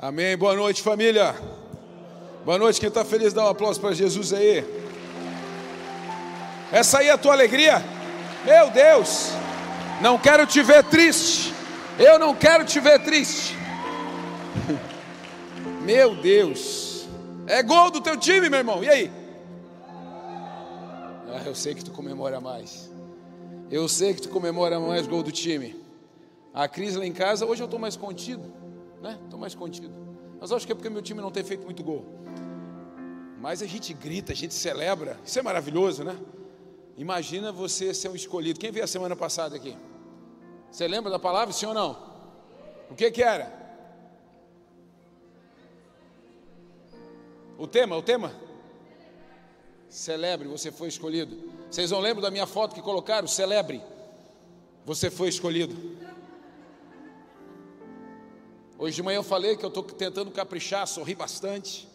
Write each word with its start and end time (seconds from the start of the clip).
Amém. 0.00 0.36
Boa 0.36 0.54
noite, 0.54 0.80
família. 0.80 1.34
Boa 2.44 2.56
noite. 2.56 2.78
Quem 2.78 2.88
está 2.88 3.04
feliz, 3.04 3.32
dá 3.32 3.44
um 3.44 3.48
aplauso 3.48 3.80
para 3.80 3.92
Jesus 3.92 4.32
aí. 4.32 4.64
Essa 6.70 7.00
aí 7.00 7.08
é 7.08 7.10
a 7.10 7.18
tua 7.18 7.32
alegria? 7.32 7.82
Meu 8.44 8.70
Deus, 8.70 9.30
não 10.00 10.16
quero 10.16 10.46
te 10.46 10.62
ver 10.62 10.84
triste. 10.84 11.52
Eu 11.98 12.16
não 12.16 12.32
quero 12.32 12.64
te 12.64 12.78
ver 12.78 13.02
triste. 13.02 13.56
Meu 15.82 16.14
Deus, 16.14 17.08
é 17.48 17.60
gol 17.60 17.90
do 17.90 18.00
teu 18.00 18.16
time, 18.16 18.48
meu 18.48 18.60
irmão. 18.60 18.84
E 18.84 18.88
aí? 18.88 19.10
Ah, 21.28 21.42
eu 21.44 21.56
sei 21.56 21.74
que 21.74 21.84
tu 21.84 21.90
comemora 21.90 22.40
mais. 22.40 22.88
Eu 23.68 23.88
sei 23.88 24.14
que 24.14 24.22
tu 24.22 24.28
comemora 24.28 24.78
mais 24.78 25.08
gol 25.08 25.24
do 25.24 25.32
time. 25.32 25.74
A 26.54 26.68
crise 26.68 26.96
lá 26.98 27.04
em 27.04 27.12
casa, 27.12 27.44
hoje 27.44 27.62
eu 27.62 27.64
estou 27.64 27.80
mais 27.80 27.96
contido, 27.96 28.44
né? 29.00 29.18
Estou 29.24 29.38
mais 29.38 29.54
contido. 29.54 29.92
Mas 30.40 30.52
acho 30.52 30.66
que 30.66 30.72
é 30.72 30.74
porque 30.74 30.90
meu 30.90 31.02
time 31.02 31.20
não 31.20 31.30
tem 31.30 31.44
feito 31.44 31.64
muito 31.64 31.82
gol. 31.82 32.04
Mas 33.40 33.62
a 33.62 33.66
gente 33.66 33.92
grita, 33.94 34.32
a 34.32 34.36
gente 34.36 34.54
celebra. 34.54 35.18
Isso 35.24 35.38
é 35.38 35.42
maravilhoso, 35.42 36.04
né? 36.04 36.18
Imagina 36.96 37.52
você 37.52 37.94
ser 37.94 38.08
um 38.08 38.16
escolhido. 38.16 38.58
Quem 38.58 38.72
veio 38.72 38.84
a 38.84 38.88
semana 38.88 39.14
passada 39.14 39.56
aqui? 39.56 39.76
Você 40.70 40.86
lembra 40.86 41.10
da 41.10 41.18
palavra, 41.18 41.52
sim 41.52 41.66
ou 41.66 41.74
não? 41.74 41.96
O 42.90 42.94
que 42.94 43.10
que 43.10 43.22
era? 43.22 43.56
O 47.56 47.66
tema, 47.66 47.96
o 47.96 48.02
tema? 48.02 48.32
Celebre, 49.88 50.46
você 50.46 50.70
foi 50.70 50.88
escolhido. 50.88 51.50
Vocês 51.70 51.90
não 51.90 52.00
lembram 52.00 52.22
da 52.22 52.30
minha 52.30 52.46
foto 52.46 52.74
que 52.74 52.82
colocaram? 52.82 53.26
Celebre, 53.26 53.82
você 54.84 55.10
foi 55.10 55.28
escolhido. 55.28 55.97
Hoje 58.80 58.94
de 58.94 59.02
manhã 59.02 59.16
eu 59.16 59.24
falei 59.24 59.56
que 59.56 59.64
eu 59.64 59.70
estou 59.70 59.82
tentando 59.82 60.30
caprichar, 60.30 60.86
sorrir 60.86 61.16
bastante, 61.16 61.88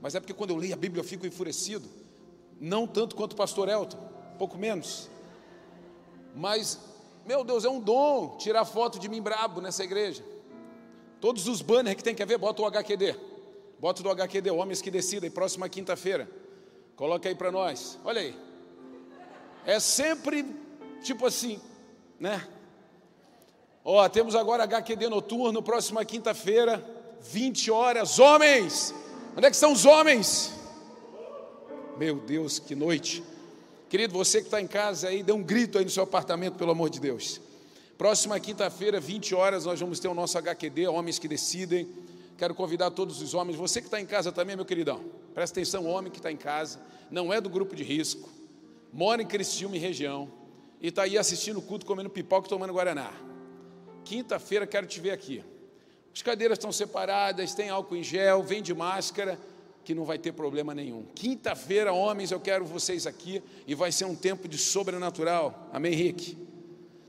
mas 0.00 0.14
é 0.14 0.20
porque 0.20 0.32
quando 0.32 0.50
eu 0.50 0.56
leio 0.56 0.72
a 0.72 0.76
Bíblia 0.76 1.00
eu 1.00 1.04
fico 1.04 1.26
enfurecido. 1.26 1.86
Não 2.58 2.86
tanto 2.86 3.14
quanto 3.14 3.34
o 3.34 3.36
pastor 3.36 3.68
Elton, 3.68 3.98
pouco 4.38 4.56
menos. 4.56 5.10
Mas, 6.34 6.80
meu 7.26 7.44
Deus, 7.44 7.66
é 7.66 7.68
um 7.68 7.78
dom 7.78 8.38
tirar 8.38 8.64
foto 8.64 8.98
de 8.98 9.06
mim 9.06 9.20
brabo 9.20 9.60
nessa 9.60 9.84
igreja. 9.84 10.24
Todos 11.20 11.46
os 11.46 11.60
banners 11.60 11.96
que 11.96 12.02
tem 12.02 12.14
que 12.14 12.24
ver, 12.24 12.38
bota 12.38 12.62
o 12.62 12.66
HQD. 12.66 13.16
Bota 13.78 14.02
do 14.02 14.08
HQD, 14.08 14.50
Homens 14.50 14.80
que 14.80 14.90
Decidem, 14.90 15.30
próxima 15.30 15.68
quinta-feira. 15.68 16.26
Coloca 16.96 17.28
aí 17.28 17.34
para 17.34 17.52
nós. 17.52 17.98
Olha 18.02 18.22
aí. 18.22 18.34
É 19.66 19.78
sempre 19.78 20.46
tipo 21.02 21.26
assim, 21.26 21.60
né? 22.18 22.48
Ó, 23.84 24.06
temos 24.08 24.34
agora 24.34 24.64
HQD 24.64 25.08
noturno, 25.08 25.62
próxima 25.62 26.04
quinta-feira, 26.04 26.84
20 27.22 27.70
horas. 27.70 28.18
Homens! 28.18 28.94
Onde 29.36 29.46
é 29.46 29.50
que 29.50 29.56
estão 29.56 29.72
os 29.72 29.86
homens? 29.86 30.52
Meu 31.96 32.16
Deus, 32.16 32.58
que 32.58 32.74
noite. 32.74 33.22
Querido, 33.88 34.12
você 34.12 34.38
que 34.38 34.46
está 34.46 34.60
em 34.60 34.66
casa 34.66 35.08
aí, 35.08 35.22
dê 35.22 35.32
um 35.32 35.42
grito 35.42 35.78
aí 35.78 35.84
no 35.84 35.90
seu 35.90 36.02
apartamento, 36.02 36.56
pelo 36.56 36.70
amor 36.70 36.90
de 36.90 37.00
Deus. 37.00 37.40
Próxima 37.96 38.38
quinta-feira, 38.38 39.00
20 39.00 39.34
horas, 39.34 39.64
nós 39.64 39.80
vamos 39.80 39.98
ter 39.98 40.08
o 40.08 40.14
nosso 40.14 40.38
HQD, 40.38 40.86
Homens 40.86 41.18
que 41.18 41.26
Decidem. 41.26 41.88
Quero 42.36 42.54
convidar 42.54 42.90
todos 42.90 43.20
os 43.20 43.34
homens, 43.34 43.56
você 43.56 43.80
que 43.80 43.86
está 43.86 44.00
em 44.00 44.06
casa 44.06 44.32
também, 44.32 44.56
meu 44.56 44.64
queridão, 44.64 45.04
presta 45.34 45.60
atenção, 45.60 45.86
homem 45.86 46.10
que 46.10 46.18
está 46.18 46.32
em 46.32 46.38
casa, 46.38 46.80
não 47.10 47.30
é 47.30 47.38
do 47.38 47.50
grupo 47.50 47.76
de 47.76 47.82
risco, 47.82 48.30
mora 48.90 49.20
em 49.20 49.26
Criciúma 49.26 49.76
e 49.76 49.78
região, 49.78 50.30
e 50.80 50.88
está 50.88 51.02
aí 51.02 51.18
assistindo 51.18 51.58
o 51.58 51.62
culto, 51.62 51.84
comendo 51.84 52.08
pipoca 52.08 52.46
e 52.46 52.48
tomando 52.48 52.72
Guaraná. 52.72 53.12
Quinta-feira 54.04 54.66
quero 54.66 54.86
te 54.86 55.00
ver 55.00 55.10
aqui. 55.10 55.44
As 56.14 56.22
cadeiras 56.22 56.58
estão 56.58 56.72
separadas, 56.72 57.54
tem 57.54 57.70
álcool 57.70 57.96
em 57.96 58.02
gel, 58.02 58.42
vem 58.42 58.62
de 58.62 58.74
máscara, 58.74 59.38
que 59.84 59.94
não 59.94 60.04
vai 60.04 60.18
ter 60.18 60.32
problema 60.32 60.74
nenhum. 60.74 61.04
Quinta-feira, 61.14 61.92
homens, 61.92 62.30
eu 62.30 62.40
quero 62.40 62.64
vocês 62.64 63.06
aqui 63.06 63.42
e 63.66 63.74
vai 63.74 63.92
ser 63.92 64.04
um 64.04 64.14
tempo 64.14 64.48
de 64.48 64.58
sobrenatural. 64.58 65.68
Amém, 65.72 65.92
Henrique? 65.92 66.36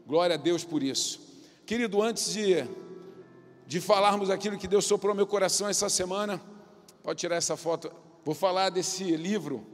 Glória 0.06 0.36
a 0.36 0.38
Deus 0.38 0.64
por 0.64 0.84
isso. 0.84 1.20
Querido, 1.66 2.02
antes 2.02 2.34
de, 2.34 2.66
de 3.66 3.82
falarmos 3.82 4.30
aquilo 4.30 4.58
que 4.58 4.68
Deus 4.68 4.86
soprou 4.86 5.16
meu 5.16 5.28
coração 5.28 5.68
essa 5.68 5.90
semana, 5.90 6.42
pode 7.04 7.20
tirar 7.20 7.36
essa 7.36 7.58
foto. 7.58 7.92
Vou 8.24 8.36
falar 8.36 8.70
desse 8.70 9.04
livro 9.16 9.66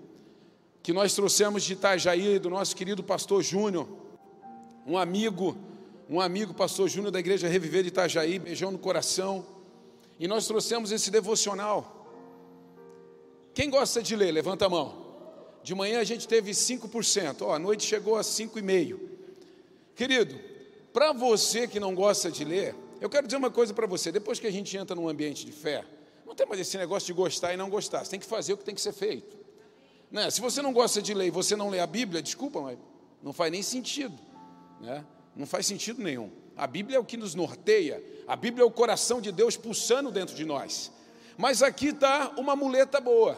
que 0.81 0.93
nós 0.93 1.13
trouxemos 1.13 1.63
de 1.63 1.73
Itajaí, 1.73 2.39
do 2.39 2.49
nosso 2.49 2.75
querido 2.75 3.03
pastor 3.03 3.43
Júnior, 3.43 3.87
um 4.85 4.97
amigo 4.97 5.57
um 6.09 6.21
amigo, 6.21 6.53
pastor 6.53 6.87
Júnior 6.87 7.11
da 7.11 7.19
Igreja 7.19 7.47
Reviver 7.47 7.83
de 7.83 7.89
Itajaí, 7.89 8.39
beijão 8.39 8.71
no 8.71 8.79
coração, 8.79 9.45
e 10.19 10.27
nós 10.27 10.47
trouxemos 10.47 10.91
esse 10.91 11.11
devocional. 11.11 11.93
Quem 13.53 13.69
gosta 13.69 14.01
de 14.01 14.15
ler? 14.15 14.31
Levanta 14.31 14.65
a 14.65 14.69
mão. 14.69 15.05
De 15.63 15.75
manhã 15.75 15.99
a 15.99 16.03
gente 16.03 16.27
teve 16.27 16.51
5%, 16.51 17.41
ó, 17.41 17.53
a 17.53 17.59
noite 17.59 17.83
chegou 17.83 18.15
a 18.15 18.21
5,5%. 18.21 18.97
Querido, 19.95 20.39
para 20.93 21.11
você 21.11 21.67
que 21.67 21.79
não 21.79 21.93
gosta 21.93 22.31
de 22.31 22.45
ler, 22.45 22.73
eu 23.01 23.09
quero 23.09 23.27
dizer 23.27 23.37
uma 23.37 23.51
coisa 23.51 23.73
para 23.73 23.85
você: 23.85 24.11
depois 24.11 24.39
que 24.39 24.47
a 24.47 24.51
gente 24.51 24.77
entra 24.77 24.95
num 24.95 25.09
ambiente 25.09 25.45
de 25.45 25.51
fé, 25.51 25.83
não 26.25 26.35
tem 26.35 26.47
mais 26.47 26.61
esse 26.61 26.77
negócio 26.77 27.07
de 27.07 27.13
gostar 27.13 27.53
e 27.53 27.57
não 27.57 27.69
gostar, 27.69 28.05
você 28.05 28.11
tem 28.11 28.19
que 28.19 28.25
fazer 28.25 28.53
o 28.53 28.57
que 28.57 28.63
tem 28.63 28.75
que 28.75 28.81
ser 28.81 28.93
feito. 28.93 29.37
Né? 30.09 30.29
Se 30.29 30.39
você 30.39 30.61
não 30.61 30.71
gosta 30.71 31.01
de 31.01 31.13
ler 31.13 31.27
e 31.27 31.31
você 31.31 31.55
não 31.55 31.69
lê 31.69 31.79
a 31.79 31.87
Bíblia, 31.87 32.21
desculpa, 32.21 32.61
mas 32.61 32.77
não 33.21 33.33
faz 33.33 33.51
nem 33.51 33.61
sentido. 33.61 34.17
Né? 34.79 35.03
Não 35.37 35.45
faz 35.45 35.67
sentido 35.67 36.01
nenhum. 36.01 36.31
A 36.55 36.65
Bíblia 36.65 36.97
é 36.97 36.99
o 36.99 37.05
que 37.05 37.15
nos 37.15 37.35
norteia, 37.35 38.03
a 38.27 38.35
Bíblia 38.35 38.63
é 38.63 38.65
o 38.65 38.71
coração 38.71 39.21
de 39.21 39.31
Deus 39.31 39.55
pulsando 39.55 40.11
dentro 40.11 40.35
de 40.35 40.43
nós. 40.43 40.91
Mas 41.37 41.61
aqui 41.61 41.89
está 41.89 42.33
uma 42.35 42.55
muleta 42.55 42.99
boa, 42.99 43.35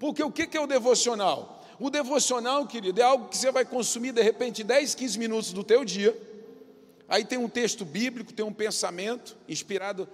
porque 0.00 0.22
o 0.22 0.32
que 0.32 0.56
é 0.56 0.60
o 0.60 0.66
devocional? 0.66 1.64
O 1.78 1.88
devocional, 1.88 2.66
querido, 2.66 3.00
é 3.00 3.04
algo 3.04 3.28
que 3.28 3.36
você 3.36 3.52
vai 3.52 3.64
consumir 3.64 4.10
de 4.10 4.20
repente 4.20 4.64
10, 4.64 4.96
15 4.96 5.18
minutos 5.18 5.52
do 5.52 5.62
teu 5.62 5.84
dia. 5.84 6.16
Aí 7.08 7.24
tem 7.24 7.38
um 7.38 7.48
texto 7.48 7.84
bíblico, 7.84 8.32
tem 8.32 8.44
um 8.44 8.52
pensamento 8.52 9.36
inspirado 9.48 10.08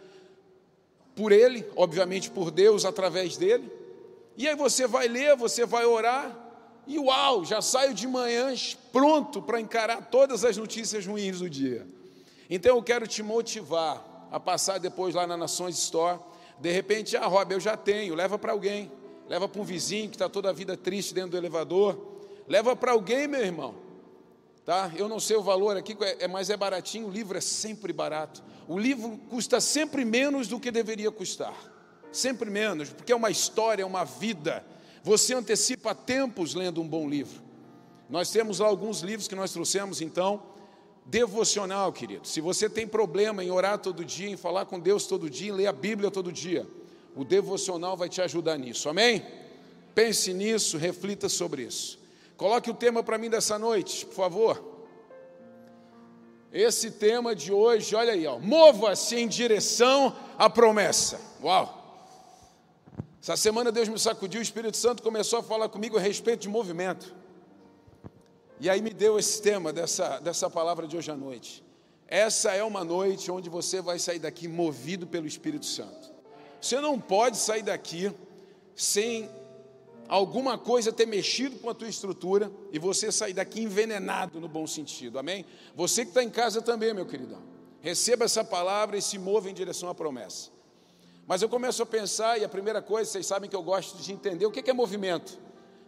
por 1.17 1.33
ele, 1.33 1.65
obviamente 1.75 2.31
por 2.31 2.51
Deus 2.51 2.85
através 2.85 3.39
dele. 3.39 3.73
E 4.37 4.47
aí 4.47 4.55
você 4.55 4.87
vai 4.87 5.09
ler, 5.09 5.35
você 5.37 5.65
vai 5.65 5.87
orar, 5.87 6.44
e 6.87 6.99
uau, 6.99 7.45
já 7.45 7.63
saio 7.63 7.95
de 7.95 8.07
manhã 8.07 8.53
pronto 8.93 9.41
para 9.41 9.61
encarar 9.61 10.11
todas 10.11 10.45
as 10.45 10.57
notícias 10.57 11.07
ruins 11.07 11.39
do 11.39 11.49
dia. 11.49 11.87
Então 12.49 12.77
eu 12.77 12.83
quero 12.83 13.07
te 13.07 13.23
motivar 13.23 14.29
a 14.31 14.39
passar 14.39 14.79
depois 14.79 15.15
lá 15.15 15.27
na 15.27 15.37
Nações 15.37 15.79
Store. 15.79 16.19
De 16.59 16.71
repente, 16.71 17.17
ah, 17.17 17.27
Rob, 17.27 17.53
eu 17.53 17.61
já 17.61 17.77
tenho, 17.77 18.15
leva 18.15 18.39
para 18.39 18.53
alguém. 18.53 18.91
Leva 19.29 19.49
para 19.49 19.61
um 19.61 19.65
vizinho 19.65 20.11
que 20.11 20.17
está 20.17 20.29
toda 20.29 20.51
a 20.51 20.53
vida 20.53 20.77
triste 20.77 21.15
dentro 21.15 21.31
do 21.31 21.37
elevador. 21.37 21.99
Leva 22.47 22.77
para 22.77 22.93
alguém, 22.93 23.27
meu 23.27 23.41
irmão. 23.41 23.75
Tá? 24.65 24.91
Eu 24.97 25.09
não 25.09 25.19
sei 25.19 25.37
o 25.37 25.43
valor 25.43 25.77
aqui, 25.77 25.97
é, 26.01 26.29
mas 26.29 26.51
é 26.51 26.57
baratinho. 26.57 27.09
O 27.09 27.11
livro 27.11 27.37
é 27.37 27.41
sempre 27.41 27.93
barato. 27.93 28.43
O 28.69 28.79
livro 28.79 29.19
custa 29.31 29.61
sempre 29.61 30.05
menos 30.05 30.49
do 30.49 30.61
que 30.61 30.71
deveria 30.71 31.11
custar. 31.11 31.55
Sempre 32.13 32.51
menos, 32.51 32.91
porque 32.91 33.13
é 33.13 33.17
uma 33.17 33.31
história, 33.31 33.83
é 33.83 33.87
uma 33.87 34.05
vida 34.05 34.65
você 35.05 35.35
antecipa 35.35 35.95
tempos 35.95 36.55
lendo 36.55 36.81
um 36.81 36.89
bom 36.89 37.07
livro. 37.07 37.43
Nós 38.09 38.31
temos 38.31 38.59
lá 38.59 38.67
alguns 38.67 39.01
livros 39.01 39.29
que 39.29 39.35
nós 39.35 39.53
trouxemos, 39.53 40.01
então, 40.01 40.43
devocional, 41.05 41.93
querido. 41.93 42.27
Se 42.27 42.41
você 42.41 42.71
tem 42.71 42.87
problema 42.87 43.45
em 43.45 43.51
orar 43.51 43.79
todo 43.79 44.03
dia, 44.03 44.31
em 44.31 44.37
falar 44.37 44.65
com 44.65 44.81
Deus 44.81 45.07
todo 45.07 45.29
dia, 45.29 45.51
em 45.51 45.55
ler 45.55 45.67
a 45.67 45.73
Bíblia 45.73 46.11
todo 46.11 46.33
dia, 46.33 46.67
o 47.15 47.23
devocional 47.23 47.99
vai 47.99 48.09
te 48.09 48.23
ajudar 48.23 48.57
nisso, 48.57 48.89
amém? 48.89 49.23
Pense 49.95 50.33
nisso, 50.33 50.79
reflita 50.79 51.29
sobre 51.29 51.65
isso. 51.65 51.99
Coloque 52.35 52.71
o 52.71 52.75
tema 52.75 53.03
para 53.03 53.19
mim 53.19 53.29
dessa 53.29 53.59
noite, 53.59 54.07
por 54.07 54.15
favor. 54.15 54.73
Esse 56.51 56.93
tema 56.93 57.35
de 57.35 57.53
hoje, 57.53 57.95
olha 57.95 58.15
aí, 58.15 58.25
mova-se 58.41 59.17
em 59.17 59.29
direção 59.29 60.17
à 60.39 60.49
promessa. 60.49 61.21
Uau! 61.43 61.84
Essa 63.25 63.39
semana 63.39 63.73
Deus 63.73 63.89
me 63.89 63.99
sacudiu, 63.99 64.39
o 64.39 64.43
Espírito 64.43 64.77
Santo 64.77 65.03
começou 65.03 65.39
a 65.39 65.43
falar 65.43 65.71
comigo 65.71 65.97
a 65.97 66.01
respeito 66.01 66.41
de 66.41 66.49
movimento. 66.51 67.17
E 68.61 68.69
aí 68.69 68.83
me 68.83 68.91
deu 68.91 69.19
esse 69.19 69.41
tema 69.41 69.73
dessa, 69.73 70.19
dessa 70.19 70.51
palavra 70.51 70.87
de 70.87 70.95
hoje 70.95 71.11
à 71.11 71.17
noite. 71.17 71.65
Essa 72.07 72.53
é 72.53 72.63
uma 72.63 72.85
noite 72.85 73.31
onde 73.31 73.49
você 73.49 73.81
vai 73.81 73.99
sair 73.99 74.19
daqui 74.19 74.47
movido 74.47 75.07
pelo 75.07 75.27
Espírito 75.27 75.65
Santo. 75.65 76.13
Você 76.61 76.79
não 76.83 77.01
pode 77.01 77.39
sair 77.39 77.63
daqui 77.63 78.13
sem 78.77 79.31
alguma 80.07 80.59
coisa 80.59 80.93
ter 80.93 81.07
mexido 81.07 81.57
com 81.61 81.71
a 81.71 81.75
tua 81.75 81.89
estrutura 81.89 82.53
e 82.73 82.79
você 82.79 83.11
sair 83.11 83.33
daqui 83.33 83.63
envenenado 83.63 84.39
no 84.39 84.49
bom 84.49 84.67
sentido, 84.67 85.19
amém? 85.19 85.47
Você 85.75 86.03
que 86.05 86.11
está 86.11 86.23
em 86.23 86.29
casa 86.29 86.61
também, 86.61 86.93
meu 86.93 87.07
queridão, 87.07 87.43
receba 87.81 88.27
essa 88.27 88.45
palavra 88.45 88.99
e 88.99 89.01
se 89.01 89.19
mova 89.19 89.49
em 89.49 89.55
direção 89.55 89.89
à 89.89 89.95
promessa. 89.95 90.53
Mas 91.27 91.41
eu 91.41 91.49
começo 91.49 91.83
a 91.83 91.87
pensar, 91.87 92.39
e 92.39 92.45
a 92.45 92.49
primeira 92.49 92.83
coisa, 92.83 93.11
vocês 93.11 93.27
sabem 93.27 93.49
que 93.49 93.57
eu 93.57 93.63
gosto 93.63 93.97
de 93.99 94.13
entender 94.13 94.45
o 94.47 94.51
que 94.51 94.69
é 94.69 94.75
movimento. 94.75 95.39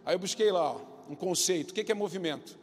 Aí 0.05 0.15
eu 0.15 0.19
busquei 0.19 0.51
lá 0.51 0.71
ó, 0.71 0.81
um 1.09 1.15
conceito: 1.15 1.71
o 1.71 1.73
que 1.73 1.91
é 1.91 1.95
movimento? 1.95 2.57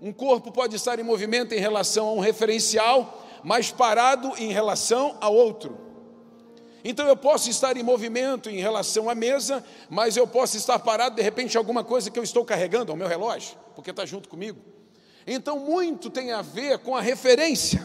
Um 0.00 0.12
corpo 0.12 0.52
pode 0.52 0.76
estar 0.76 0.98
em 0.98 1.02
movimento 1.02 1.52
em 1.54 1.58
relação 1.58 2.08
a 2.08 2.12
um 2.12 2.20
referencial, 2.20 3.26
mas 3.42 3.70
parado 3.70 4.32
em 4.36 4.52
relação 4.52 5.16
a 5.20 5.28
outro. 5.28 5.78
Então 6.84 7.08
eu 7.08 7.16
posso 7.16 7.50
estar 7.50 7.76
em 7.76 7.82
movimento 7.82 8.48
em 8.48 8.60
relação 8.60 9.10
à 9.10 9.14
mesa, 9.14 9.64
mas 9.90 10.16
eu 10.16 10.26
posso 10.26 10.56
estar 10.56 10.78
parado 10.78 11.16
de 11.16 11.22
repente 11.22 11.56
alguma 11.56 11.82
coisa 11.82 12.10
que 12.10 12.18
eu 12.18 12.22
estou 12.22 12.44
carregando 12.44 12.92
ao 12.92 12.96
meu 12.96 13.08
relógio, 13.08 13.56
porque 13.74 13.90
está 13.90 14.06
junto 14.06 14.28
comigo. 14.28 14.60
Então 15.26 15.58
muito 15.58 16.10
tem 16.10 16.30
a 16.30 16.42
ver 16.42 16.78
com 16.78 16.94
a 16.94 17.00
referência. 17.00 17.84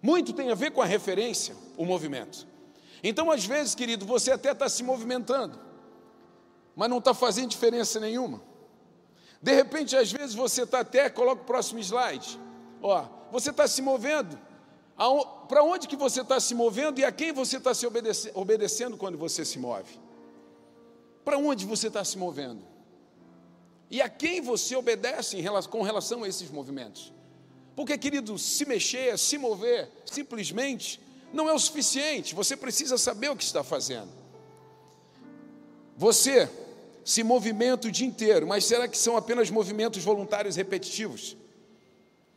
Muito 0.00 0.32
tem 0.32 0.50
a 0.50 0.54
ver 0.54 0.70
com 0.70 0.80
a 0.80 0.84
referência, 0.84 1.56
o 1.76 1.84
movimento. 1.84 2.46
Então, 3.02 3.30
às 3.30 3.44
vezes, 3.44 3.74
querido, 3.74 4.04
você 4.04 4.32
até 4.32 4.52
está 4.52 4.68
se 4.68 4.82
movimentando, 4.82 5.58
mas 6.74 6.90
não 6.90 6.98
está 6.98 7.14
fazendo 7.14 7.50
diferença 7.50 8.00
nenhuma. 8.00 8.42
De 9.40 9.54
repente, 9.54 9.96
às 9.96 10.10
vezes, 10.10 10.34
você 10.34 10.62
está 10.62 10.80
até, 10.80 11.08
coloca 11.08 11.42
o 11.42 11.44
próximo 11.44 11.78
slide. 11.78 12.38
Ó, 12.82 13.04
você 13.30 13.50
está 13.50 13.68
se 13.68 13.80
movendo. 13.80 14.38
Para 15.48 15.62
onde 15.62 15.86
que 15.86 15.96
você 15.96 16.22
está 16.22 16.40
se 16.40 16.54
movendo 16.54 16.98
e 16.98 17.04
a 17.04 17.12
quem 17.12 17.32
você 17.32 17.56
está 17.56 17.72
se 17.72 17.86
obedece, 17.86 18.32
obedecendo 18.34 18.96
quando 18.96 19.16
você 19.16 19.44
se 19.44 19.58
move? 19.58 20.00
Para 21.24 21.38
onde 21.38 21.64
você 21.64 21.86
está 21.86 22.04
se 22.04 22.18
movendo? 22.18 22.66
E 23.90 24.02
a 24.02 24.08
quem 24.08 24.40
você 24.40 24.74
obedece 24.74 25.40
relação, 25.40 25.70
com 25.70 25.82
relação 25.82 26.24
a 26.24 26.28
esses 26.28 26.50
movimentos? 26.50 27.12
Porque, 27.76 27.96
querido, 27.96 28.36
se 28.38 28.66
mexer, 28.66 29.16
se 29.16 29.38
mover, 29.38 29.88
simplesmente 30.04 31.00
não 31.32 31.48
é 31.48 31.52
o 31.52 31.58
suficiente. 31.58 32.34
Você 32.34 32.56
precisa 32.56 32.96
saber 32.98 33.30
o 33.30 33.36
que 33.36 33.44
está 33.44 33.62
fazendo. 33.62 34.10
Você 35.96 36.48
se 37.04 37.22
movimenta 37.22 37.88
o 37.88 37.90
dia 37.90 38.06
inteiro, 38.06 38.46
mas 38.46 38.64
será 38.64 38.86
que 38.86 38.96
são 38.96 39.16
apenas 39.16 39.50
movimentos 39.50 40.04
voluntários 40.04 40.56
repetitivos? 40.56 41.36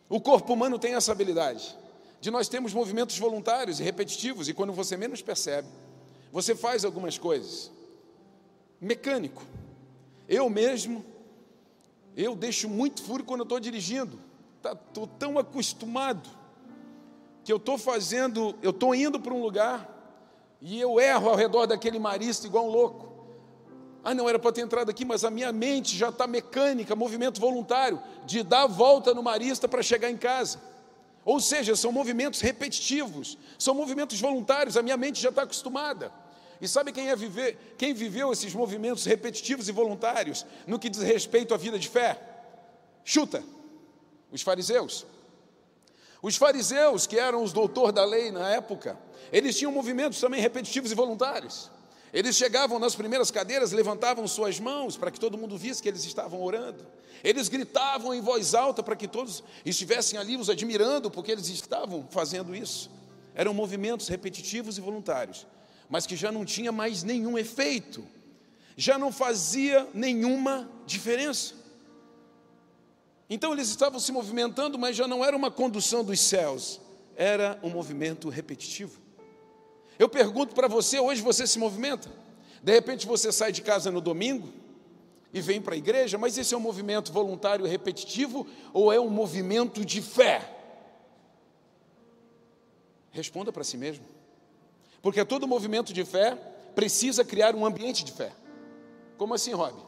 O 0.10 0.20
corpo 0.20 0.54
humano 0.54 0.80
tem 0.80 0.96
essa 0.96 1.12
habilidade 1.12 1.78
de 2.20 2.30
nós 2.30 2.48
termos 2.48 2.74
movimentos 2.74 3.18
voluntários 3.18 3.80
e 3.80 3.84
repetitivos, 3.84 4.48
e 4.48 4.54
quando 4.54 4.72
você 4.72 4.96
menos 4.96 5.24
percebe, 5.24 5.68
você 6.32 6.56
faz 6.56 6.86
algumas 6.86 7.18
coisas. 7.18 7.72
Mecânico. 8.80 9.44
Eu 10.30 10.48
mesmo, 10.50 11.04
eu 12.16 12.36
deixo 12.36 12.70
muito 12.70 13.04
furo 13.04 13.24
quando 13.24 13.42
estou 13.42 13.60
dirigindo 13.60 14.20
estou 14.70 15.08
tá, 15.08 15.14
tão 15.18 15.40
acostumado 15.40 16.30
que 17.44 17.52
eu 17.52 17.58
estou 17.58 17.78
fazendo, 17.78 18.56
eu 18.62 18.72
estou 18.72 18.94
indo 18.94 19.20
para 19.20 19.34
um 19.34 19.42
lugar 19.42 19.90
e 20.62 20.80
eu 20.80 21.00
erro 21.00 21.30
ao 21.30 21.36
redor 21.36 21.66
daquele 21.66 22.00
marista 22.00 22.46
igual 22.46 22.68
um 22.68 22.72
louco. 22.72 23.12
Ah, 24.04 24.14
não 24.14 24.28
era 24.28 24.40
para 24.40 24.52
ter 24.52 24.62
entrado 24.62 24.90
aqui, 24.90 25.06
mas 25.06 25.24
a 25.24 25.30
minha 25.30 25.52
mente 25.52 25.96
já 25.96 26.10
está 26.10 26.26
mecânica, 26.26 26.96
movimento 26.96 27.40
voluntário, 27.40 28.02
de 28.26 28.42
dar 28.42 28.64
a 28.64 28.68
volta 28.68 29.14
no 29.14 29.22
marista 29.22 29.68
para 29.68 29.84
chegar 29.84 30.10
em 30.10 30.18
casa. 30.18 30.60
Ou 31.24 31.40
seja, 31.40 31.76
são 31.76 31.92
movimentos 31.92 32.42
repetitivos, 32.42 33.38
são 33.60 33.76
movimentos 33.76 34.20
voluntários, 34.20 34.76
a 34.76 34.82
minha 34.82 34.98
mente 34.98 35.22
já 35.22 35.30
está 35.30 35.44
acostumada. 35.44 36.12
E 36.60 36.68
sabe 36.68 36.92
quem 36.92 37.10
é 37.10 37.16
viver, 37.16 37.76
quem 37.78 37.94
viveu 37.94 38.32
esses 38.32 38.54
movimentos 38.54 39.06
repetitivos 39.06 39.68
e 39.68 39.72
voluntários 39.72 40.46
no 40.66 40.80
que 40.80 40.90
diz 40.90 41.02
respeito 41.02 41.54
à 41.54 41.58
vida 41.58 41.78
de 41.78 41.88
fé? 41.88 42.20
Chuta 43.04 43.44
os 44.32 44.42
fariseus. 44.42 45.06
Os 46.22 46.36
fariseus, 46.36 47.08
que 47.08 47.18
eram 47.18 47.44
os 47.44 47.52
doutores 47.52 47.94
da 47.94 48.06
lei 48.06 48.32
na 48.32 48.50
época, 48.50 48.98
eles 49.32 49.58
tinham 49.58 49.72
movimentos 49.72 50.20
também 50.20 50.40
repetitivos 50.40 50.92
e 50.92 50.96
voluntários. 50.96 51.72
Eles 52.14 52.36
chegavam 52.36 52.78
nas 52.78 52.94
primeiras 52.94 53.32
cadeiras, 53.32 53.72
levantavam 53.72 54.28
suas 54.28 54.60
mãos 54.60 54.98
para 54.98 55.10
que 55.10 55.20
todo 55.20 55.38
mundo 55.38 55.58
visse 55.58 55.82
que 55.82 55.88
eles 55.88 56.04
estavam 56.04 56.42
orando. 56.42 56.86
Eles 57.24 57.48
gritavam 57.48 58.14
em 58.14 58.22
voz 58.22 58.54
alta 58.54 58.84
para 58.84 58.96
que 58.96 59.08
todos 59.08 59.44
estivessem 59.66 60.20
ali 60.20 60.36
os 60.36 60.50
admirando, 60.50 61.10
porque 61.10 61.32
eles 61.32 61.48
estavam 61.48 62.08
fazendo 62.12 62.54
isso. 62.54 62.92
Eram 63.34 63.54
movimentos 63.54 64.10
repetitivos 64.10 64.78
e 64.78 64.82
voluntários, 64.82 65.48
mas 65.90 66.06
que 66.06 66.18
já 66.18 66.32
não 66.32 66.44
tinha 66.44 66.72
mais 66.72 67.02
nenhum 67.02 67.38
efeito, 67.38 68.06
já 68.76 68.98
não 68.98 69.12
fazia 69.12 69.88
nenhuma 69.94 70.70
diferença. 70.86 71.61
Então 73.34 73.54
eles 73.54 73.70
estavam 73.70 73.98
se 73.98 74.12
movimentando, 74.12 74.78
mas 74.78 74.94
já 74.94 75.08
não 75.08 75.24
era 75.24 75.34
uma 75.34 75.50
condução 75.50 76.04
dos 76.04 76.20
céus, 76.20 76.82
era 77.16 77.58
um 77.64 77.70
movimento 77.70 78.28
repetitivo. 78.28 79.00
Eu 79.98 80.10
pergunto 80.10 80.54
para 80.54 80.68
você, 80.68 81.00
hoje 81.00 81.22
você 81.22 81.48
se 81.48 81.58
movimenta? 81.58 82.12
De 82.62 82.74
repente 82.74 83.08
você 83.08 83.32
sai 83.32 83.54
de 83.54 83.62
casa 83.62 83.90
no 83.90 84.02
domingo 84.02 84.50
e 85.34 85.40
vem 85.40 85.62
para 85.62 85.76
a 85.76 85.78
igreja, 85.78 86.18
mas 86.18 86.38
esse 86.38 86.54
é 86.54 86.58
um 86.58 86.62
movimento 86.62 87.14
voluntário 87.14 87.66
repetitivo 87.66 88.46
ou 88.74 88.92
é 88.92 89.00
um 89.00 89.10
movimento 89.10 89.86
de 89.86 90.02
fé? 90.02 90.42
Responda 93.12 93.50
para 93.50 93.64
si 93.64 93.78
mesmo. 93.78 94.04
Porque 95.02 95.24
todo 95.24 95.48
movimento 95.48 95.94
de 95.94 96.04
fé 96.04 96.36
precisa 96.76 97.24
criar 97.24 97.56
um 97.56 97.66
ambiente 97.66 98.04
de 98.04 98.12
fé. 98.12 98.34
Como 99.18 99.34
assim, 99.34 99.54
Rob? 99.54 99.82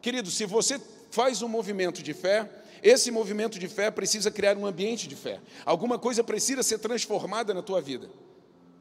Querido, 0.00 0.30
se 0.30 0.46
você 0.46 0.80
faz 1.10 1.42
um 1.42 1.48
movimento 1.48 2.00
de 2.00 2.14
fé, 2.14 2.48
esse 2.84 3.10
movimento 3.10 3.58
de 3.58 3.66
fé 3.66 3.90
precisa 3.90 4.30
criar 4.30 4.58
um 4.58 4.66
ambiente 4.66 5.08
de 5.08 5.16
fé. 5.16 5.40
Alguma 5.64 5.98
coisa 5.98 6.22
precisa 6.22 6.62
ser 6.62 6.78
transformada 6.78 7.54
na 7.54 7.62
tua 7.62 7.80
vida. 7.80 8.10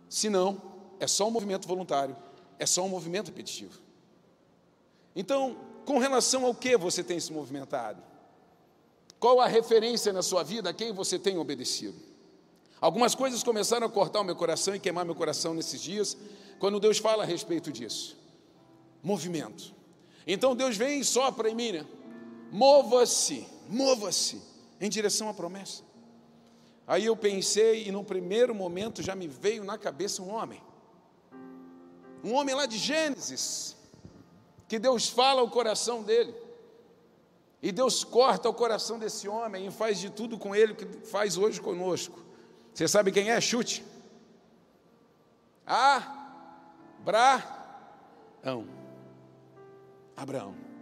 Senão, 0.09 0.61
é 0.99 1.07
só 1.07 1.25
um 1.25 1.31
movimento 1.31 1.65
voluntário, 1.65 2.13
é 2.59 2.65
só 2.65 2.83
um 2.83 2.89
movimento 2.89 3.27
repetitivo. 3.27 3.79
Então, 5.15 5.55
com 5.85 5.99
relação 5.99 6.45
ao 6.45 6.53
que 6.53 6.75
você 6.75 7.01
tem 7.01 7.17
se 7.17 7.31
movimentado? 7.31 8.03
Qual 9.21 9.39
a 9.39 9.47
referência 9.47 10.11
na 10.11 10.21
sua 10.21 10.43
vida 10.43 10.71
a 10.71 10.73
quem 10.73 10.91
você 10.91 11.17
tem 11.17 11.37
obedecido? 11.37 11.95
Algumas 12.81 13.15
coisas 13.15 13.41
começaram 13.41 13.87
a 13.87 13.89
cortar 13.89 14.19
o 14.19 14.25
meu 14.25 14.35
coração 14.35 14.75
e 14.75 14.79
queimar 14.81 15.05
meu 15.05 15.15
coração 15.15 15.53
nesses 15.53 15.81
dias, 15.81 16.17
quando 16.59 16.77
Deus 16.77 16.97
fala 16.97 17.23
a 17.23 17.25
respeito 17.25 17.71
disso. 17.71 18.17
Movimento. 19.01 19.73
Então 20.27 20.53
Deus 20.53 20.75
vem 20.75 20.99
e 20.99 21.05
sopra 21.05 21.49
em 21.49 21.55
mim, 21.55 21.71
né? 21.71 21.85
Mova-se 22.51 23.52
mova-se 23.69 24.41
em 24.79 24.89
direção 24.89 25.29
à 25.29 25.33
promessa. 25.33 25.83
Aí 26.85 27.05
eu 27.05 27.15
pensei, 27.15 27.87
e 27.87 27.91
no 27.91 28.03
primeiro 28.03 28.53
momento 28.53 29.01
já 29.01 29.15
me 29.15 29.27
veio 29.27 29.63
na 29.63 29.77
cabeça 29.77 30.21
um 30.21 30.29
homem, 30.29 30.61
um 32.23 32.33
homem 32.33 32.53
lá 32.53 32.65
de 32.65 32.77
Gênesis, 32.77 33.75
que 34.67 34.77
Deus 34.77 35.07
fala 35.07 35.41
ao 35.41 35.49
coração 35.49 36.03
dele, 36.03 36.35
e 37.61 37.71
Deus 37.71 38.03
corta 38.03 38.49
o 38.49 38.53
coração 38.53 38.99
desse 38.99 39.27
homem 39.29 39.67
e 39.67 39.71
faz 39.71 39.97
de 39.97 40.09
tudo 40.09 40.37
com 40.37 40.53
ele 40.53 40.73
que 40.73 40.85
faz 41.07 41.37
hoje 41.37 41.61
conosco. 41.61 42.21
Você 42.73 42.87
sabe 42.89 43.11
quem 43.11 43.31
é? 43.31 43.39
Chute. 43.39 43.85
Abraão. 45.65 47.41
Abraão. 50.17 50.72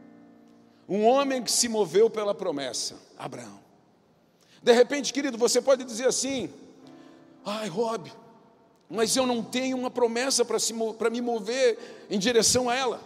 Um 0.93 1.05
homem 1.05 1.41
que 1.41 1.49
se 1.49 1.69
moveu 1.69 2.09
pela 2.09 2.35
promessa, 2.35 2.99
Abraão. 3.17 3.61
De 4.61 4.73
repente, 4.73 5.13
querido, 5.13 5.37
você 5.37 5.61
pode 5.61 5.85
dizer 5.85 6.05
assim: 6.05 6.53
ai, 7.45 7.69
Rob, 7.69 8.11
mas 8.89 9.15
eu 9.15 9.25
não 9.25 9.41
tenho 9.41 9.77
uma 9.77 9.89
promessa 9.89 10.43
para 10.43 11.09
me 11.09 11.21
mover 11.21 12.05
em 12.09 12.19
direção 12.19 12.69
a 12.69 12.75
ela. 12.75 12.99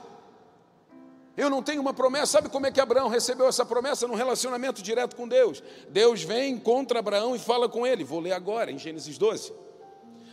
Eu 1.38 1.48
não 1.48 1.62
tenho 1.62 1.80
uma 1.80 1.94
promessa. 1.94 2.32
Sabe 2.32 2.50
como 2.50 2.66
é 2.66 2.72
que 2.72 2.82
Abraão 2.82 3.08
recebeu 3.08 3.48
essa 3.48 3.64
promessa? 3.64 4.08
Num 4.08 4.16
relacionamento 4.16 4.82
direto 4.82 5.16
com 5.16 5.28
Deus. 5.28 5.62
Deus 5.90 6.24
vem, 6.24 6.54
encontra 6.54 6.98
Abraão 6.98 7.36
e 7.36 7.40
fala 7.40 7.70
com 7.70 7.86
ele. 7.86 8.04
Vou 8.04 8.20
ler 8.20 8.32
agora, 8.32 8.72
em 8.72 8.80
Gênesis 8.80 9.16
12. 9.16 9.54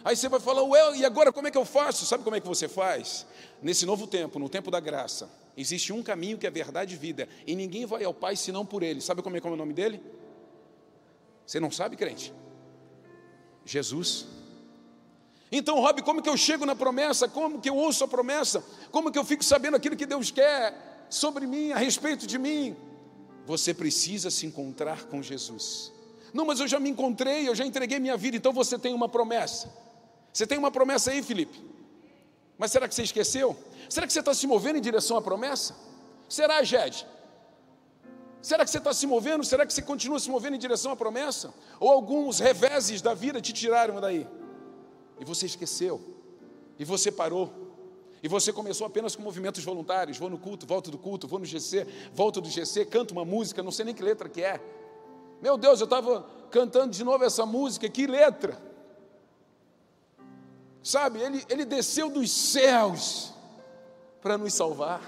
Aí 0.02 0.16
você 0.16 0.26
vai 0.26 0.40
falar, 0.40 0.62
ué, 0.62 0.96
e 0.96 1.04
agora 1.04 1.30
como 1.30 1.48
é 1.48 1.50
que 1.50 1.58
eu 1.58 1.66
faço? 1.66 2.06
Sabe 2.06 2.24
como 2.24 2.34
é 2.34 2.40
que 2.40 2.48
você 2.48 2.66
faz? 2.66 3.26
Nesse 3.60 3.84
novo 3.84 4.06
tempo, 4.06 4.38
no 4.38 4.48
tempo 4.48 4.70
da 4.70 4.80
graça, 4.80 5.28
existe 5.56 5.92
um 5.92 6.02
caminho 6.02 6.38
que 6.38 6.46
é 6.46 6.50
verdade 6.50 6.94
e 6.94 6.96
vida, 6.96 7.28
e 7.46 7.54
ninguém 7.54 7.86
vai 7.86 8.04
ao 8.04 8.14
Pai 8.14 8.36
senão 8.36 8.64
por 8.64 8.82
Ele. 8.82 9.00
Sabe 9.00 9.22
como 9.22 9.36
é, 9.36 9.40
como 9.40 9.54
é 9.54 9.56
o 9.56 9.58
nome 9.58 9.72
dele? 9.72 10.02
Você 11.46 11.60
não 11.60 11.70
sabe, 11.70 11.96
crente? 11.96 12.32
Jesus. 13.64 14.26
Então, 15.50 15.78
Rob, 15.80 16.00
como 16.02 16.22
que 16.22 16.28
eu 16.28 16.36
chego 16.36 16.64
na 16.64 16.74
promessa? 16.74 17.28
Como 17.28 17.60
que 17.60 17.68
eu 17.68 17.76
ouço 17.76 18.04
a 18.04 18.08
promessa? 18.08 18.64
Como 18.90 19.12
que 19.12 19.18
eu 19.18 19.24
fico 19.24 19.44
sabendo 19.44 19.76
aquilo 19.76 19.96
que 19.96 20.06
Deus 20.06 20.30
quer 20.30 21.06
sobre 21.10 21.46
mim, 21.46 21.72
a 21.72 21.76
respeito 21.76 22.26
de 22.26 22.38
mim? 22.38 22.74
Você 23.44 23.74
precisa 23.74 24.30
se 24.30 24.46
encontrar 24.46 25.04
com 25.04 25.22
Jesus. 25.22 25.92
Não, 26.32 26.46
mas 26.46 26.60
eu 26.60 26.66
já 26.66 26.80
me 26.80 26.88
encontrei, 26.88 27.46
eu 27.46 27.54
já 27.54 27.66
entreguei 27.66 27.98
minha 27.98 28.16
vida, 28.16 28.36
então 28.36 28.52
você 28.52 28.78
tem 28.78 28.94
uma 28.94 29.08
promessa. 29.08 29.70
Você 30.32 30.46
tem 30.46 30.56
uma 30.56 30.70
promessa 30.70 31.10
aí, 31.10 31.22
Felipe? 31.22 31.62
Mas 32.56 32.70
será 32.70 32.88
que 32.88 32.94
você 32.94 33.02
esqueceu? 33.02 33.54
Será 33.92 34.06
que 34.06 34.12
você 34.14 34.20
está 34.20 34.32
se 34.32 34.46
movendo 34.46 34.78
em 34.78 34.80
direção 34.80 35.18
à 35.18 35.20
promessa? 35.20 35.76
Será, 36.26 36.62
Jed? 36.62 37.06
Será 38.40 38.64
que 38.64 38.70
você 38.70 38.78
está 38.78 38.94
se 38.94 39.06
movendo? 39.06 39.44
Será 39.44 39.66
que 39.66 39.72
você 39.74 39.82
continua 39.82 40.18
se 40.18 40.30
movendo 40.30 40.56
em 40.56 40.58
direção 40.58 40.92
à 40.92 40.96
promessa? 40.96 41.52
Ou 41.78 41.90
alguns 41.90 42.38
reveses 42.38 43.02
da 43.02 43.12
vida 43.12 43.38
te 43.38 43.52
tiraram 43.52 44.00
daí? 44.00 44.26
E 45.20 45.26
você 45.26 45.44
esqueceu? 45.44 46.00
E 46.78 46.86
você 46.86 47.12
parou? 47.12 47.52
E 48.22 48.28
você 48.28 48.50
começou 48.50 48.86
apenas 48.86 49.14
com 49.14 49.22
movimentos 49.22 49.62
voluntários? 49.62 50.16
Vou 50.16 50.30
no 50.30 50.38
culto, 50.38 50.66
volto 50.66 50.90
do 50.90 50.96
culto, 50.96 51.28
vou 51.28 51.38
no 51.38 51.44
GC, 51.44 51.86
volto 52.14 52.40
do 52.40 52.48
GC, 52.48 52.86
canto 52.86 53.10
uma 53.12 53.26
música, 53.26 53.62
não 53.62 53.70
sei 53.70 53.84
nem 53.84 53.94
que 53.94 54.02
letra 54.02 54.26
que 54.26 54.42
é. 54.42 54.58
Meu 55.42 55.58
Deus, 55.58 55.80
eu 55.80 55.84
estava 55.84 56.26
cantando 56.50 56.92
de 56.92 57.04
novo 57.04 57.22
essa 57.24 57.44
música, 57.44 57.86
que 57.90 58.06
letra! 58.06 58.58
Sabe, 60.82 61.20
ele, 61.20 61.44
ele 61.50 61.66
desceu 61.66 62.08
dos 62.08 62.30
céus 62.32 63.31
para 64.22 64.38
nos 64.38 64.54
salvar. 64.54 65.02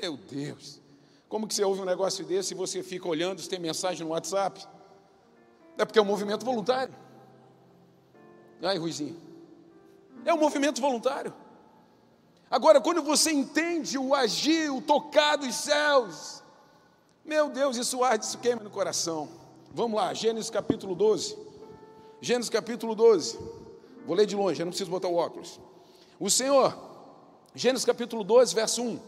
Meu 0.00 0.16
Deus, 0.16 0.80
como 1.28 1.46
que 1.46 1.54
você 1.54 1.64
ouve 1.64 1.82
um 1.82 1.84
negócio 1.84 2.24
desse 2.24 2.54
e 2.54 2.56
você 2.56 2.82
fica 2.82 3.06
olhando 3.06 3.42
se 3.42 3.48
tem 3.48 3.58
mensagem 3.58 4.06
no 4.06 4.12
WhatsApp? 4.12 4.66
É 5.76 5.84
porque 5.84 5.98
é 5.98 6.02
um 6.02 6.06
movimento 6.06 6.44
voluntário. 6.44 6.94
Ai, 8.62 8.78
Ruizinho. 8.78 9.20
É 10.24 10.32
um 10.32 10.38
movimento 10.38 10.80
voluntário. 10.80 11.34
Agora, 12.50 12.80
quando 12.80 13.02
você 13.02 13.30
entende 13.30 13.98
o 13.98 14.14
agir, 14.14 14.70
o 14.70 14.80
tocar 14.80 15.36
dos 15.36 15.54
céus, 15.54 16.42
meu 17.24 17.48
Deus, 17.48 17.76
isso 17.76 18.02
arde, 18.02 18.24
isso 18.24 18.38
queima 18.38 18.62
no 18.62 18.70
coração. 18.70 19.28
Vamos 19.72 19.96
lá, 19.96 20.12
Gênesis 20.12 20.50
capítulo 20.50 20.94
12. 20.94 21.38
Gênesis 22.20 22.50
capítulo 22.50 22.94
12. 22.94 23.38
Vou 24.04 24.16
ler 24.16 24.26
de 24.26 24.34
longe, 24.34 24.60
eu 24.60 24.66
não 24.66 24.70
preciso 24.70 24.90
botar 24.90 25.08
o 25.08 25.14
óculos. 25.14 25.60
O 26.18 26.28
Senhor, 26.28 26.89
Gênesis 27.54 27.84
capítulo 27.84 28.22
12, 28.22 28.54
verso 28.54 28.82
1. 28.82 29.00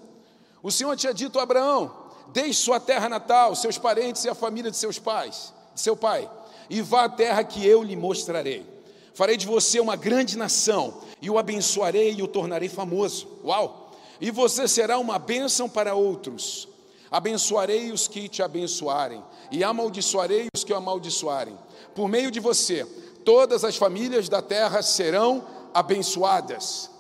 O 0.63 0.71
Senhor 0.71 0.97
tinha 0.97 1.15
dito 1.15 1.39
a 1.39 1.45
Abraão: 1.45 1.93
Deixe 2.33 2.55
sua 2.55 2.81
terra 2.81 3.09
natal, 3.09 3.55
seus 3.55 3.79
parentes 3.79 4.25
e 4.25 4.29
a 4.29 4.35
família 4.35 4.71
de 4.71 4.77
seus 4.77 4.99
pais, 4.99 5.53
de 5.75 5.81
seu 5.81 5.97
pai, 5.97 6.29
e 6.69 6.83
vá 6.83 7.05
à 7.05 7.09
terra 7.09 7.45
que 7.45 7.65
eu 7.65 7.83
lhe 7.83 7.95
mostrarei. 7.95 8.67
Farei 9.15 9.37
de 9.37 9.47
você 9.47 9.79
uma 9.79 9.95
grande 9.95 10.37
nação, 10.37 11.03
e 11.21 11.31
o 11.31 11.39
abençoarei 11.39 12.15
e 12.15 12.23
o 12.23 12.27
tornarei 12.27 12.69
famoso. 12.69 13.29
Uau! 13.45 13.93
E 14.21 14.31
você 14.31 14.67
será 14.67 14.99
uma 14.99 15.19
bênção 15.19 15.69
para 15.69 15.95
outros. 15.95 16.69
Abençoarei 17.11 17.93
os 17.93 18.09
que 18.09 18.29
te 18.29 18.43
abençoarem, 18.43 19.23
e 19.51 19.63
amaldiçoarei 19.63 20.49
os 20.55 20.65
que 20.65 20.73
o 20.73 20.77
amaldiçoarem. 20.77 21.57
Por 21.95 22.09
meio 22.09 22.31
de 22.31 22.41
você, 22.41 22.85
todas 23.25 23.65
as 23.65 23.77
famílias 23.77 24.29
da 24.29 24.43
terra 24.43 24.83
serão 24.83 25.45
abençoadas. 25.75 26.92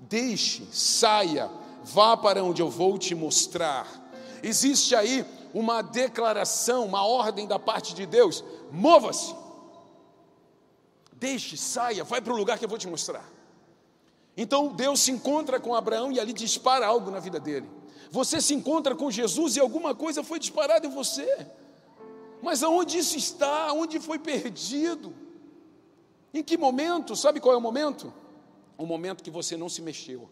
Deixe, 0.00 0.66
saia, 0.72 1.50
vá 1.84 2.16
para 2.16 2.42
onde 2.42 2.62
eu 2.62 2.70
vou 2.70 2.98
te 2.98 3.14
mostrar. 3.14 3.86
Existe 4.42 4.96
aí 4.96 5.24
uma 5.52 5.82
declaração, 5.82 6.86
uma 6.86 7.04
ordem 7.04 7.46
da 7.46 7.58
parte 7.58 7.94
de 7.94 8.06
Deus: 8.06 8.42
mova-se, 8.72 9.34
deixe, 11.12 11.56
saia, 11.56 12.02
vai 12.02 12.20
para 12.20 12.32
o 12.32 12.36
lugar 12.36 12.58
que 12.58 12.64
eu 12.64 12.68
vou 12.68 12.78
te 12.78 12.88
mostrar. 12.88 13.24
Então 14.36 14.68
Deus 14.68 15.00
se 15.00 15.10
encontra 15.10 15.60
com 15.60 15.74
Abraão 15.74 16.10
e 16.10 16.18
ali 16.18 16.32
dispara 16.32 16.86
algo 16.86 17.10
na 17.10 17.20
vida 17.20 17.38
dele. 17.38 17.68
Você 18.10 18.40
se 18.40 18.54
encontra 18.54 18.96
com 18.96 19.10
Jesus 19.10 19.56
e 19.56 19.60
alguma 19.60 19.94
coisa 19.94 20.24
foi 20.24 20.38
disparada 20.38 20.86
em 20.86 20.90
você. 20.90 21.46
Mas 22.42 22.62
aonde 22.62 22.98
isso 22.98 23.18
está? 23.18 23.72
Onde 23.72 24.00
foi 24.00 24.18
perdido? 24.18 25.12
Em 26.32 26.42
que 26.42 26.56
momento? 26.56 27.14
Sabe 27.14 27.38
qual 27.38 27.54
é 27.54 27.58
o 27.58 27.60
momento? 27.60 28.12
O 28.80 28.86
momento 28.86 29.22
que 29.22 29.30
você 29.30 29.58
não 29.58 29.68
se 29.68 29.82
mexeu, 29.82 30.30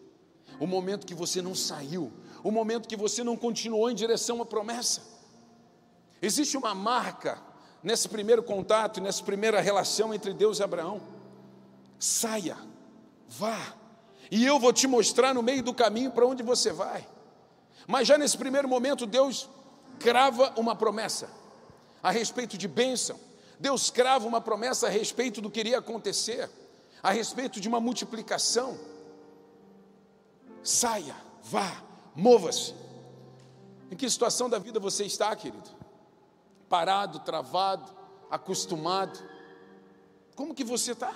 o 0.59 0.65
momento 0.65 1.05
que 1.05 1.13
você 1.13 1.39
não 1.39 1.53
saiu, 1.53 2.11
o 2.43 2.49
momento 2.49 2.89
que 2.89 2.95
você 2.95 3.23
não 3.23 3.37
continuou 3.37 3.91
em 3.91 3.93
direção 3.93 4.41
à 4.41 4.45
promessa. 4.45 5.03
Existe 6.19 6.57
uma 6.57 6.73
marca 6.73 7.39
nesse 7.83 8.09
primeiro 8.09 8.41
contato, 8.41 8.99
nessa 8.99 9.23
primeira 9.23 9.61
relação 9.61 10.15
entre 10.15 10.33
Deus 10.33 10.57
e 10.57 10.63
Abraão. 10.63 10.99
Saia, 11.99 12.57
vá, 13.27 13.75
e 14.31 14.43
eu 14.43 14.57
vou 14.57 14.73
te 14.73 14.87
mostrar 14.87 15.31
no 15.31 15.43
meio 15.43 15.61
do 15.61 15.71
caminho 15.71 16.09
para 16.09 16.25
onde 16.25 16.41
você 16.41 16.73
vai. 16.73 17.07
Mas 17.85 18.07
já 18.07 18.17
nesse 18.17 18.35
primeiro 18.35 18.67
momento, 18.67 19.05
Deus 19.05 19.47
crava 19.99 20.55
uma 20.57 20.75
promessa 20.75 21.29
a 22.01 22.09
respeito 22.09 22.57
de 22.57 22.67
bênção, 22.67 23.19
Deus 23.59 23.91
crava 23.91 24.27
uma 24.27 24.41
promessa 24.41 24.87
a 24.87 24.89
respeito 24.89 25.39
do 25.39 25.51
que 25.51 25.59
iria 25.59 25.77
acontecer, 25.77 26.49
a 27.01 27.11
respeito 27.11 27.59
de 27.59 27.67
uma 27.67 27.79
multiplicação. 27.79 28.77
Saia, 30.63 31.15
vá, 31.43 31.83
mova-se. 32.15 32.73
Em 33.91 33.95
que 33.95 34.09
situação 34.09 34.49
da 34.49 34.59
vida 34.59 34.79
você 34.79 35.05
está, 35.05 35.35
querido? 35.35 35.69
Parado, 36.67 37.19
travado, 37.19 37.91
acostumado? 38.29 39.19
Como 40.35 40.53
que 40.53 40.63
você 40.63 40.91
está? 40.91 41.13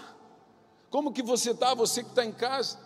Como 0.90 1.12
que 1.12 1.22
você 1.22 1.52
está, 1.52 1.74
você 1.74 2.04
que 2.04 2.10
está 2.10 2.26
em 2.26 2.32
casa? 2.32 2.80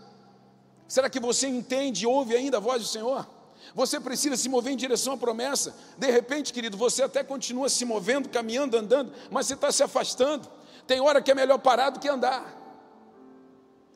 Será 0.88 1.10
que 1.10 1.20
você 1.20 1.48
entende 1.48 2.04
e 2.04 2.08
ouve 2.08 2.36
ainda 2.36 2.58
a 2.58 2.60
voz 2.60 2.82
do 2.82 2.88
Senhor? 2.88 3.28
Você 3.76 4.00
precisa 4.00 4.38
se 4.38 4.48
mover 4.48 4.74
em 4.74 4.78
direção 4.78 5.14
à 5.14 5.18
promessa. 5.18 5.76
De 5.98 6.10
repente, 6.10 6.54
querido, 6.54 6.78
você 6.78 7.04
até 7.04 7.24
continua 7.24 7.70
se 7.70 7.84
movendo, 7.86 8.30
caminhando, 8.30 8.78
andando, 8.78 9.14
mas 9.30 9.48
você 9.48 9.54
está 9.54 9.72
se 9.72 9.84
afastando. 9.84 10.48
Tem 10.86 11.02
hora 11.02 11.22
que 11.22 11.32
é 11.32 11.36
melhor 11.36 11.60
parar 11.60 11.90
do 11.90 12.00
que 12.00 12.08
andar. 12.08 12.67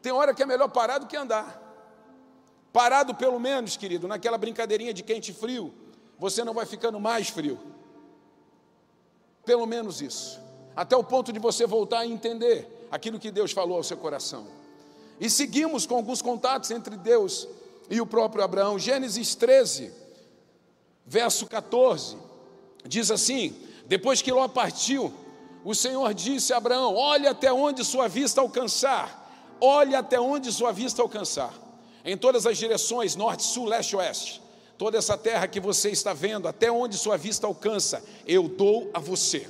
Tem 0.02 0.12
hora 0.12 0.34
que 0.34 0.42
é 0.42 0.46
melhor 0.46 0.68
parar 0.70 0.98
do 0.98 1.08
que 1.08 1.16
andar. 1.16 1.60
Parado, 2.74 3.14
pelo 3.14 3.40
menos, 3.40 3.76
querido, 3.76 4.08
naquela 4.08 4.38
brincadeirinha 4.38 4.94
de 4.94 5.04
quente 5.04 5.34
frio, 5.34 5.74
você 6.18 6.44
não 6.44 6.54
vai 6.54 6.66
ficando 6.66 7.00
mais 7.00 7.30
frio. 7.30 7.60
Pelo 9.46 9.66
menos 9.66 10.02
isso. 10.02 10.40
Até 10.76 10.96
o 10.96 11.04
ponto 11.04 11.34
de 11.34 11.40
você 11.40 11.66
voltar 11.66 12.00
a 12.00 12.08
entender 12.08 12.88
aquilo 12.90 13.20
que 13.20 13.32
Deus 13.32 13.52
falou 13.52 13.78
ao 13.78 13.84
seu 13.84 13.98
coração. 13.98 14.48
E 15.20 15.30
seguimos 15.30 15.86
com 15.86 15.96
alguns 15.96 16.22
contatos 16.22 16.72
entre 16.72 16.96
Deus 16.96 17.48
e 17.90 18.00
o 18.00 18.06
próprio 18.06 18.44
Abraão. 18.44 18.80
Gênesis 18.80 19.36
13, 19.36 19.92
verso 21.06 21.46
14, 21.46 22.18
diz 22.86 23.12
assim: 23.12 23.56
Depois 23.86 24.22
que 24.22 24.32
Ló 24.32 24.48
partiu, 24.48 25.14
o 25.64 25.76
Senhor 25.76 26.14
disse 26.14 26.54
a 26.54 26.58
Abraão: 26.58 26.96
Olhe 26.96 27.28
até 27.28 27.52
onde 27.52 27.84
sua 27.84 28.08
vista 28.08 28.42
alcançar, 28.42 29.21
olhe 29.62 29.96
até 29.96 30.20
onde 30.20 30.52
sua 30.52 30.72
vista 30.72 31.02
alcançar, 31.02 31.54
em 32.04 32.18
todas 32.18 32.48
as 32.48 32.58
direções, 32.58 33.16
norte, 33.16 33.44
sul, 33.44 33.66
leste, 33.66 33.96
oeste. 33.96 34.42
Toda 34.78 34.98
essa 34.98 35.16
terra 35.16 35.48
que 35.48 35.60
você 35.60 35.92
está 35.92 36.12
vendo, 36.12 36.48
até 36.48 36.72
onde 36.72 36.98
sua 36.98 37.16
vista 37.16 37.46
alcança, 37.46 38.04
eu 38.26 38.48
dou 38.48 38.90
a 38.94 39.00
você 39.00 39.48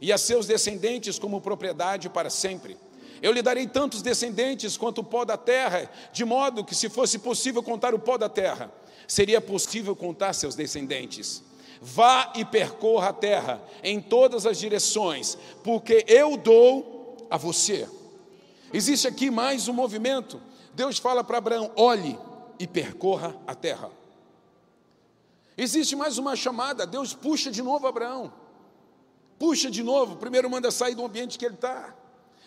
e 0.00 0.12
a 0.12 0.18
seus 0.18 0.44
descendentes 0.46 1.20
como 1.20 1.40
propriedade 1.40 2.08
para 2.08 2.28
sempre. 2.28 2.76
Eu 3.22 3.30
lhe 3.30 3.40
darei 3.40 3.68
tantos 3.68 4.02
descendentes 4.02 4.76
quanto 4.76 4.98
o 4.98 5.04
pó 5.04 5.24
da 5.24 5.36
terra, 5.36 5.88
de 6.12 6.24
modo 6.24 6.64
que, 6.64 6.74
se 6.74 6.88
fosse 6.88 7.20
possível 7.20 7.62
contar 7.62 7.94
o 7.94 7.98
pó 8.00 8.18
da 8.18 8.28
terra, 8.28 8.72
seria 9.06 9.40
possível 9.40 9.94
contar 9.94 10.32
seus 10.32 10.56
descendentes. 10.56 11.40
Vá 11.80 12.32
e 12.34 12.44
percorra 12.44 13.10
a 13.10 13.12
terra 13.12 13.62
em 13.84 14.00
todas 14.00 14.44
as 14.44 14.58
direções, 14.58 15.38
porque 15.62 16.04
eu 16.08 16.36
dou 16.36 17.16
a 17.30 17.36
você. 17.36 17.88
Existe 18.72 19.06
aqui 19.06 19.30
mais 19.30 19.68
um 19.68 19.72
movimento. 19.72 20.40
Deus 20.74 20.98
fala 20.98 21.22
para 21.22 21.38
Abraão: 21.38 21.70
olhe 21.76 22.18
e 22.58 22.66
percorra 22.66 23.36
a 23.46 23.54
terra. 23.54 23.90
Existe 25.56 25.94
mais 25.94 26.16
uma 26.16 26.34
chamada, 26.34 26.86
Deus 26.86 27.14
puxa 27.14 27.50
de 27.50 27.62
novo 27.62 27.86
Abraão. 27.86 28.32
Puxa 29.38 29.70
de 29.70 29.82
novo, 29.82 30.16
primeiro 30.16 30.48
manda 30.48 30.70
sair 30.70 30.94
do 30.94 31.04
ambiente 31.04 31.38
que 31.38 31.44
ele 31.44 31.54
está 31.54 31.94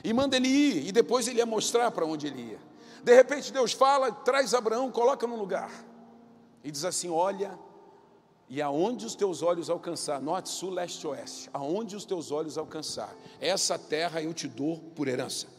e 0.04 0.14
manda 0.14 0.36
ele 0.36 0.48
ir, 0.48 0.88
e 0.88 0.92
depois 0.92 1.28
ele 1.28 1.40
ia 1.40 1.46
mostrar 1.46 1.92
para 1.92 2.06
onde 2.06 2.28
ele 2.28 2.52
ia. 2.52 2.60
De 3.04 3.14
repente 3.14 3.52
Deus 3.52 3.74
fala, 3.74 4.12
traz 4.12 4.54
Abraão, 4.54 4.92
coloca 4.92 5.28
no 5.28 5.36
lugar, 5.36 5.72
e 6.64 6.72
diz 6.72 6.86
assim: 6.86 7.10
Olha, 7.10 7.58
e 8.50 8.62
aonde 8.62 9.06
os 9.06 9.16
teus 9.16 9.42
olhos 9.42 9.70
alcançar, 9.70 10.22
norte, 10.22 10.50
sul, 10.50 10.72
leste, 10.72 11.06
oeste, 11.06 11.50
aonde 11.54 11.96
os 11.96 12.06
teus 12.06 12.32
olhos 12.32 12.58
alcançar, 12.58 13.14
essa 13.40 13.78
terra 13.78 14.22
eu 14.22 14.34
te 14.34 14.48
dou 14.48 14.80
por 14.96 15.08
herança. 15.08 15.55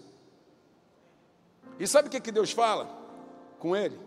E 1.78 1.86
sabe 1.86 2.08
o 2.08 2.10
que, 2.10 2.20
que 2.20 2.32
Deus 2.32 2.50
fala 2.50 2.88
com 3.58 3.76
ele? 3.76 3.98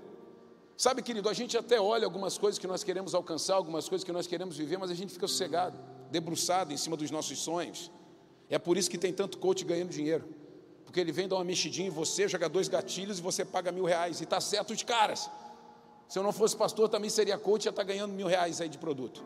Sabe, 0.75 1.01
querido, 1.01 1.27
a 1.27 1.33
gente 1.33 1.57
até 1.57 1.79
olha 1.79 2.05
algumas 2.05 2.37
coisas 2.37 2.57
que 2.57 2.65
nós 2.65 2.83
queremos 2.83 3.13
alcançar, 3.13 3.55
algumas 3.55 3.89
coisas 3.89 4.05
que 4.05 4.11
nós 4.11 4.25
queremos 4.27 4.55
viver, 4.57 4.77
mas 4.77 4.89
a 4.89 4.93
gente 4.93 5.11
fica 5.11 5.27
sossegado, 5.27 5.77
debruçado 6.09 6.71
em 6.71 6.77
cima 6.77 6.95
dos 6.95 7.11
nossos 7.11 7.37
sonhos, 7.39 7.91
é 8.49 8.57
por 8.57 8.77
isso 8.77 8.89
que 8.89 8.97
tem 8.97 9.13
tanto 9.13 9.37
coach 9.37 9.63
ganhando 9.63 9.89
dinheiro. 9.89 10.27
Porque 10.83 10.99
ele 10.99 11.11
vem 11.11 11.27
dar 11.27 11.35
uma 11.35 11.43
mexidinha 11.43 11.87
em 11.87 11.91
você, 11.91 12.27
joga 12.27 12.49
dois 12.49 12.67
gatilhos 12.67 13.19
e 13.19 13.21
você 13.21 13.45
paga 13.45 13.71
mil 13.71 13.85
reais. 13.85 14.21
E 14.21 14.23
está 14.23 14.41
certo 14.41 14.73
os 14.73 14.81
caras. 14.81 15.29
Se 16.07 16.17
eu 16.17 16.23
não 16.23 16.31
fosse 16.31 16.57
pastor, 16.57 16.89
também 16.89 17.11
seria 17.11 17.37
coach 17.37 17.65
e 17.65 17.67
ia 17.67 17.69
estar 17.69 17.83
tá 17.83 17.87
ganhando 17.87 18.11
mil 18.13 18.25
reais 18.25 18.59
aí 18.59 18.67
de 18.67 18.79
produto. 18.79 19.23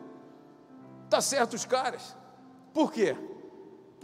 Está 1.04 1.22
certo 1.22 1.54
os 1.54 1.64
caras. 1.64 2.14
Por 2.74 2.92
quê? 2.92 3.16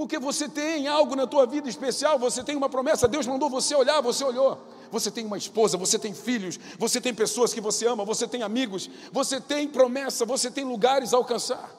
Porque 0.01 0.19
você 0.19 0.49
tem 0.49 0.89
algo 0.89 1.15
na 1.15 1.27
tua 1.27 1.45
vida 1.45 1.69
especial, 1.69 2.19
você 2.19 2.43
tem 2.43 2.57
uma 2.57 2.71
promessa, 2.71 3.07
Deus 3.07 3.27
mandou 3.27 3.51
você 3.51 3.75
olhar, 3.75 4.01
você 4.01 4.25
olhou. 4.25 4.57
Você 4.91 5.11
tem 5.11 5.27
uma 5.27 5.37
esposa, 5.37 5.77
você 5.77 5.99
tem 5.99 6.15
filhos, 6.15 6.59
você 6.79 7.03
tem 7.03 7.13
pessoas 7.13 7.53
que 7.53 7.61
você 7.61 7.87
ama, 7.87 8.03
você 8.03 8.27
tem 8.27 8.43
amigos, 8.43 8.89
você 9.13 9.39
tem 9.39 9.69
promessa, 9.69 10.25
você 10.25 10.51
tem 10.51 10.65
lugares 10.65 11.13
a 11.13 11.19
alcançar. 11.19 11.71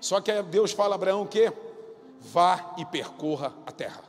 Só 0.00 0.20
que 0.20 0.30
Deus 0.44 0.70
fala 0.70 0.94
a 0.94 0.96
Abraão 0.96 1.22
o 1.22 1.26
quê? 1.26 1.52
vá 2.20 2.72
e 2.78 2.84
percorra 2.84 3.52
a 3.66 3.72
terra. 3.72 4.04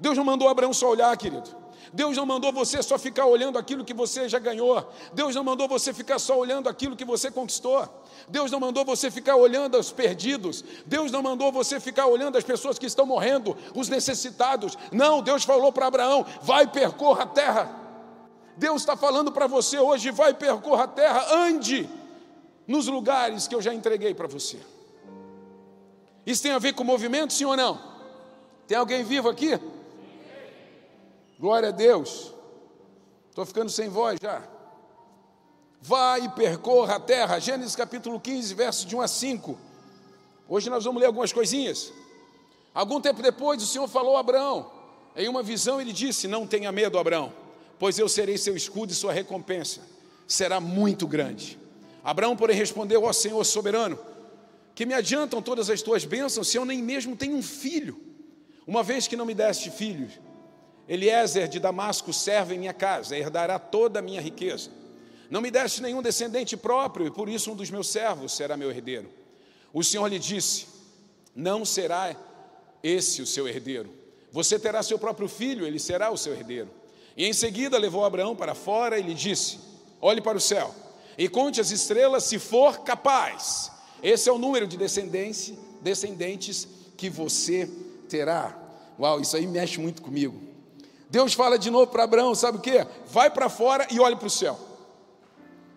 Deus 0.00 0.16
não 0.16 0.24
mandou 0.24 0.48
Abraão 0.48 0.72
só 0.72 0.88
olhar, 0.88 1.14
querido. 1.18 1.50
Deus 1.92 2.16
não 2.16 2.26
mandou 2.26 2.52
você 2.52 2.82
só 2.82 2.98
ficar 2.98 3.26
olhando 3.26 3.58
aquilo 3.58 3.84
que 3.84 3.94
você 3.94 4.28
já 4.28 4.38
ganhou. 4.38 4.92
Deus 5.12 5.34
não 5.34 5.44
mandou 5.44 5.68
você 5.68 5.92
ficar 5.92 6.18
só 6.18 6.38
olhando 6.38 6.68
aquilo 6.68 6.96
que 6.96 7.04
você 7.04 7.30
conquistou. 7.30 7.88
Deus 8.28 8.50
não 8.50 8.60
mandou 8.60 8.84
você 8.84 9.10
ficar 9.10 9.36
olhando 9.36 9.78
os 9.78 9.92
perdidos. 9.92 10.64
Deus 10.84 11.12
não 11.12 11.22
mandou 11.22 11.52
você 11.52 11.78
ficar 11.78 12.06
olhando 12.06 12.36
as 12.36 12.44
pessoas 12.44 12.78
que 12.78 12.86
estão 12.86 13.06
morrendo, 13.06 13.56
os 13.74 13.88
necessitados. 13.88 14.76
Não, 14.90 15.22
Deus 15.22 15.44
falou 15.44 15.72
para 15.72 15.86
Abraão: 15.86 16.26
vai 16.42 16.66
percorra 16.66 17.22
a 17.22 17.26
terra. 17.26 17.80
Deus 18.56 18.82
está 18.82 18.96
falando 18.96 19.30
para 19.30 19.46
você 19.46 19.78
hoje: 19.78 20.10
vai 20.10 20.34
percorra 20.34 20.84
a 20.84 20.88
terra, 20.88 21.34
ande 21.34 21.88
nos 22.66 22.86
lugares 22.86 23.46
que 23.46 23.54
eu 23.54 23.62
já 23.62 23.72
entreguei 23.72 24.12
para 24.12 24.26
você. 24.26 24.58
Isso 26.26 26.42
tem 26.42 26.50
a 26.50 26.58
ver 26.58 26.72
com 26.74 26.82
movimento, 26.82 27.32
sim 27.32 27.44
ou 27.44 27.56
não? 27.56 27.80
Tem 28.66 28.76
alguém 28.76 29.04
vivo 29.04 29.28
aqui? 29.28 29.60
Glória 31.38 31.68
a 31.68 31.72
Deus. 31.72 32.32
Estou 33.28 33.44
ficando 33.44 33.70
sem 33.70 33.88
voz 33.88 34.18
já. 34.20 34.42
Vai 35.80 36.24
e 36.24 36.28
percorra 36.30 36.96
a 36.96 37.00
terra. 37.00 37.38
Gênesis 37.38 37.76
capítulo 37.76 38.18
15, 38.18 38.54
versos 38.54 38.86
de 38.86 38.96
1 38.96 39.00
a 39.00 39.08
5. 39.08 39.58
Hoje 40.48 40.70
nós 40.70 40.84
vamos 40.84 41.00
ler 41.00 41.06
algumas 41.06 41.32
coisinhas. 41.32 41.92
Algum 42.74 43.00
tempo 43.00 43.22
depois, 43.22 43.62
o 43.62 43.66
Senhor 43.66 43.88
falou 43.88 44.16
a 44.16 44.20
Abraão. 44.20 44.70
Em 45.14 45.28
uma 45.28 45.42
visão, 45.42 45.80
ele 45.80 45.92
disse: 45.92 46.26
Não 46.26 46.46
tenha 46.46 46.72
medo, 46.72 46.98
Abraão, 46.98 47.32
pois 47.78 47.98
eu 47.98 48.08
serei 48.08 48.38
seu 48.38 48.56
escudo 48.56 48.92
e 48.92 48.94
sua 48.94 49.12
recompensa 49.12 49.80
será 50.26 50.60
muito 50.60 51.06
grande. 51.06 51.58
Abraão, 52.02 52.36
porém, 52.36 52.56
respondeu: 52.56 53.04
Ó 53.04 53.12
Senhor 53.12 53.42
soberano, 53.44 53.98
que 54.74 54.86
me 54.86 54.94
adiantam 54.94 55.40
todas 55.40 55.70
as 55.70 55.82
tuas 55.82 56.04
bênçãos 56.04 56.48
se 56.48 56.56
eu 56.56 56.64
nem 56.64 56.82
mesmo 56.82 57.16
tenho 57.16 57.36
um 57.36 57.42
filho? 57.42 58.00
Uma 58.66 58.82
vez 58.82 59.06
que 59.06 59.16
não 59.16 59.24
me 59.24 59.34
deste 59.34 59.70
filhos, 59.70 60.12
Eliezer 60.88 61.48
de 61.48 61.58
Damasco 61.58 62.12
serve 62.12 62.54
em 62.54 62.58
minha 62.58 62.72
casa, 62.72 63.16
herdará 63.16 63.58
toda 63.58 63.98
a 63.98 64.02
minha 64.02 64.20
riqueza. 64.20 64.70
Não 65.28 65.40
me 65.40 65.50
deste 65.50 65.82
nenhum 65.82 66.00
descendente 66.00 66.56
próprio, 66.56 67.06
e 67.06 67.10
por 67.10 67.28
isso 67.28 67.50
um 67.50 67.56
dos 67.56 67.70
meus 67.70 67.88
servos 67.88 68.32
será 68.32 68.56
meu 68.56 68.70
herdeiro. 68.70 69.10
O 69.72 69.82
Senhor 69.82 70.06
lhe 70.06 70.18
disse: 70.18 70.66
Não 71.34 71.64
será 71.64 72.14
esse 72.82 73.20
o 73.20 73.26
seu 73.26 73.48
herdeiro. 73.48 73.90
Você 74.30 74.58
terá 74.58 74.82
seu 74.82 74.98
próprio 74.98 75.28
filho, 75.28 75.66
ele 75.66 75.78
será 75.78 76.10
o 76.10 76.16
seu 76.16 76.32
herdeiro. 76.32 76.70
E 77.16 77.24
em 77.24 77.32
seguida 77.32 77.78
levou 77.78 78.04
Abraão 78.04 78.36
para 78.36 78.54
fora 78.54 78.98
e 78.98 79.02
lhe 79.02 79.14
disse: 79.14 79.58
Olhe 80.00 80.20
para 80.20 80.38
o 80.38 80.40
céu 80.40 80.72
e 81.18 81.28
conte 81.28 81.60
as 81.60 81.70
estrelas 81.70 82.24
se 82.24 82.38
for 82.38 82.80
capaz. 82.80 83.72
Esse 84.02 84.28
é 84.28 84.32
o 84.32 84.38
número 84.38 84.66
de 84.66 84.76
descendentes, 84.76 85.54
descendentes 85.80 86.68
que 86.96 87.08
você 87.08 87.68
terá. 88.08 88.56
Uau, 88.98 89.20
isso 89.20 89.36
aí 89.36 89.46
mexe 89.46 89.80
muito 89.80 90.02
comigo. 90.02 90.40
Deus 91.08 91.34
fala 91.34 91.58
de 91.58 91.70
novo 91.70 91.86
para 91.88 92.04
Abraão, 92.04 92.34
sabe 92.34 92.58
o 92.58 92.60
que? 92.60 92.84
Vai 93.06 93.30
para 93.30 93.48
fora 93.48 93.86
e 93.90 94.00
olhe 94.00 94.16
para 94.16 94.26
o 94.26 94.30
céu. 94.30 94.58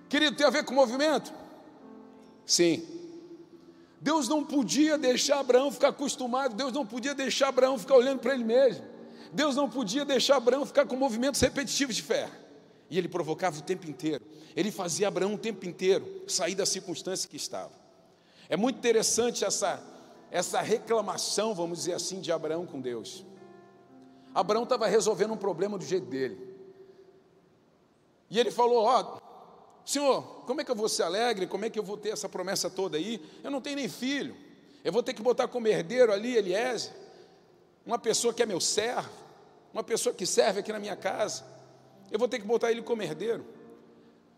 Querido, 0.07 0.35
tem 0.35 0.45
a 0.45 0.49
ver 0.49 0.65
com 0.65 0.73
movimento? 0.73 1.31
Sim. 2.45 2.83
Deus 4.01 4.27
não 4.27 4.43
podia 4.43 4.97
deixar 4.97 5.39
Abraão 5.39 5.71
ficar 5.71 5.89
acostumado, 5.89 6.55
Deus 6.55 6.73
não 6.73 6.85
podia 6.85 7.13
deixar 7.13 7.49
Abraão 7.49 7.77
ficar 7.77 7.95
olhando 7.95 8.19
para 8.19 8.33
ele 8.33 8.43
mesmo. 8.43 8.83
Deus 9.31 9.55
não 9.55 9.69
podia 9.69 10.03
deixar 10.03 10.37
Abraão 10.37 10.65
ficar 10.65 10.85
com 10.85 10.95
movimentos 10.95 11.39
repetitivos 11.41 11.95
de 11.95 12.01
fé. 12.01 12.29
E 12.89 12.97
ele 12.97 13.07
provocava 13.07 13.59
o 13.59 13.61
tempo 13.61 13.87
inteiro. 13.87 14.25
Ele 14.55 14.71
fazia 14.71 15.07
Abraão 15.07 15.35
o 15.35 15.37
tempo 15.37 15.65
inteiro 15.67 16.23
sair 16.27 16.55
da 16.55 16.65
circunstância 16.65 17.29
que 17.29 17.37
estava. 17.37 17.71
É 18.49 18.57
muito 18.57 18.77
interessante 18.77 19.45
essa, 19.45 19.79
essa 20.31 20.59
reclamação, 20.59 21.53
vamos 21.53 21.79
dizer 21.79 21.93
assim, 21.93 22.19
de 22.19 22.31
Abraão 22.31 22.65
com 22.65 22.81
Deus. 22.81 23.23
Abraão 24.33 24.63
estava 24.63 24.87
resolvendo 24.87 25.33
um 25.33 25.37
problema 25.37 25.77
do 25.77 25.83
jeito 25.83 26.05
dele. 26.05 26.37
E 28.29 28.39
ele 28.39 28.51
falou: 28.51 28.83
Ó, 28.83 29.19
Senhor, 29.85 30.21
como 30.45 30.61
é 30.61 30.63
que 30.63 30.71
eu 30.71 30.75
vou 30.75 30.87
ser 30.87 31.03
alegre? 31.03 31.47
Como 31.47 31.65
é 31.65 31.69
que 31.69 31.79
eu 31.79 31.83
vou 31.83 31.97
ter 31.97 32.09
essa 32.09 32.29
promessa 32.29 32.69
toda 32.69 32.97
aí? 32.97 33.19
Eu 33.43 33.49
não 33.49 33.59
tenho 33.59 33.77
nem 33.77 33.89
filho. 33.89 34.35
Eu 34.83 34.91
vou 34.91 35.03
ter 35.03 35.13
que 35.13 35.21
botar 35.21 35.47
como 35.47 35.67
herdeiro 35.67 36.11
ali 36.11 36.37
Eliezer, 36.37 36.93
uma 37.85 37.97
pessoa 37.97 38.33
que 38.33 38.41
é 38.41 38.45
meu 38.45 38.59
servo, 38.59 39.09
uma 39.73 39.83
pessoa 39.83 40.13
que 40.13 40.25
serve 40.25 40.59
aqui 40.59 40.71
na 40.71 40.79
minha 40.79 40.95
casa. 40.95 41.43
Eu 42.11 42.19
vou 42.19 42.27
ter 42.27 42.39
que 42.39 42.45
botar 42.45 42.71
ele 42.71 42.81
como 42.81 43.01
herdeiro. 43.01 43.45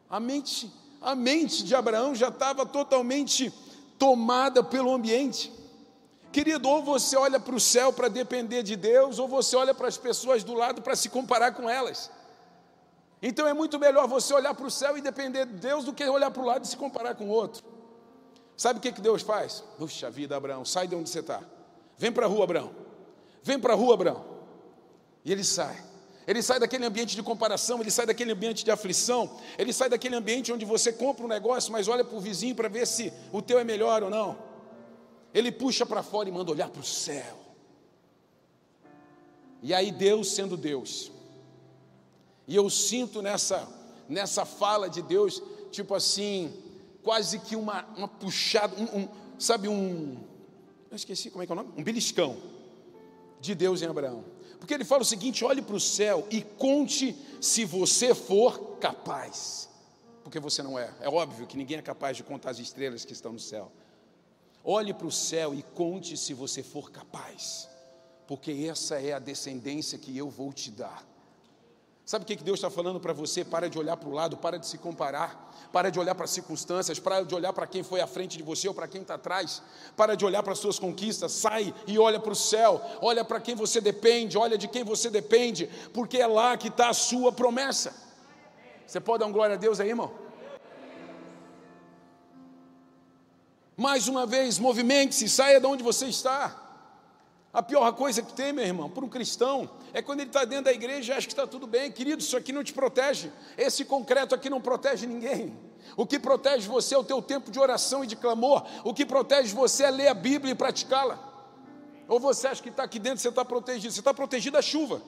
A 0.09 0.19
mente, 0.19 0.71
a 0.99 1.15
mente 1.15 1.63
de 1.63 1.75
Abraão 1.75 2.15
já 2.15 2.29
estava 2.29 2.65
totalmente 2.65 3.53
tomada 3.99 4.63
pelo 4.63 4.91
ambiente. 4.93 5.51
Querido, 6.31 6.69
ou 6.69 6.81
você 6.81 7.17
olha 7.17 7.39
para 7.39 7.55
o 7.55 7.59
céu 7.59 7.91
para 7.91 8.07
depender 8.07 8.63
de 8.63 8.75
Deus, 8.75 9.19
ou 9.19 9.27
você 9.27 9.55
olha 9.55 9.73
para 9.73 9.87
as 9.87 9.97
pessoas 9.97 10.43
do 10.43 10.53
lado 10.53 10.81
para 10.81 10.95
se 10.95 11.09
comparar 11.09 11.51
com 11.53 11.69
elas. 11.69 12.09
Então 13.21 13.47
é 13.47 13.53
muito 13.53 13.77
melhor 13.77 14.07
você 14.07 14.33
olhar 14.33 14.53
para 14.53 14.65
o 14.65 14.71
céu 14.71 14.97
e 14.97 15.01
depender 15.01 15.45
de 15.45 15.53
Deus 15.53 15.85
do 15.85 15.93
que 15.93 16.03
olhar 16.07 16.31
para 16.31 16.41
o 16.41 16.45
lado 16.45 16.63
e 16.63 16.67
se 16.67 16.77
comparar 16.77 17.15
com 17.15 17.25
o 17.25 17.29
outro. 17.29 17.63
Sabe 18.55 18.79
o 18.79 18.81
que, 18.81 18.91
que 18.91 19.01
Deus 19.01 19.21
faz? 19.21 19.63
Puxa 19.77 20.09
vida, 20.09 20.35
Abraão, 20.35 20.63
sai 20.63 20.87
de 20.87 20.95
onde 20.95 21.09
você 21.09 21.19
está. 21.19 21.41
Vem 21.97 22.11
para 22.11 22.25
a 22.25 22.29
rua, 22.29 22.45
Abraão. 22.45 22.71
Vem 23.43 23.59
para 23.59 23.73
a 23.73 23.75
rua, 23.75 23.93
Abraão. 23.93 24.25
E 25.25 25.31
ele 25.31 25.43
sai. 25.43 25.77
Ele 26.25 26.41
sai 26.41 26.59
daquele 26.59 26.85
ambiente 26.85 27.15
de 27.15 27.23
comparação, 27.23 27.81
ele 27.81 27.91
sai 27.91 28.05
daquele 28.05 28.31
ambiente 28.31 28.63
de 28.63 28.71
aflição, 28.71 29.37
ele 29.57 29.73
sai 29.73 29.89
daquele 29.89 30.15
ambiente 30.15 30.53
onde 30.53 30.63
você 30.63 30.93
compra 30.93 31.25
um 31.25 31.27
negócio, 31.27 31.71
mas 31.71 31.87
olha 31.87 32.03
para 32.03 32.15
o 32.15 32.21
vizinho 32.21 32.55
para 32.55 32.69
ver 32.69 32.87
se 32.87 33.11
o 33.31 33.41
teu 33.41 33.59
é 33.59 33.63
melhor 33.63 34.03
ou 34.03 34.09
não. 34.09 34.50
Ele 35.33 35.51
puxa 35.51 35.85
para 35.85 36.03
fora 36.03 36.27
e 36.27 36.31
manda 36.31 36.51
olhar 36.51 36.69
para 36.69 36.81
o 36.81 36.85
céu. 36.85 37.37
E 39.61 39.73
aí 39.73 39.91
Deus 39.91 40.31
sendo 40.31 40.57
Deus. 40.57 41.11
E 42.47 42.55
eu 42.55 42.69
sinto 42.69 43.21
nessa 43.21 43.67
nessa 44.11 44.45
fala 44.45 44.89
de 44.89 45.01
Deus, 45.01 45.41
tipo 45.71 45.95
assim, 45.95 46.53
quase 47.01 47.39
que 47.39 47.55
uma, 47.55 47.85
uma 47.95 48.07
puxada, 48.09 48.75
um, 48.75 48.99
um, 48.99 49.07
sabe 49.39 49.69
um, 49.69 50.17
eu 50.89 50.95
esqueci 50.95 51.29
como 51.31 51.41
é 51.41 51.45
que 51.45 51.51
é 51.51 51.55
o 51.55 51.55
nome, 51.55 51.71
um 51.77 51.83
beliscão 51.83 52.35
de 53.39 53.55
Deus 53.55 53.81
em 53.81 53.85
Abraão. 53.85 54.25
Porque 54.59 54.73
ele 54.73 54.83
fala 54.83 55.01
o 55.01 55.05
seguinte: 55.05 55.43
olhe 55.43 55.61
para 55.61 55.75
o 55.75 55.79
céu 55.79 56.27
e 56.29 56.41
conte 56.41 57.15
se 57.39 57.63
você 57.65 58.13
for 58.13 58.77
capaz. 58.79 59.69
Porque 60.23 60.39
você 60.39 60.61
não 60.61 60.77
é. 60.77 60.93
É 60.99 61.09
óbvio 61.09 61.47
que 61.47 61.57
ninguém 61.57 61.77
é 61.77 61.81
capaz 61.81 62.15
de 62.17 62.23
contar 62.23 62.51
as 62.51 62.59
estrelas 62.59 63.03
que 63.03 63.13
estão 63.13 63.31
no 63.31 63.39
céu. 63.39 63.71
Olhe 64.63 64.93
para 64.93 65.07
o 65.07 65.11
céu 65.11 65.53
e 65.53 65.63
conte 65.63 66.15
se 66.15 66.33
você 66.33 66.61
for 66.61 66.91
capaz. 66.91 67.69
Porque 68.27 68.67
essa 68.69 69.01
é 69.01 69.13
a 69.13 69.19
descendência 69.19 69.97
que 69.97 70.15
eu 70.17 70.29
vou 70.29 70.53
te 70.53 70.71
dar. 70.71 71.05
Sabe 72.05 72.23
o 72.23 72.25
que 72.25 72.35
Deus 72.43 72.57
está 72.57 72.69
falando 72.69 72.99
para 72.99 73.13
você? 73.13 73.45
Para 73.45 73.69
de 73.69 73.79
olhar 73.79 73.95
para 73.95 74.09
o 74.09 74.11
lado, 74.11 74.35
para 74.35 74.57
de 74.57 74.67
se 74.67 74.77
comparar, 74.77 75.69
para 75.71 75.89
de 75.89 75.99
olhar 75.99 76.13
para 76.13 76.25
as 76.25 76.31
circunstâncias, 76.31 76.99
para 76.99 77.23
de 77.23 77.33
olhar 77.33 77.53
para 77.53 77.65
quem 77.65 77.83
foi 77.83 78.01
à 78.01 78.07
frente 78.07 78.37
de 78.37 78.43
você 78.43 78.67
ou 78.67 78.73
para 78.73 78.87
quem 78.87 79.01
está 79.01 79.15
atrás, 79.15 79.61
para 79.95 80.15
de 80.15 80.25
olhar 80.25 80.43
para 80.43 80.53
as 80.53 80.59
suas 80.59 80.77
conquistas, 80.77 81.31
sai 81.31 81.73
e 81.87 81.97
olha 81.97 82.19
para 82.19 82.33
o 82.33 82.35
céu, 82.35 82.81
olha 83.01 83.23
para 83.23 83.39
quem 83.39 83.55
você 83.55 83.79
depende, 83.79 84.37
olha 84.37 84.57
de 84.57 84.67
quem 84.67 84.83
você 84.83 85.09
depende, 85.09 85.69
porque 85.93 86.17
é 86.17 86.27
lá 86.27 86.57
que 86.57 86.67
está 86.67 86.89
a 86.89 86.93
sua 86.93 87.31
promessa. 87.31 87.95
Você 88.85 88.99
pode 88.99 89.19
dar 89.19 89.27
um 89.27 89.31
glória 89.31 89.55
a 89.55 89.57
Deus 89.57 89.79
aí, 89.79 89.89
irmão? 89.89 90.11
Mais 93.81 94.07
uma 94.07 94.27
vez, 94.27 94.59
movimente-se, 94.59 95.27
saia 95.27 95.59
de 95.59 95.65
onde 95.65 95.81
você 95.81 96.05
está. 96.05 96.55
A 97.51 97.63
pior 97.63 97.91
coisa 97.93 98.21
que 98.21 98.31
tem, 98.31 98.53
meu 98.53 98.63
irmão, 98.63 98.87
para 98.87 99.03
um 99.03 99.09
cristão, 99.09 99.67
é 99.91 100.03
quando 100.03 100.19
ele 100.19 100.29
está 100.29 100.45
dentro 100.45 100.65
da 100.65 100.71
igreja 100.71 101.11
e 101.11 101.17
acha 101.17 101.25
que 101.25 101.33
está 101.33 101.47
tudo 101.47 101.65
bem. 101.65 101.91
Querido, 101.91 102.21
isso 102.21 102.37
aqui 102.37 102.53
não 102.53 102.63
te 102.63 102.73
protege. 102.73 103.31
Esse 103.57 103.83
concreto 103.83 104.35
aqui 104.35 104.51
não 104.51 104.61
protege 104.61 105.07
ninguém. 105.07 105.57
O 105.97 106.05
que 106.05 106.19
protege 106.19 106.67
você 106.67 106.93
é 106.93 106.97
o 106.99 107.03
teu 107.03 107.23
tempo 107.23 107.49
de 107.49 107.59
oração 107.59 108.03
e 108.03 108.07
de 108.07 108.15
clamor. 108.15 108.63
O 108.83 108.93
que 108.93 109.03
protege 109.03 109.51
você 109.55 109.85
é 109.85 109.89
ler 109.89 110.09
a 110.09 110.13
Bíblia 110.13 110.51
e 110.51 110.55
praticá-la. 110.55 111.17
Ou 112.07 112.19
você 112.19 112.49
acha 112.49 112.61
que 112.61 112.69
está 112.69 112.83
aqui 112.83 112.99
dentro, 112.99 113.19
você 113.19 113.29
está 113.29 113.43
protegido. 113.43 113.91
Você 113.91 113.99
está 113.99 114.13
protegido 114.13 114.57
da 114.57 114.61
chuva. 114.61 115.01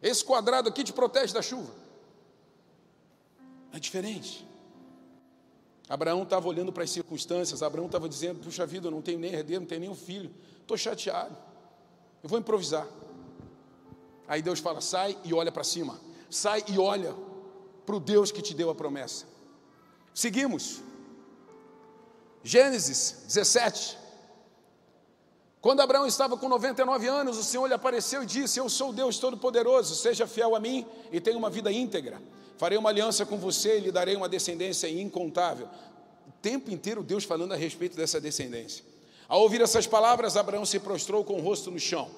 Esse 0.00 0.24
quadrado 0.24 0.70
aqui 0.70 0.82
te 0.82 0.94
protege 0.94 1.34
da 1.34 1.42
chuva. 1.42 1.74
É 3.70 3.78
diferente. 3.78 4.53
Abraão 5.88 6.22
estava 6.22 6.48
olhando 6.48 6.72
para 6.72 6.84
as 6.84 6.90
circunstâncias, 6.90 7.62
Abraão 7.62 7.86
estava 7.86 8.08
dizendo: 8.08 8.40
Puxa 8.40 8.66
vida, 8.66 8.86
eu 8.86 8.90
não 8.90 9.02
tenho 9.02 9.18
nem 9.18 9.32
herdeiro, 9.32 9.62
não 9.62 9.68
tenho 9.68 9.82
nem 9.82 9.90
um 9.90 9.94
filho, 9.94 10.30
estou 10.60 10.76
chateado, 10.76 11.36
eu 12.22 12.28
vou 12.28 12.38
improvisar. 12.38 12.86
Aí 14.26 14.40
Deus 14.40 14.60
fala: 14.60 14.80
Sai 14.80 15.16
e 15.24 15.34
olha 15.34 15.52
para 15.52 15.64
cima, 15.64 16.00
sai 16.30 16.64
e 16.68 16.78
olha 16.78 17.14
para 17.84 17.96
o 17.96 18.00
Deus 18.00 18.32
que 18.32 18.40
te 18.40 18.54
deu 18.54 18.70
a 18.70 18.74
promessa. 18.74 19.26
Seguimos, 20.14 20.80
Gênesis 22.42 23.24
17. 23.26 23.98
Quando 25.60 25.80
Abraão 25.80 26.06
estava 26.06 26.36
com 26.36 26.46
99 26.46 27.06
anos, 27.06 27.38
o 27.38 27.42
Senhor 27.42 27.66
lhe 27.66 27.74
apareceu 27.74 28.22
e 28.22 28.26
disse: 28.26 28.58
Eu 28.60 28.68
sou 28.68 28.90
o 28.90 28.92
Deus 28.92 29.18
Todo-Poderoso, 29.18 29.94
seja 29.94 30.26
fiel 30.26 30.54
a 30.54 30.60
mim 30.60 30.86
e 31.10 31.20
tenha 31.20 31.38
uma 31.38 31.48
vida 31.48 31.72
íntegra. 31.72 32.20
Farei 32.56 32.78
uma 32.78 32.90
aliança 32.90 33.26
com 33.26 33.36
você 33.36 33.78
e 33.78 33.80
lhe 33.80 33.92
darei 33.92 34.16
uma 34.16 34.28
descendência 34.28 34.88
incontável. 34.88 35.68
O 36.26 36.32
tempo 36.40 36.70
inteiro 36.70 37.02
Deus 37.02 37.24
falando 37.24 37.52
a 37.52 37.56
respeito 37.56 37.96
dessa 37.96 38.20
descendência. 38.20 38.84
Ao 39.28 39.40
ouvir 39.40 39.60
essas 39.60 39.86
palavras, 39.86 40.36
Abraão 40.36 40.64
se 40.64 40.78
prostrou 40.78 41.24
com 41.24 41.34
o 41.34 41.40
rosto 41.40 41.70
no 41.70 41.78
chão. 41.78 42.08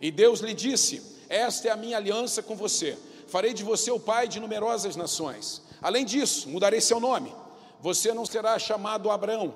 E 0.00 0.10
Deus 0.10 0.40
lhe 0.40 0.54
disse: 0.54 1.02
Esta 1.28 1.68
é 1.68 1.70
a 1.70 1.76
minha 1.76 1.96
aliança 1.96 2.42
com 2.42 2.54
você. 2.54 2.96
Farei 3.26 3.52
de 3.52 3.62
você 3.62 3.90
o 3.90 4.00
pai 4.00 4.28
de 4.28 4.40
numerosas 4.40 4.96
nações. 4.96 5.62
Além 5.80 6.04
disso, 6.04 6.48
mudarei 6.48 6.80
seu 6.80 7.00
nome. 7.00 7.32
Você 7.80 8.12
não 8.12 8.26
será 8.26 8.58
chamado 8.58 9.10
Abraão, 9.10 9.54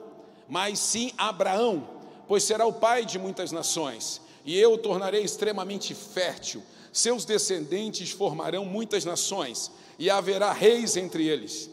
mas 0.48 0.78
sim 0.78 1.12
Abraão, 1.18 1.86
pois 2.26 2.42
será 2.44 2.64
o 2.66 2.72
pai 2.72 3.04
de 3.04 3.18
muitas 3.18 3.52
nações. 3.52 4.20
E 4.44 4.58
eu 4.58 4.74
o 4.74 4.78
tornarei 4.78 5.22
extremamente 5.22 5.94
fértil. 5.94 6.62
Seus 6.94 7.24
descendentes 7.24 8.12
formarão 8.12 8.64
muitas 8.64 9.04
nações, 9.04 9.70
e 9.98 10.08
haverá 10.08 10.52
reis 10.52 10.96
entre 10.96 11.26
eles. 11.26 11.68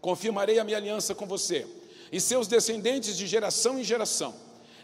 Confirmarei 0.00 0.58
a 0.58 0.64
minha 0.64 0.78
aliança 0.78 1.14
com 1.14 1.26
você 1.26 1.66
e 2.10 2.20
seus 2.20 2.48
descendentes 2.48 3.18
de 3.18 3.26
geração 3.26 3.78
em 3.78 3.84
geração. 3.84 4.34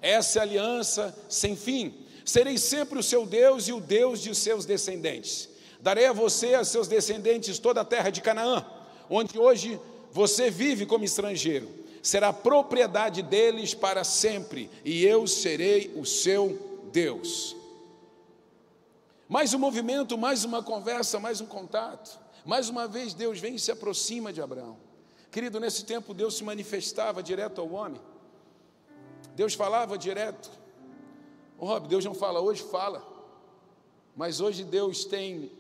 Essa 0.03 0.41
é 0.41 0.43
aliança 0.43 1.17
sem 1.27 1.57
fim. 1.57 1.95
Serei 2.23 2.59
sempre 2.59 2.99
o 2.99 3.03
seu 3.03 3.25
Deus 3.25 3.67
e 3.67 3.73
o 3.73 3.81
Deus 3.81 4.21
de 4.21 4.35
seus 4.35 4.67
descendentes. 4.67 5.49
Darei 5.81 6.05
a 6.07 6.13
você 6.13 6.49
e 6.49 6.55
a 6.55 6.65
seus 6.65 6.87
descendentes 6.87 7.59
toda 7.59 7.81
a 7.81 7.85
terra 7.85 8.11
de 8.11 8.21
Canaã, 8.21 8.67
onde 9.09 9.39
hoje 9.39 9.81
você 10.13 10.51
vive 10.51 10.85
como 10.85 11.05
estrangeiro. 11.05 11.69
Será 12.03 12.31
propriedade 12.31 13.23
deles 13.23 13.73
para 13.73 14.05
sempre, 14.05 14.69
e 14.85 15.05
eu 15.05 15.27
serei 15.27 15.93
o 15.97 16.05
seu 16.05 16.59
Deus. 16.93 17.57
Mais 19.33 19.55
um 19.55 19.59
movimento, 19.59 20.19
mais 20.19 20.45
uma 20.45 20.63
conversa, 20.63 21.19
mais 21.19 21.41
um 21.41 21.47
contato. 21.47 22.21
Mais 22.45 22.69
uma 22.69 22.87
vez 22.87 23.15
Deus 23.15 23.39
vem 23.39 23.55
e 23.55 23.59
se 23.59 23.73
aproxima 23.73 24.31
de 24.31 24.43
Abraão. 24.43 24.77
Querido, 25.31 25.59
nesse 25.59 25.87
tempo 25.87 26.13
Deus 26.13 26.37
se 26.37 26.45
manifestava 26.45 27.23
direto 27.23 27.59
ao 27.59 27.73
homem. 27.73 27.99
Deus 29.35 29.55
falava 29.55 29.97
direto. 29.97 30.51
Oh, 31.57 31.65
Rob, 31.65 31.89
Deus 31.89 32.05
não 32.05 32.13
fala 32.13 32.41
hoje, 32.43 32.63
fala. 32.63 33.03
Mas 34.15 34.39
hoje 34.39 34.65
Deus 34.65 35.07
tem 35.07 35.51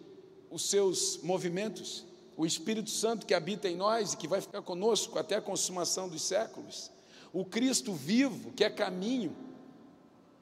os 0.50 0.68
seus 0.68 1.22
movimentos, 1.22 2.04
o 2.37 2.44
Espírito 2.44 2.90
Santo 2.90 3.24
que 3.24 3.32
habita 3.32 3.70
em 3.70 3.74
nós 3.74 4.12
e 4.12 4.18
que 4.18 4.28
vai 4.28 4.42
ficar 4.42 4.61
conosco 4.61 5.18
até 5.18 5.37
a 5.37 5.40
consumação 5.40 6.11
dos 6.11 6.20
séculos. 6.20 6.90
O 7.32 7.42
Cristo 7.42 7.94
vivo, 7.94 8.52
que 8.52 8.64
é 8.64 8.68
caminho, 8.68 9.35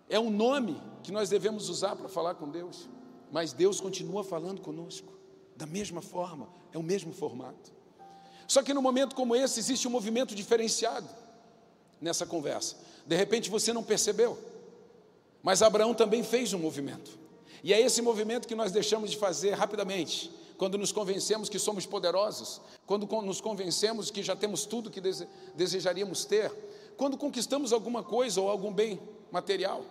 é 0.09 0.19
um 0.19 0.31
nome 0.31 0.83
que 1.05 1.13
nós 1.13 1.29
devemos 1.29 1.69
usar 1.69 1.95
para 1.95 2.09
falar 2.09 2.35
com 2.35 2.49
Deus. 2.49 2.89
Mas 3.31 3.53
Deus 3.53 3.81
continua 3.81 4.25
falando 4.25 4.61
conosco, 4.61 5.13
da 5.57 5.67
mesma 5.67 6.03
forma, 6.03 6.49
é 6.73 6.79
o 6.79 6.83
mesmo 6.83 7.13
formato. 7.13 7.73
Só 8.47 8.63
que 8.63 8.75
no 8.75 8.83
momento 8.83 9.15
como 9.15 9.37
esse 9.37 9.61
existe 9.61 9.87
um 9.87 9.91
movimento 9.91 10.35
diferenciado 10.35 11.09
nessa 12.01 12.27
conversa. 12.27 12.77
De 13.07 13.15
repente 13.15 13.51
você 13.51 13.73
não 13.73 13.83
percebeu, 13.83 14.37
mas 15.43 15.63
Abraão 15.63 15.95
também 15.95 16.23
fez 16.23 16.53
um 16.53 16.59
movimento. 16.59 17.19
E 17.63 17.73
é 17.73 17.81
esse 17.81 18.01
movimento 18.03 18.49
que 18.49 18.55
nós 18.55 18.73
deixamos 18.73 19.11
de 19.11 19.17
fazer 19.17 19.53
rapidamente, 19.53 20.33
quando 20.57 20.77
nos 20.77 20.93
convencemos 20.93 21.49
que 21.49 21.59
somos 21.59 21.87
poderosos, 21.87 22.61
quando 22.87 23.07
nos 23.23 23.41
convencemos 23.41 24.11
que 24.11 24.23
já 24.23 24.35
temos 24.35 24.67
tudo 24.67 24.91
que 24.91 25.01
desejaríamos 25.55 26.25
ter, 26.25 26.51
quando 26.97 27.17
conquistamos 27.17 27.73
alguma 27.73 28.03
coisa 28.03 28.41
ou 28.41 28.51
algum 28.51 28.73
bem 28.73 29.01
material. 29.31 29.85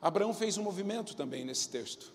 Abraão 0.00 0.32
fez 0.32 0.56
um 0.56 0.62
movimento 0.62 1.16
também 1.16 1.44
nesse 1.44 1.68
texto. 1.68 2.12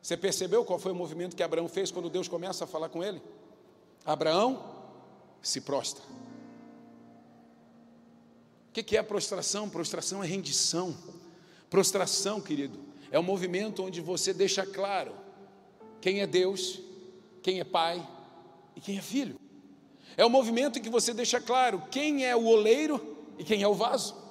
Você 0.00 0.16
percebeu 0.16 0.64
qual 0.64 0.78
foi 0.78 0.92
o 0.92 0.94
movimento 0.94 1.34
que 1.34 1.42
Abraão 1.42 1.68
fez 1.68 1.90
quando 1.90 2.10
Deus 2.10 2.28
começa 2.28 2.64
a 2.64 2.66
falar 2.66 2.90
com 2.90 3.02
ele? 3.02 3.22
Abraão 4.04 4.62
se 5.40 5.62
prostra. 5.62 6.04
O 8.68 8.72
que 8.72 8.96
é 8.96 9.02
prostração? 9.02 9.70
Prostração 9.70 10.22
é 10.22 10.26
rendição. 10.26 10.94
Prostração, 11.70 12.40
querido, 12.40 12.78
é 13.10 13.18
um 13.18 13.22
movimento 13.22 13.82
onde 13.82 14.00
você 14.00 14.34
deixa 14.34 14.66
claro 14.66 15.14
quem 16.00 16.20
é 16.20 16.26
Deus, 16.26 16.80
quem 17.42 17.60
é 17.60 17.64
Pai 17.64 18.06
e 18.76 18.80
quem 18.80 18.98
é 18.98 19.00
Filho. 19.00 19.40
É 20.16 20.26
um 20.26 20.30
movimento 20.30 20.78
em 20.78 20.82
que 20.82 20.90
você 20.90 21.14
deixa 21.14 21.40
claro 21.40 21.82
quem 21.90 22.26
é 22.26 22.36
o 22.36 22.44
oleiro 22.44 23.16
e 23.38 23.44
quem 23.44 23.62
é 23.62 23.68
o 23.68 23.74
vaso. 23.74 24.23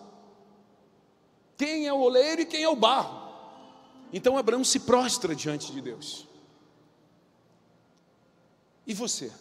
Quem 1.58 1.88
é 1.88 1.94
o 1.94 2.00
oleiro 2.00 2.42
e 2.42 2.46
quem 2.46 2.64
é 2.64 2.70
o 2.70 2.76
barro. 2.76 3.24
Então 4.12 4.38
Abraão 4.38 4.64
se 4.64 4.80
prostra 4.80 5.36
diante 5.36 5.72
de 5.72 5.82
Deus. 5.82 6.28
E 8.86 8.94
você? 8.94 9.32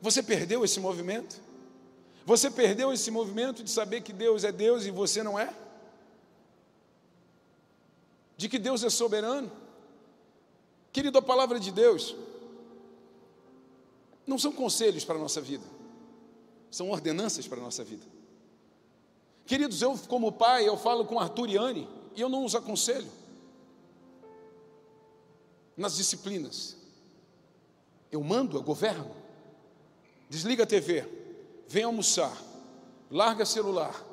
Você 0.00 0.22
perdeu 0.22 0.64
esse 0.64 0.80
movimento? 0.80 1.40
Você 2.26 2.50
perdeu 2.50 2.92
esse 2.92 3.10
movimento 3.10 3.64
de 3.64 3.70
saber 3.70 4.02
que 4.02 4.12
Deus 4.12 4.44
é 4.44 4.52
Deus 4.52 4.84
e 4.84 4.90
você 4.90 5.22
não 5.22 5.38
é? 5.38 5.52
De 8.36 8.48
que 8.48 8.58
Deus 8.58 8.84
é 8.84 8.90
soberano? 8.90 9.50
Querido, 10.92 11.18
a 11.18 11.22
palavra 11.22 11.58
de 11.58 11.72
Deus 11.72 12.14
não 14.26 14.38
são 14.38 14.52
conselhos 14.52 15.04
para 15.04 15.16
a 15.16 15.18
nossa 15.18 15.40
vida, 15.40 15.64
são 16.70 16.90
ordenanças 16.90 17.48
para 17.48 17.58
a 17.58 17.62
nossa 17.62 17.82
vida. 17.82 18.04
Queridos, 19.48 19.80
eu 19.80 19.98
como 20.06 20.30
pai, 20.30 20.68
eu 20.68 20.76
falo 20.76 21.06
com 21.06 21.18
Arthur 21.18 21.48
e 21.48 21.56
Anne 21.56 21.88
e 22.14 22.20
eu 22.20 22.28
não 22.28 22.44
os 22.44 22.54
aconselho 22.54 23.10
nas 25.74 25.96
disciplinas. 25.96 26.76
Eu 28.12 28.22
mando, 28.22 28.58
eu 28.58 28.62
governo. 28.62 29.10
Desliga 30.28 30.64
a 30.64 30.66
TV, 30.66 31.08
vem 31.66 31.84
almoçar, 31.84 32.36
larga 33.10 33.46
celular, 33.46 34.04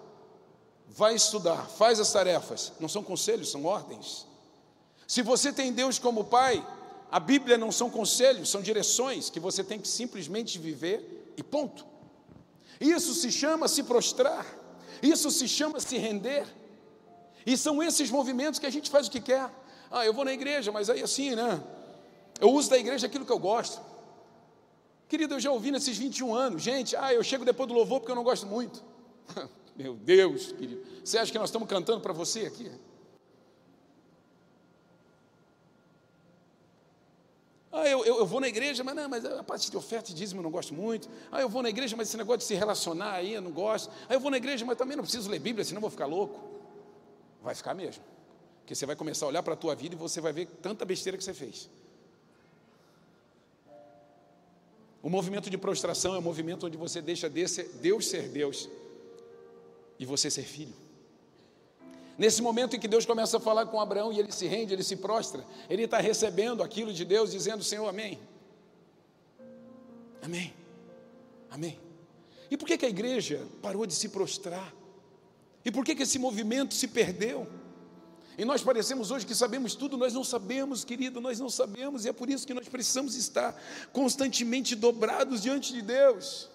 vai 0.88 1.16
estudar, 1.16 1.68
faz 1.68 2.00
as 2.00 2.14
tarefas. 2.14 2.72
Não 2.80 2.88
são 2.88 3.04
conselhos, 3.04 3.52
são 3.52 3.66
ordens. 3.66 4.26
Se 5.06 5.22
você 5.22 5.52
tem 5.52 5.74
Deus 5.74 6.00
como 6.00 6.24
Pai, 6.24 6.66
a 7.12 7.20
Bíblia 7.20 7.58
não 7.58 7.74
são 7.74 7.90
conselhos, 7.90 8.50
são 8.50 8.62
direções 8.62 9.30
que 9.30 9.42
você 9.42 9.66
tem 9.66 9.82
que 9.82 9.88
simplesmente 9.90 10.58
viver 10.58 11.34
e 11.36 11.44
ponto. 11.44 11.86
Isso 12.80 13.14
se 13.14 13.30
chama 13.34 13.68
se 13.68 13.84
prostrar, 13.84 14.64
isso 15.02 15.30
se 15.32 15.48
chama 15.48 15.80
se 15.80 15.98
render. 15.98 16.46
E 17.46 17.56
são 17.56 17.82
esses 17.82 18.10
movimentos 18.10 18.60
que 18.60 18.66
a 18.66 18.70
gente 18.70 18.90
faz 18.90 19.08
o 19.08 19.12
que 19.12 19.22
quer. 19.22 19.50
Ah, 19.92 20.06
eu 20.06 20.14
vou 20.14 20.26
na 20.26 20.34
igreja, 20.34 20.72
mas 20.72 20.90
aí 20.90 21.02
assim, 21.04 21.36
né? 21.36 21.64
Eu 22.40 22.52
uso 22.52 22.70
da 22.70 22.78
igreja 22.78 23.08
aquilo 23.08 23.26
que 23.26 23.32
eu 23.32 23.40
gosto. 23.40 23.82
Querido, 25.08 25.36
eu 25.36 25.40
já 25.40 25.52
ouvi 25.52 25.72
nesses 25.72 25.98
21 25.98 26.34
anos, 26.34 26.64
gente, 26.64 26.96
ah, 26.96 27.14
eu 27.14 27.24
chego 27.24 27.46
depois 27.46 27.68
do 27.68 27.76
louvor 27.76 28.00
porque 28.00 28.12
eu 28.12 28.16
não 28.16 28.24
gosto 28.24 28.48
muito. 28.48 28.84
Meu 29.76 29.94
Deus, 29.94 30.52
querido, 30.54 30.82
você 31.04 31.18
acha 31.18 31.32
que 31.32 31.38
nós 31.38 31.50
estamos 31.50 31.68
cantando 31.68 32.02
para 32.02 32.14
você 32.14 32.42
aqui? 32.42 32.72
Ah, 37.78 37.90
eu, 37.90 38.06
eu, 38.06 38.20
eu, 38.20 38.26
vou 38.26 38.40
na 38.40 38.48
igreja, 38.48 38.86
mas 38.86 38.96
não, 38.96 39.10
mas 39.10 39.26
a 39.26 39.44
parte 39.44 39.70
de 39.70 39.76
oferta 39.76 40.10
e 40.10 40.14
dízimo 40.14 40.40
eu 40.40 40.44
não 40.44 40.50
gosto 40.50 40.74
muito. 40.74 41.10
Ah, 41.30 41.42
eu 41.42 41.50
vou 41.50 41.62
na 41.62 41.70
igreja, 41.70 41.94
mas 41.98 42.08
esse 42.08 42.16
negócio 42.16 42.38
de 42.38 42.46
se 42.46 42.56
relacionar 42.56 43.12
aí 43.12 43.34
eu 43.34 43.42
não 43.42 43.52
gosto. 43.52 43.92
Ah, 44.08 44.14
eu 44.14 44.20
vou 44.22 44.32
na 44.32 44.38
igreja, 44.38 44.64
mas 44.64 44.78
também 44.78 44.96
não 44.96 45.04
preciso 45.04 45.30
ler 45.30 45.40
Bíblia, 45.40 45.66
senão 45.66 45.80
eu 45.80 45.82
vou 45.82 45.90
ficar 45.90 46.06
louco. 46.06 46.40
Vai 47.44 47.54
ficar 47.54 47.74
mesmo. 47.74 48.02
Porque 48.62 48.74
você 48.74 48.86
vai 48.86 48.96
começar 48.96 49.26
a 49.26 49.28
olhar 49.28 49.44
para 49.44 49.56
a 49.56 49.58
tua 49.58 49.76
vida 49.76 49.94
e 49.94 49.98
você 49.98 50.22
vai 50.22 50.32
ver 50.32 50.48
tanta 50.62 50.86
besteira 50.86 51.18
que 51.18 51.24
você 51.24 51.34
fez. 51.34 51.70
O 55.04 55.10
movimento 55.10 55.50
de 55.50 55.58
prostração 55.58 56.16
é 56.16 56.18
um 56.18 56.22
movimento 56.22 56.68
onde 56.68 56.78
você 56.78 57.02
deixa 57.02 57.30
Deus 57.30 58.08
ser 58.08 58.30
Deus 58.30 58.70
e 60.00 60.06
você 60.06 60.32
ser 60.32 60.44
filho. 60.44 60.85
Nesse 62.18 62.42
momento 62.42 62.76
em 62.76 62.80
que 62.80 62.88
Deus 62.88 63.06
começa 63.06 63.38
a 63.38 63.40
falar 63.40 63.66
com 63.66 63.80
Abraão 63.80 64.12
e 64.12 64.20
ele 64.20 64.32
se 64.32 64.48
rende, 64.48 64.74
ele 64.74 64.84
se 64.84 64.96
prostra, 64.96 65.44
ele 65.70 65.84
está 65.84 65.98
recebendo 65.98 66.64
aquilo 66.64 66.94
de 66.94 67.04
Deus, 67.04 67.32
dizendo: 67.32 67.64
Senhor, 67.64 67.88
amém. 67.88 68.20
Amém. 70.22 70.54
Amém. 71.52 71.80
E 72.50 72.58
por 72.58 72.66
que, 72.66 72.78
que 72.78 72.86
a 72.86 72.90
igreja 72.90 73.46
parou 73.62 73.86
de 73.86 73.94
se 73.94 74.10
prostrar? 74.10 74.74
E 75.64 75.72
por 75.72 75.84
que, 75.84 75.96
que 75.96 76.04
esse 76.04 76.18
movimento 76.18 76.74
se 76.74 76.88
perdeu? 76.88 77.48
E 78.38 78.44
nós 78.44 78.62
parecemos 78.62 79.12
hoje 79.12 79.26
que 79.26 79.34
sabemos 79.34 79.76
tudo, 79.76 79.98
nós 79.98 80.14
não 80.14 80.24
sabemos, 80.24 80.84
querido, 80.84 81.22
nós 81.22 81.40
não 81.40 81.50
sabemos, 81.50 82.06
e 82.06 82.10
é 82.10 82.14
por 82.14 82.30
isso 82.30 82.46
que 82.46 82.54
nós 82.54 82.68
precisamos 82.68 83.16
estar 83.16 83.60
constantemente 83.94 84.76
dobrados 84.76 85.42
diante 85.42 85.74
de 85.74 85.82
Deus. 85.82 86.50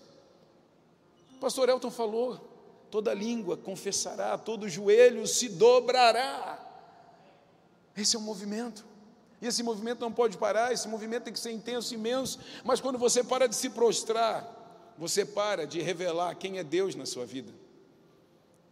O 1.34 1.38
pastor 1.38 1.68
Elton 1.68 1.90
falou: 1.90 2.49
toda 2.90 3.14
língua 3.14 3.56
confessará, 3.56 4.36
todo 4.36 4.68
joelho 4.68 5.26
se 5.26 5.48
dobrará. 5.48 6.58
Esse 7.96 8.16
é 8.16 8.18
o 8.18 8.22
movimento. 8.22 8.84
E 9.40 9.46
esse 9.46 9.62
movimento 9.62 10.00
não 10.00 10.12
pode 10.12 10.36
parar, 10.36 10.72
esse 10.72 10.86
movimento 10.86 11.24
tem 11.24 11.32
que 11.32 11.40
ser 11.40 11.52
intenso, 11.52 11.94
imenso, 11.94 12.38
mas 12.62 12.80
quando 12.80 12.98
você 12.98 13.24
para 13.24 13.46
de 13.46 13.56
se 13.56 13.70
prostrar, 13.70 14.92
você 14.98 15.24
para 15.24 15.66
de 15.66 15.80
revelar 15.80 16.34
quem 16.34 16.58
é 16.58 16.64
Deus 16.64 16.94
na 16.94 17.06
sua 17.06 17.24
vida. 17.24 17.52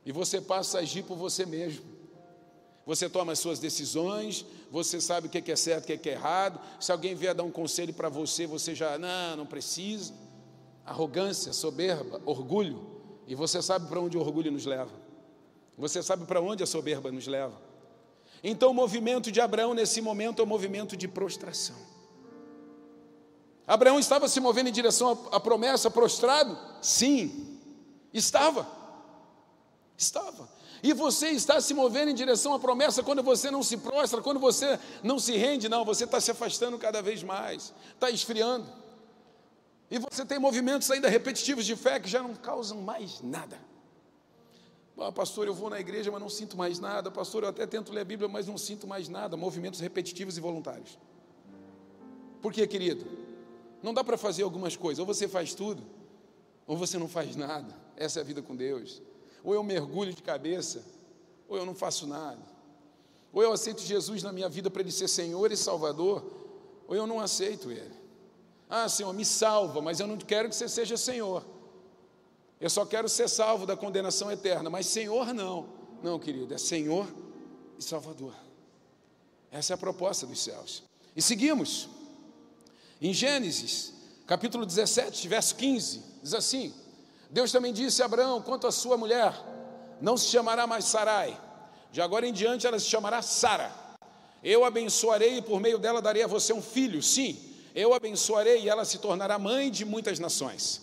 E 0.05 0.13
você 0.13 0.41
passa 0.41 0.79
a 0.79 0.81
agir 0.83 1.05
por 1.05 1.17
você 1.17 1.47
mesmo. 1.47 1.85
Você 2.85 3.09
toma 3.09 3.33
as 3.33 3.39
suas 3.39 3.59
decisões, 3.59 4.47
você 4.71 5.01
sabe 5.01 5.27
o 5.27 5.31
que 5.31 5.53
é 5.53 5.57
certo, 5.57 5.85
o 5.85 5.87
que 5.87 6.09
é 6.09 6.13
errado. 6.13 6.59
Se 6.81 6.91
alguém 6.91 7.15
vier 7.15 7.35
dar 7.35 7.43
um 7.43 7.51
conselho 7.51 7.93
para 7.93 8.09
você, 8.09 8.47
você 8.47 8.75
já, 8.75 8.99
não, 8.99 9.37
não 9.37 9.47
precisa. 9.47 10.15
Arrogância, 10.87 11.53
soberba, 11.53 12.21
orgulho. 12.25 12.88
E 13.29 13.35
você 13.35 13.61
sabe 13.61 13.87
para 13.87 14.01
onde 14.01 14.17
o 14.17 14.21
orgulho 14.21 14.51
nos 14.51 14.65
leva. 14.65 14.91
Você 15.77 16.03
sabe 16.03 16.25
para 16.25 16.41
onde 16.41 16.63
a 16.63 16.67
soberba 16.67 17.13
nos 17.13 17.27
leva. 17.27 17.61
Então 18.43 18.71
o 18.71 18.75
movimento 18.75 19.31
de 19.31 19.39
Abraão 19.39 19.75
nesse 19.75 20.01
momento 20.01 20.41
é 20.41 20.45
um 20.45 20.49
movimento 20.49 20.97
de 20.97 21.07
prostração. 21.07 21.77
Abraão 23.67 23.99
estava 23.99 24.29
se 24.29 24.41
movendo 24.41 24.71
em 24.71 24.73
direção 24.73 25.29
à 25.31 25.39
promessa 25.39 25.91
prostrado? 25.91 26.57
Sim, 26.81 27.61
estava. 28.15 28.67
Estava. 29.95 30.49
E 30.83 30.95
você 30.95 31.29
está 31.29 31.61
se 31.61 31.75
movendo 31.75 32.11
em 32.11 32.15
direção 32.15 32.55
à 32.55 32.59
promessa 32.59 33.03
quando 33.03 33.23
você 33.23 33.51
não 33.51 33.63
se 33.63 33.77
prostra, 33.77 34.23
quando 34.23 34.41
você 34.41 34.81
não 35.03 35.19
se 35.19 35.37
rende, 35.37 35.69
não, 35.69 35.85
você 35.85 36.05
está 36.05 36.19
se 36.19 36.31
afastando 36.31 36.79
cada 36.79 37.03
vez 37.03 37.23
mais, 37.23 37.75
está 37.93 38.11
esfriando. 38.11 38.67
E 39.91 39.99
você 39.99 40.25
tem 40.25 40.39
movimentos 40.39 40.91
ainda 40.91 41.09
repetitivos 41.09 41.65
de 41.65 41.75
fé 41.75 41.99
que 41.99 42.09
já 42.09 42.23
não 42.23 42.35
causam 42.35 42.81
mais 42.83 43.23
nada. 43.23 43.59
Ah, 45.01 45.13
pastor, 45.13 45.47
eu 45.47 45.55
vou 45.55 45.71
na 45.71 45.79
igreja, 45.79 46.11
mas 46.11 46.21
não 46.21 46.29
sinto 46.29 46.57
mais 46.57 46.81
nada. 46.81 47.11
Pastor, 47.11 47.45
eu 47.45 47.49
até 47.49 47.67
tento 47.67 47.93
ler 47.93 48.01
a 48.01 48.05
Bíblia, 48.05 48.29
mas 48.29 48.47
não 48.47 48.59
sinto 48.59 48.87
mais 48.87 49.09
nada. 49.09 49.37
Movimentos 49.37 49.79
repetitivos 49.81 50.37
e 50.37 50.41
voluntários. 50.41 50.99
Por 52.43 52.53
quê, 52.53 52.67
querido? 52.67 53.07
Não 53.83 53.95
dá 53.95 54.03
para 54.03 54.19
fazer 54.19 54.43
algumas 54.43 54.77
coisas. 54.77 54.99
Ou 54.99 55.07
você 55.07 55.29
faz 55.29 55.55
tudo, 55.55 55.83
ou 56.67 56.77
você 56.77 56.99
não 56.99 57.09
faz 57.09 57.37
nada. 57.37 57.75
Essa 57.97 58.19
é 58.19 58.23
a 58.23 58.25
vida 58.25 58.43
com 58.43 58.57
Deus. 58.57 59.01
Ou 59.45 59.55
eu 59.55 59.63
mergulho 59.63 60.13
de 60.13 60.23
cabeça, 60.23 60.85
ou 61.49 61.57
eu 61.57 61.65
não 61.65 61.75
faço 61.75 62.07
nada. 62.07 62.43
Ou 63.33 63.43
eu 63.43 63.53
aceito 63.53 63.81
Jesus 63.83 64.23
na 64.23 64.33
minha 64.33 64.49
vida 64.49 64.69
para 64.69 64.83
Ele 64.83 64.91
ser 64.91 65.07
Senhor 65.07 65.53
e 65.53 65.57
Salvador, 65.57 66.25
ou 66.89 66.97
eu 66.97 67.07
não 67.07 67.21
aceito 67.21 67.71
Ele. 67.71 67.98
Ah, 68.69 68.89
Senhor, 68.89 69.13
me 69.13 69.25
salva, 69.25 69.81
mas 69.81 70.01
eu 70.01 70.07
não 70.07 70.17
quero 70.19 70.49
que 70.49 70.55
você 70.55 70.69
seja 70.69 70.97
Senhor. 70.97 71.45
Eu 72.61 72.69
só 72.69 72.85
quero 72.85 73.09
ser 73.09 73.29
salvo 73.29 73.65
da 73.65 73.77
condenação 73.77 74.31
eterna, 74.31 74.69
mas 74.69 74.87
Senhor 74.87 75.33
não. 75.33 75.69
Não, 76.03 76.19
querido, 76.19 76.53
é 76.53 76.59
Senhor 76.59 77.07
e 77.79 77.83
Salvador. 77.83 78.35
Essa 79.51 79.73
é 79.73 79.75
a 79.75 79.79
proposta 79.79 80.27
dos 80.27 80.41
céus. 80.41 80.83
E 81.17 81.23
seguimos. 81.23 81.89
Em 83.01 83.13
Gênesis, 83.13 83.95
capítulo 84.27 84.67
17, 84.67 85.29
verso 85.29 85.55
15, 85.55 86.03
diz 86.23 86.35
assim: 86.35 86.75
Deus 87.31 87.53
também 87.53 87.73
disse 87.73 88.03
a 88.03 88.07
Abraão: 88.07 88.43
quanto 88.43 88.67
à 88.67 88.73
sua 88.73 88.97
mulher, 88.97 89.33
não 90.01 90.17
se 90.17 90.27
chamará 90.27 90.67
mais 90.67 90.85
Sarai, 90.85 91.41
de 91.93 92.01
agora 92.01 92.27
em 92.27 92.33
diante 92.33 92.67
ela 92.67 92.79
se 92.79 92.87
chamará 92.87 93.23
Sara. 93.23 93.73
Eu 94.43 94.65
abençoarei 94.65 95.39
e 95.39 95.43
por 95.43 95.61
meio 95.61 95.79
dela 95.79 96.03
darei 96.03 96.23
a 96.23 96.27
você 96.27 96.53
um 96.53 96.63
filho. 96.63 97.03
Sim, 97.03 97.39
eu 97.75 97.95
abençoarei 97.95 98.63
e 98.63 98.69
ela 98.69 98.85
se 98.85 98.99
tornará 98.99 99.39
mãe 99.39 99.71
de 99.71 99.85
muitas 99.85 100.19
nações. 100.19 100.83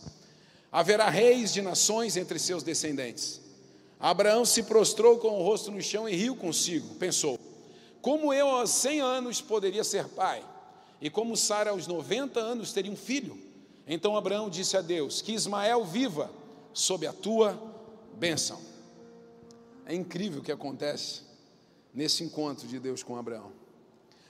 Haverá 0.71 1.09
reis 1.09 1.53
de 1.53 1.61
nações 1.61 2.17
entre 2.17 2.37
seus 2.37 2.63
descendentes. 2.63 3.41
Abraão 3.99 4.45
se 4.45 4.63
prostrou 4.63 5.17
com 5.17 5.39
o 5.39 5.43
rosto 5.43 5.71
no 5.71 5.81
chão 5.81 6.07
e 6.07 6.15
riu 6.15 6.35
consigo. 6.35 6.95
Pensou: 6.95 7.39
Como 8.01 8.33
eu 8.33 8.47
aos 8.49 8.69
100 8.71 9.01
anos 9.01 9.41
poderia 9.41 9.83
ser 9.83 10.07
pai? 10.09 10.43
E 11.01 11.09
como 11.09 11.37
Sara 11.37 11.71
aos 11.71 11.87
90 11.87 12.39
anos 12.39 12.73
teria 12.73 12.91
um 12.91 12.95
filho? 12.95 13.37
Então 13.87 14.17
Abraão 14.17 14.49
disse 14.49 14.75
a 14.75 14.81
Deus: 14.81 15.21
Que 15.21 15.33
Ismael 15.33 15.83
viva 15.85 16.29
sob 16.73 17.07
a 17.07 17.13
tua 17.13 17.59
bênção. 18.13 18.59
É 19.85 19.93
incrível 19.93 20.41
o 20.41 20.43
que 20.43 20.51
acontece 20.51 21.21
nesse 21.93 22.23
encontro 22.23 22.67
de 22.67 22.79
Deus 22.79 23.03
com 23.03 23.15
Abraão. 23.15 23.51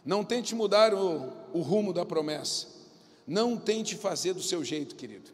Não 0.06 0.24
tente 0.24 0.54
mudar 0.54 0.94
o, 0.94 1.34
o 1.52 1.62
rumo 1.62 1.92
da 1.92 2.06
promessa. 2.06 2.68
Não 3.26 3.58
tente 3.58 3.96
fazer 3.96 4.34
do 4.34 4.44
seu 4.44 4.64
jeito, 4.64 4.96
querido. 4.96 5.32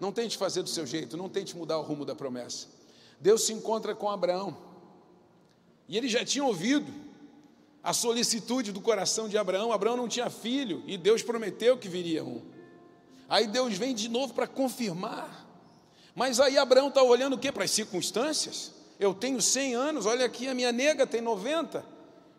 Não 0.00 0.10
tente 0.10 0.36
fazer 0.36 0.62
do 0.62 0.68
seu 0.68 0.84
jeito, 0.84 1.16
não 1.16 1.28
tente 1.28 1.56
mudar 1.56 1.78
o 1.78 1.82
rumo 1.82 2.04
da 2.04 2.16
promessa. 2.16 2.66
Deus 3.20 3.44
se 3.44 3.52
encontra 3.52 3.94
com 3.94 4.10
Abraão. 4.10 4.56
E 5.86 5.96
ele 5.96 6.08
já 6.08 6.24
tinha 6.24 6.44
ouvido 6.44 6.92
a 7.82 7.92
solicitude 7.92 8.72
do 8.72 8.80
coração 8.80 9.28
de 9.28 9.38
Abraão. 9.38 9.72
Abraão 9.72 9.96
não 9.96 10.08
tinha 10.08 10.28
filho 10.28 10.82
e 10.88 10.98
Deus 10.98 11.22
prometeu 11.22 11.78
que 11.78 11.88
viria 11.88 12.24
um. 12.24 12.42
Aí 13.28 13.46
Deus 13.46 13.78
vem 13.78 13.94
de 13.94 14.08
novo 14.08 14.34
para 14.34 14.48
confirmar. 14.48 15.48
Mas 16.14 16.40
aí 16.40 16.58
Abraão 16.58 16.88
está 16.88 17.02
olhando 17.02 17.34
o 17.34 17.38
que? 17.38 17.52
Para 17.52 17.64
as 17.64 17.70
circunstâncias? 17.70 18.72
Eu 18.98 19.14
tenho 19.14 19.40
100 19.40 19.74
anos, 19.74 20.06
olha 20.06 20.26
aqui, 20.26 20.48
a 20.48 20.54
minha 20.54 20.72
nega 20.72 21.06
tem 21.06 21.20
90. 21.20 21.84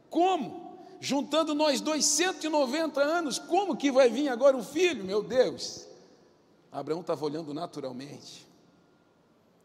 Como? 0.09 0.62
Juntando 1.03 1.53
nós 1.53 1.81
dois 1.81 2.05
190 2.05 3.01
anos, 3.01 3.37
como 3.37 3.75
que 3.75 3.91
vai 3.91 4.09
vir 4.09 4.29
agora 4.29 4.55
um 4.55 4.63
filho, 4.63 5.03
meu 5.03 5.21
Deus? 5.21 5.85
Abraão 6.71 7.01
estava 7.01 7.25
olhando 7.25 7.53
naturalmente. 7.53 8.47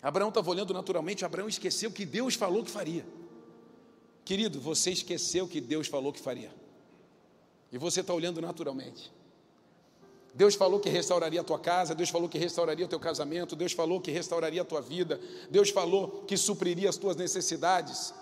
Abraão 0.03 0.31
estava 0.31 0.51
olhando 0.51 0.75
naturalmente, 0.75 1.25
Abraão 1.25 1.49
esqueceu 1.49 1.93
que 1.93 2.05
Deus 2.05 2.35
falou 2.35 2.65
que 2.65 2.71
faria. 2.73 3.07
Querido, 4.25 4.61
você 4.61 4.91
esqueceu 4.91 5.47
que 5.47 5.61
Deus 5.61 5.87
falou 5.87 6.13
que 6.13 6.19
faria. 6.19 6.51
E 7.71 7.79
você 7.79 8.01
está 8.01 8.13
olhando 8.13 8.43
naturalmente. 8.43 9.13
Deus 10.35 10.57
falou 10.57 10.81
que 10.81 10.89
restauraria 10.89 11.41
a 11.41 11.45
tua 11.45 11.61
casa, 11.61 11.95
Deus 11.95 12.11
falou 12.11 12.29
que 12.29 12.37
restauraria 12.37 12.85
o 12.85 12.89
teu 12.89 12.99
casamento, 12.99 13.55
Deus 13.55 13.73
falou 13.73 14.01
que 14.01 14.11
restauraria 14.11 14.63
a 14.63 14.65
tua 14.65 14.81
vida, 14.81 15.21
Deus 15.49 15.71
falou 15.71 16.25
que 16.27 16.37
supriria 16.37 16.89
as 16.89 16.97
tuas 16.97 17.15
necessidades, 17.15 18.13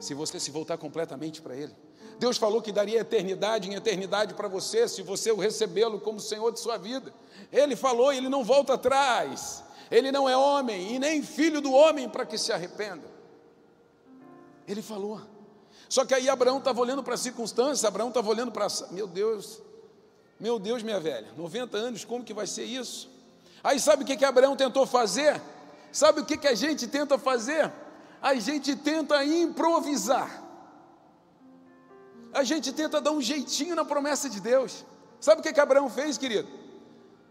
se 0.00 0.14
você 0.14 0.40
se 0.40 0.50
voltar 0.50 0.78
completamente 0.78 1.42
para 1.42 1.54
Ele. 1.54 1.74
Deus 2.22 2.36
falou 2.36 2.62
que 2.62 2.70
daria 2.70 3.00
eternidade 3.00 3.68
em 3.68 3.74
eternidade 3.74 4.34
para 4.34 4.46
você, 4.46 4.86
se 4.86 5.02
você 5.02 5.32
o 5.32 5.36
recebê-lo 5.40 5.98
como 5.98 6.20
Senhor 6.20 6.52
de 6.52 6.60
sua 6.60 6.78
vida. 6.78 7.12
Ele 7.50 7.74
falou 7.74 8.12
ele 8.12 8.28
não 8.28 8.44
volta 8.44 8.74
atrás. 8.74 9.64
Ele 9.90 10.12
não 10.12 10.28
é 10.28 10.36
homem 10.36 10.94
e 10.94 11.00
nem 11.00 11.20
filho 11.20 11.60
do 11.60 11.72
homem 11.72 12.08
para 12.08 12.24
que 12.24 12.38
se 12.38 12.52
arrependa. 12.52 13.02
Ele 14.68 14.80
falou. 14.80 15.20
Só 15.88 16.04
que 16.04 16.14
aí 16.14 16.28
Abraão 16.28 16.58
estava 16.58 16.80
olhando 16.80 17.02
para 17.02 17.14
a 17.14 17.16
circunstância, 17.16 17.88
Abraão 17.88 18.10
estava 18.10 18.30
olhando 18.30 18.52
para. 18.52 18.68
Meu 18.92 19.08
Deus, 19.08 19.60
meu 20.38 20.60
Deus, 20.60 20.80
minha 20.84 21.00
velha, 21.00 21.26
90 21.36 21.76
anos, 21.76 22.04
como 22.04 22.22
que 22.22 22.32
vai 22.32 22.46
ser 22.46 22.66
isso? 22.66 23.10
Aí 23.64 23.80
sabe 23.80 24.04
o 24.04 24.06
que, 24.06 24.16
que 24.16 24.24
Abraão 24.24 24.54
tentou 24.54 24.86
fazer? 24.86 25.42
Sabe 25.90 26.20
o 26.20 26.24
que, 26.24 26.36
que 26.36 26.46
a 26.46 26.54
gente 26.54 26.86
tenta 26.86 27.18
fazer? 27.18 27.68
A 28.22 28.32
gente 28.36 28.76
tenta 28.76 29.24
improvisar. 29.24 30.41
A 32.32 32.44
gente 32.44 32.72
tenta 32.72 33.00
dar 33.00 33.12
um 33.12 33.20
jeitinho 33.20 33.74
na 33.74 33.84
promessa 33.84 34.28
de 34.28 34.40
Deus. 34.40 34.84
Sabe 35.20 35.40
o 35.40 35.42
que, 35.42 35.52
que 35.52 35.60
Abraão 35.60 35.88
fez, 35.90 36.16
querido? 36.16 36.48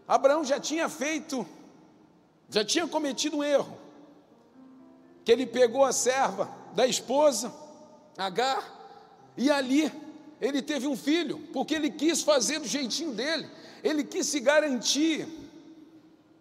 Abraão 0.06 0.44
já 0.44 0.60
tinha 0.60 0.88
feito, 0.88 1.46
já 2.48 2.64
tinha 2.64 2.86
cometido 2.86 3.38
um 3.38 3.44
erro. 3.44 3.76
Que 5.24 5.32
ele 5.32 5.46
pegou 5.46 5.84
a 5.84 5.92
serva 5.92 6.50
da 6.74 6.86
esposa, 6.86 7.52
Agar, 8.16 8.80
e 9.36 9.50
ali 9.50 9.90
ele 10.40 10.60
teve 10.60 10.86
um 10.86 10.96
filho, 10.96 11.38
porque 11.52 11.74
ele 11.74 11.90
quis 11.90 12.22
fazer 12.22 12.58
do 12.58 12.66
jeitinho 12.66 13.12
dele, 13.12 13.48
ele 13.82 14.04
quis 14.04 14.26
se 14.26 14.40
garantir. 14.40 15.26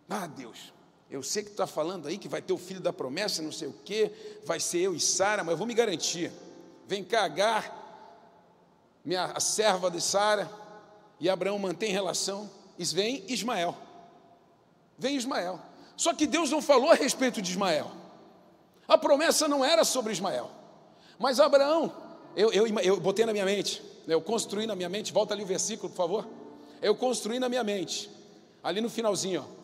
Ah, 0.10 0.28
Deus, 0.28 0.74
eu 1.10 1.24
sei 1.24 1.44
que 1.44 1.50
tu 1.50 1.54
está 1.54 1.68
falando 1.68 2.08
aí 2.08 2.18
que 2.18 2.28
vai 2.28 2.42
ter 2.42 2.52
o 2.52 2.58
filho 2.58 2.82
da 2.82 2.92
promessa, 2.92 3.42
não 3.42 3.52
sei 3.52 3.68
o 3.68 3.74
que, 3.86 4.12
vai 4.44 4.60
ser 4.60 4.80
eu 4.80 4.96
e 4.96 5.00
Sara, 5.00 5.44
mas 5.44 5.52
eu 5.52 5.58
vou 5.58 5.68
me 5.68 5.74
garantir. 5.74 6.32
Vem 6.88 7.04
cá, 7.04 7.24
Agar, 7.24 7.81
minha, 9.04 9.40
serva 9.40 9.90
de 9.90 10.00
Sara, 10.00 10.50
e 11.20 11.30
Abraão 11.30 11.58
mantém 11.60 11.92
relação, 11.92 12.50
e 12.78 12.86
vem 12.86 13.24
Ismael. 13.28 13.76
Vem 14.98 15.16
Ismael. 15.16 15.60
Só 15.96 16.14
que 16.14 16.26
Deus 16.26 16.50
não 16.50 16.62
falou 16.62 16.92
a 16.92 16.96
respeito 16.96 17.42
de 17.42 17.52
Ismael. 17.52 17.92
A 18.88 18.98
promessa 18.98 19.48
não 19.48 19.64
era 19.64 19.84
sobre 19.84 20.12
Ismael. 20.12 20.50
Mas 21.20 21.40
Abraão, 21.40 21.94
eu, 22.36 22.52
eu, 22.52 22.68
eu 22.80 23.00
botei 23.00 23.26
na 23.26 23.32
minha 23.32 23.46
mente, 23.46 23.82
eu 24.08 24.22
construí 24.22 24.66
na 24.66 24.76
minha 24.76 24.90
mente, 24.90 25.14
volta 25.14 25.34
ali 25.34 25.44
o 25.44 25.46
versículo, 25.48 25.90
por 25.90 25.96
favor. 25.96 26.28
Eu 26.82 26.96
construí 26.96 27.40
na 27.40 27.48
minha 27.48 27.64
mente, 27.64 28.10
ali 28.64 28.82
no 28.82 28.90
finalzinho, 28.90 29.46
ó, 29.48 29.62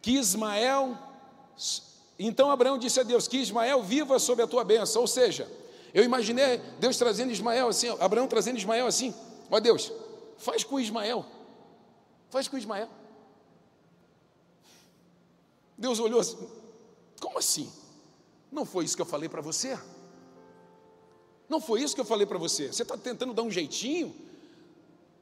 que 0.00 0.12
Ismael, 0.12 0.96
então 2.18 2.50
Abraão 2.50 2.78
disse 2.78 3.00
a 3.00 3.02
Deus: 3.02 3.26
que 3.26 3.38
Ismael 3.38 3.82
viva 3.82 4.18
sob 4.18 4.42
a 4.42 4.46
tua 4.46 4.64
bênção. 4.64 5.02
Ou 5.02 5.08
seja, 5.08 5.48
eu 5.94 6.04
imaginei 6.04 6.58
Deus 6.78 6.96
trazendo 6.96 7.32
Ismael 7.32 7.68
assim, 7.68 7.88
Abraão 8.00 8.26
trazendo 8.26 8.58
Ismael 8.58 8.86
assim, 8.86 9.14
ó 9.50 9.58
Deus, 9.60 9.92
faz 10.36 10.64
com 10.64 10.78
Ismael, 10.78 11.24
faz 12.30 12.48
com 12.48 12.56
Ismael. 12.58 12.88
Deus 15.76 15.98
olhou 16.00 16.20
assim, 16.20 16.38
como 17.20 17.38
assim? 17.38 17.72
Não 18.50 18.64
foi 18.64 18.84
isso 18.84 18.96
que 18.96 19.02
eu 19.02 19.06
falei 19.06 19.28
para 19.28 19.40
você? 19.40 19.78
Não 21.48 21.60
foi 21.60 21.82
isso 21.82 21.94
que 21.94 22.00
eu 22.00 22.04
falei 22.04 22.26
para 22.26 22.38
você. 22.38 22.72
Você 22.72 22.82
está 22.82 22.96
tentando 22.96 23.32
dar 23.32 23.42
um 23.42 23.50
jeitinho? 23.50 24.14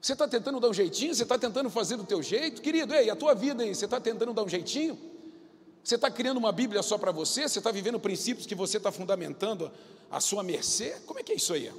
Você 0.00 0.12
está 0.12 0.26
tentando 0.26 0.58
dar 0.58 0.68
um 0.68 0.74
jeitinho? 0.74 1.14
Você 1.14 1.22
está 1.22 1.38
tentando 1.38 1.70
fazer 1.70 1.96
do 1.96 2.04
teu 2.04 2.22
jeito? 2.22 2.60
Querido, 2.60 2.94
ei, 2.94 3.10
a 3.10 3.16
tua 3.16 3.34
vida 3.34 3.62
aí, 3.62 3.74
você 3.74 3.84
está 3.84 4.00
tentando 4.00 4.32
dar 4.32 4.42
um 4.42 4.48
jeitinho? 4.48 4.98
Você 5.86 5.94
está 5.94 6.10
criando 6.10 6.38
uma 6.38 6.50
Bíblia 6.50 6.82
só 6.82 6.98
para 6.98 7.12
você? 7.12 7.48
Você 7.48 7.58
está 7.58 7.70
vivendo 7.70 8.00
princípios 8.00 8.44
que 8.44 8.56
você 8.56 8.76
está 8.76 8.90
fundamentando 8.90 9.70
a 10.10 10.18
sua 10.18 10.42
mercê? 10.42 11.00
Como 11.06 11.20
é 11.20 11.22
que 11.22 11.30
é 11.30 11.36
isso 11.36 11.52
aí? 11.52 11.72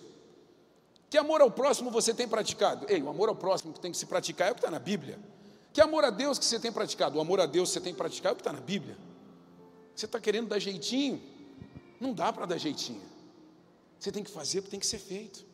Que 1.10 1.18
amor 1.18 1.42
ao 1.42 1.52
próximo 1.52 1.92
você 1.92 2.14
tem 2.14 2.26
praticado? 2.26 2.86
Ei, 2.88 3.04
o 3.04 3.10
amor 3.10 3.28
ao 3.28 3.36
próximo 3.36 3.74
que 3.74 3.82
tem 3.82 3.92
que 3.92 3.98
se 3.98 4.06
praticar 4.06 4.48
é 4.48 4.52
o 4.52 4.54
que 4.54 4.62
está 4.62 4.72
na 4.72 4.80
Bíblia. 4.80 5.20
Que 5.74 5.82
amor 5.82 6.06
a 6.06 6.10
Deus 6.10 6.40
que 6.40 6.46
você 6.46 6.58
tem 6.58 6.72
praticado? 6.72 7.18
O 7.18 7.22
amor 7.22 7.42
a 7.42 7.46
Deus 7.46 7.68
que 7.68 7.74
você 7.74 7.82
tem 7.82 7.94
praticado 7.94 8.30
é 8.30 8.32
o 8.32 8.36
que 8.38 8.42
está 8.44 8.54
na 8.54 8.62
Bíblia. 8.62 8.98
Você 9.94 10.06
está 10.06 10.22
querendo 10.22 10.48
dar 10.48 10.60
jeitinho? 10.60 11.22
Não 12.00 12.14
dá 12.14 12.32
para 12.32 12.46
dar 12.46 12.58
jeitinho. 12.58 13.04
Você 14.00 14.10
tem 14.10 14.24
que 14.24 14.32
fazer 14.32 14.62
porque 14.62 14.72
tem 14.72 14.80
que 14.80 14.88
ser 14.88 15.00
feito. 15.00 15.46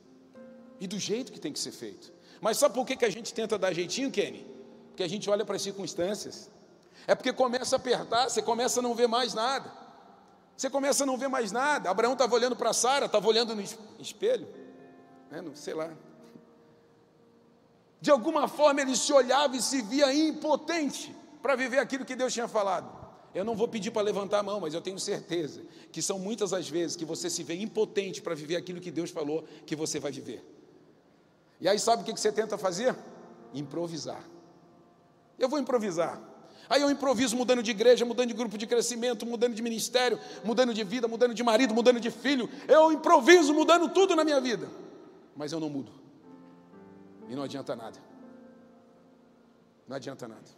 E 0.80 0.86
do 0.86 1.00
jeito 1.00 1.32
que 1.32 1.40
tem 1.40 1.52
que 1.52 1.60
ser 1.60 1.72
feito. 1.72 2.14
Mas 2.40 2.58
sabe 2.58 2.76
por 2.76 2.86
que, 2.86 2.96
que 2.96 3.06
a 3.06 3.10
gente 3.10 3.34
tenta 3.34 3.58
dar 3.58 3.74
jeitinho, 3.74 4.12
Kenny? 4.12 4.46
Porque 4.90 5.02
a 5.02 5.10
gente 5.10 5.28
olha 5.28 5.44
para 5.44 5.56
as 5.56 5.62
circunstâncias. 5.64 6.53
É 7.08 7.16
porque 7.16 7.34
começa 7.34 7.76
a 7.76 7.78
apertar, 7.78 8.30
você 8.30 8.42
começa 8.42 8.80
a 8.80 8.84
não 8.84 8.96
ver 8.96 9.08
mais 9.08 9.34
nada. 9.34 9.72
Você 10.56 10.70
começa 10.70 11.04
a 11.04 11.06
não 11.06 11.18
ver 11.18 11.28
mais 11.28 11.52
nada. 11.52 11.90
Abraão 11.90 12.14
estava 12.14 12.34
olhando 12.36 12.56
para 12.56 12.72
Sara, 12.74 13.08
estava 13.08 13.28
olhando 13.28 13.56
no 13.56 13.62
espelho, 14.00 14.48
né, 15.30 15.42
no, 15.42 15.56
sei 15.56 15.74
lá. 15.74 15.90
De 18.00 18.12
alguma 18.12 18.48
forma 18.48 18.82
ele 18.82 18.96
se 18.96 19.12
olhava 19.12 19.56
e 19.56 19.62
se 19.62 19.82
via 19.82 20.14
impotente 20.14 21.16
para 21.42 21.56
viver 21.56 21.80
aquilo 21.80 22.06
que 22.06 22.16
Deus 22.16 22.34
tinha 22.34 22.48
falado. 22.48 23.04
Eu 23.34 23.44
não 23.44 23.56
vou 23.56 23.68
pedir 23.68 23.90
para 23.90 24.04
levantar 24.04 24.40
a 24.40 24.44
mão, 24.44 24.60
mas 24.60 24.74
eu 24.74 24.82
tenho 24.82 25.00
certeza 25.00 25.62
que 25.92 26.02
são 26.02 26.20
muitas 26.20 26.54
as 26.54 26.70
vezes 26.70 26.96
que 26.96 27.06
você 27.06 27.30
se 27.30 27.42
vê 27.44 27.56
impotente 27.56 28.22
para 28.22 28.36
viver 28.36 28.56
aquilo 28.56 28.80
que 28.80 28.92
Deus 28.92 29.10
falou 29.10 29.44
que 29.66 29.76
você 29.76 30.00
vai 30.00 30.12
viver. 30.12 30.44
E 31.60 31.68
aí 31.68 31.80
sabe 31.80 32.04
o 32.04 32.06
que 32.06 32.12
você 32.12 32.32
tenta 32.32 32.58
fazer? 32.58 32.96
Improvisar. 33.54 34.24
Eu 35.40 35.50
vou 35.50 35.58
improvisar. 35.58 36.33
Aí 36.74 36.82
eu 36.82 36.90
improviso 36.90 37.38
mudando 37.38 37.62
de 37.62 37.70
igreja, 37.70 38.04
mudando 38.04 38.30
de 38.30 38.34
grupo 38.34 38.58
de 38.58 38.66
crescimento, 38.66 39.28
mudando 39.28 39.54
de 39.54 39.62
ministério, 39.62 40.20
mudando 40.44 40.74
de 40.74 40.84
vida, 40.84 41.08
mudando 41.08 41.32
de 41.32 41.44
marido, 41.44 41.72
mudando 41.72 42.00
de 42.00 42.10
filho. 42.10 42.50
Eu 42.68 42.92
improviso 42.92 43.54
mudando 43.54 43.90
tudo 43.90 44.16
na 44.16 44.24
minha 44.24 44.42
vida. 44.42 44.68
Mas 45.36 45.52
eu 45.52 45.60
não 45.60 45.70
mudo. 45.70 45.92
E 47.30 47.36
não 47.36 47.44
adianta 47.44 47.76
nada. 47.76 48.00
Não 49.88 49.96
adianta 49.98 50.28
nada. 50.28 50.50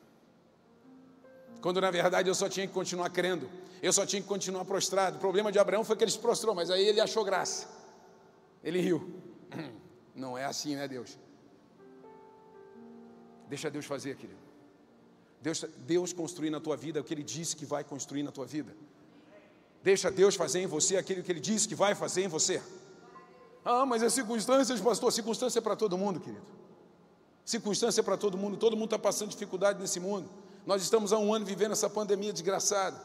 Quando 1.60 1.82
na 1.82 1.92
verdade 1.92 2.30
eu 2.30 2.36
só 2.36 2.48
tinha 2.48 2.66
que 2.66 2.72
continuar 2.72 3.10
crendo, 3.10 3.50
eu 3.84 3.92
só 3.92 4.06
tinha 4.06 4.22
que 4.22 4.28
continuar 4.30 4.64
prostrado. 4.64 5.18
O 5.18 5.20
problema 5.20 5.52
de 5.52 5.60
Abraão 5.60 5.84
foi 5.84 5.98
que 5.98 6.06
ele 6.06 6.12
se 6.12 6.20
prostrou, 6.20 6.56
mas 6.56 6.72
aí 6.72 6.88
ele 6.88 7.02
achou 7.02 7.26
graça. 7.26 7.68
Ele 8.64 8.80
riu. 8.80 9.22
Não 10.16 10.38
é 10.38 10.46
assim, 10.46 10.78
né, 10.78 10.88
Deus? 10.88 11.20
Deixa 13.50 13.70
Deus 13.70 13.86
fazer, 13.86 14.16
querido. 14.16 14.45
Deus, 15.46 15.64
Deus 15.86 16.12
construir 16.12 16.50
na 16.50 16.60
tua 16.60 16.76
vida 16.76 17.00
o 17.00 17.04
que 17.04 17.14
Ele 17.14 17.22
disse 17.22 17.56
que 17.56 17.68
vai 17.68 17.84
construir 17.84 18.24
na 18.24 18.32
tua 18.32 18.48
vida. 18.48 18.76
Deixa 19.84 20.10
Deus 20.10 20.34
fazer 20.34 20.62
em 20.62 20.66
você 20.66 20.98
aquilo 20.98 21.22
que 21.22 21.32
Ele 21.32 21.40
disse 21.40 21.68
que 21.68 21.76
vai 21.76 21.94
fazer 21.94 22.24
em 22.24 22.28
você. 22.28 22.60
Ah, 23.64 23.86
mas 23.86 24.02
as 24.02 24.12
circunstâncias, 24.12 24.82
pastor, 24.82 25.14
circunstância 25.14 25.60
é 25.60 25.62
para 25.62 25.76
todo 25.76 25.96
mundo, 26.00 26.20
querido. 26.20 26.44
Circunstância 27.46 28.02
é 28.02 28.04
para 28.04 28.18
todo 28.18 28.36
mundo, 28.36 28.58
todo 28.58 28.76
mundo 28.76 28.86
está 28.86 28.98
passando 28.98 29.30
dificuldade 29.30 29.80
nesse 29.80 30.00
mundo. 30.00 30.28
Nós 30.66 30.82
estamos 30.82 31.14
há 31.14 31.20
um 31.20 31.32
ano 31.32 31.46
vivendo 31.46 31.74
essa 31.74 31.88
pandemia 31.88 32.34
desgraçada. 32.34 33.00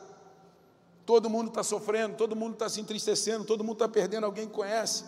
Todo 1.05 1.29
mundo 1.29 1.48
está 1.48 1.62
sofrendo, 1.62 2.16
todo 2.16 2.35
mundo 2.35 2.55
está 2.55 2.70
se 2.70 2.81
entristecendo, 2.81 3.44
todo 3.44 3.62
mundo 3.62 3.74
está 3.74 3.88
perdendo 3.88 4.24
alguém 4.24 4.48
que 4.48 4.55
conhece. 4.55 5.05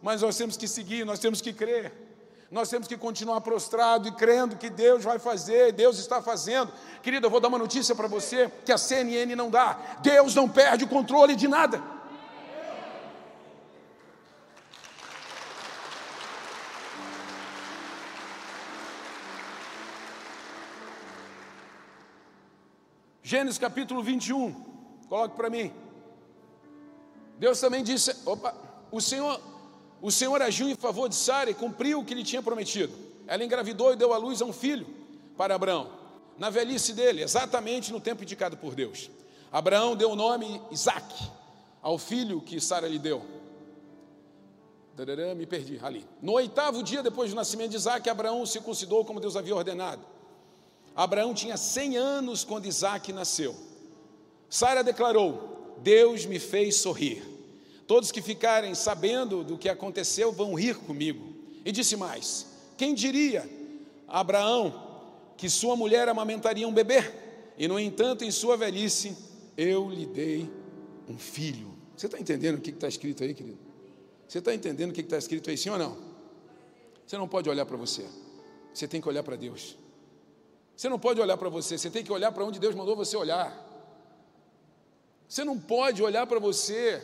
Mas 0.00 0.22
nós 0.22 0.36
temos 0.36 0.56
que 0.56 0.68
seguir, 0.68 1.04
nós 1.04 1.18
temos 1.18 1.40
que 1.40 1.52
crer. 1.52 2.07
Nós 2.50 2.70
temos 2.70 2.88
que 2.88 2.96
continuar 2.96 3.42
prostrado 3.42 4.08
e 4.08 4.12
crendo 4.12 4.56
que 4.56 4.70
Deus 4.70 5.04
vai 5.04 5.18
fazer, 5.18 5.72
Deus 5.72 5.98
está 5.98 6.22
fazendo. 6.22 6.72
Querido, 7.02 7.26
eu 7.26 7.30
vou 7.30 7.40
dar 7.40 7.48
uma 7.48 7.58
notícia 7.58 7.94
para 7.94 8.08
você 8.08 8.50
que 8.64 8.72
a 8.72 8.78
CNN 8.78 9.34
não 9.36 9.50
dá. 9.50 9.78
Deus 10.00 10.34
não 10.34 10.48
perde 10.48 10.84
o 10.84 10.88
controle 10.88 11.36
de 11.36 11.46
nada. 11.46 11.82
Gênesis 23.22 23.58
capítulo 23.58 24.02
21, 24.02 24.54
coloque 25.06 25.36
para 25.36 25.50
mim. 25.50 25.70
Deus 27.38 27.60
também 27.60 27.84
disse: 27.84 28.16
opa, 28.24 28.54
o 28.90 29.02
Senhor, 29.02 29.38
o 30.00 30.10
Senhor 30.10 30.40
agiu 30.40 30.68
em 30.68 30.74
favor 30.74 31.08
de 31.08 31.14
Sara 31.14 31.50
e 31.50 31.54
cumpriu 31.54 32.00
o 32.00 32.04
que 32.04 32.14
lhe 32.14 32.22
tinha 32.22 32.42
prometido. 32.42 32.92
Ela 33.26 33.44
engravidou 33.44 33.92
e 33.92 33.96
deu 33.96 34.12
à 34.12 34.16
luz 34.16 34.40
a 34.40 34.44
um 34.44 34.52
filho 34.52 34.86
para 35.36 35.54
Abraão, 35.54 35.90
na 36.38 36.50
velhice 36.50 36.92
dele, 36.92 37.22
exatamente 37.22 37.92
no 37.92 38.00
tempo 38.00 38.22
indicado 38.22 38.56
por 38.56 38.74
Deus. 38.74 39.10
Abraão 39.50 39.96
deu 39.96 40.10
o 40.10 40.16
nome 40.16 40.60
Isaac 40.70 41.14
ao 41.82 41.98
filho 41.98 42.40
que 42.40 42.60
Sara 42.60 42.86
lhe 42.88 42.98
deu. 42.98 43.24
Me 45.36 45.46
perdi 45.46 45.78
ali. 45.82 46.04
No 46.20 46.32
oitavo 46.32 46.82
dia 46.82 47.02
depois 47.04 47.30
do 47.30 47.36
nascimento 47.36 47.70
de 47.70 47.76
Isaac, 47.76 48.08
Abraão 48.10 48.44
se 48.44 48.54
circuncidou 48.54 49.04
como 49.04 49.20
Deus 49.20 49.36
havia 49.36 49.54
ordenado. 49.54 50.02
Abraão 50.94 51.32
tinha 51.32 51.56
100 51.56 51.96
anos 51.96 52.44
quando 52.44 52.66
Isaac 52.66 53.12
nasceu. 53.12 53.54
Sara 54.50 54.82
declarou: 54.82 55.76
Deus 55.78 56.26
me 56.26 56.40
fez 56.40 56.76
sorrir. 56.76 57.22
Todos 57.88 58.12
que 58.12 58.20
ficarem 58.20 58.74
sabendo 58.74 59.42
do 59.42 59.56
que 59.56 59.66
aconteceu 59.66 60.30
vão 60.30 60.52
rir 60.52 60.76
comigo. 60.76 61.32
E 61.64 61.72
disse 61.72 61.96
mais: 61.96 62.46
Quem 62.76 62.92
diria, 62.92 63.48
Abraão, 64.06 65.00
que 65.38 65.48
sua 65.48 65.74
mulher 65.74 66.06
amamentaria 66.06 66.68
um 66.68 66.72
bebê? 66.72 67.02
E 67.56 67.66
no 67.66 67.80
entanto, 67.80 68.26
em 68.26 68.30
sua 68.30 68.58
velhice, 68.58 69.16
eu 69.56 69.88
lhe 69.88 70.04
dei 70.04 70.50
um 71.08 71.16
filho. 71.16 71.74
Você 71.96 72.04
está 72.04 72.20
entendendo 72.20 72.58
o 72.58 72.60
que 72.60 72.68
está 72.68 72.86
escrito 72.86 73.24
aí, 73.24 73.32
querido? 73.32 73.58
Você 74.28 74.38
está 74.38 74.54
entendendo 74.54 74.90
o 74.90 74.92
que 74.92 75.00
está 75.00 75.16
escrito 75.16 75.48
aí, 75.48 75.56
sim 75.56 75.70
ou 75.70 75.78
não? 75.78 75.96
Você 77.06 77.16
não 77.16 77.26
pode 77.26 77.48
olhar 77.48 77.64
para 77.64 77.78
você, 77.78 78.04
você 78.74 78.86
tem 78.86 79.00
que 79.00 79.08
olhar 79.08 79.22
para 79.22 79.34
Deus. 79.34 79.78
Você 80.76 80.90
não 80.90 80.98
pode 80.98 81.22
olhar 81.22 81.38
para 81.38 81.48
você, 81.48 81.78
você 81.78 81.88
tem 81.88 82.04
que 82.04 82.12
olhar 82.12 82.32
para 82.32 82.44
onde 82.44 82.60
Deus 82.60 82.74
mandou 82.74 82.94
você 82.94 83.16
olhar. 83.16 83.66
Você 85.26 85.42
não 85.42 85.58
pode 85.58 86.02
olhar 86.02 86.26
para 86.26 86.38
você. 86.38 87.02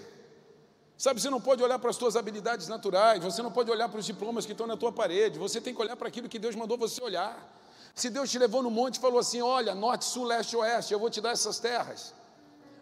Sabe, 0.96 1.20
você 1.20 1.28
não 1.28 1.40
pode 1.40 1.62
olhar 1.62 1.78
para 1.78 1.90
as 1.90 1.96
suas 1.96 2.14
habilidades 2.16 2.68
naturais, 2.68 3.22
você 3.22 3.42
não 3.42 3.50
pode 3.50 3.70
olhar 3.70 3.88
para 3.88 3.98
os 3.98 4.06
diplomas 4.06 4.46
que 4.46 4.52
estão 4.52 4.66
na 4.66 4.76
tua 4.76 4.92
parede, 4.92 5.38
você 5.38 5.60
tem 5.60 5.74
que 5.74 5.80
olhar 5.80 5.96
para 5.96 6.08
aquilo 6.08 6.28
que 6.28 6.38
Deus 6.38 6.54
mandou 6.54 6.78
você 6.78 7.02
olhar. 7.02 7.52
Se 7.94 8.10
Deus 8.10 8.30
te 8.30 8.38
levou 8.38 8.62
no 8.62 8.70
monte 8.70 8.96
e 8.96 9.00
falou 9.00 9.18
assim: 9.18 9.40
Olha, 9.40 9.74
norte, 9.74 10.04
sul, 10.04 10.24
leste, 10.24 10.56
oeste, 10.56 10.92
eu 10.92 10.98
vou 10.98 11.10
te 11.10 11.20
dar 11.20 11.30
essas 11.30 11.58
terras. 11.58 12.14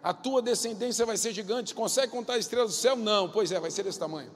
A 0.01 0.13
tua 0.13 0.41
descendência 0.41 1.05
vai 1.05 1.17
ser 1.17 1.33
gigante. 1.33 1.73
Consegue 1.73 2.11
contar 2.11 2.33
as 2.33 2.41
estrelas 2.41 2.71
do 2.71 2.75
céu? 2.75 2.95
Não, 2.95 3.29
pois 3.29 3.51
é, 3.51 3.59
vai 3.59 3.71
ser 3.71 3.83
desse 3.83 3.99
tamanho. 3.99 4.31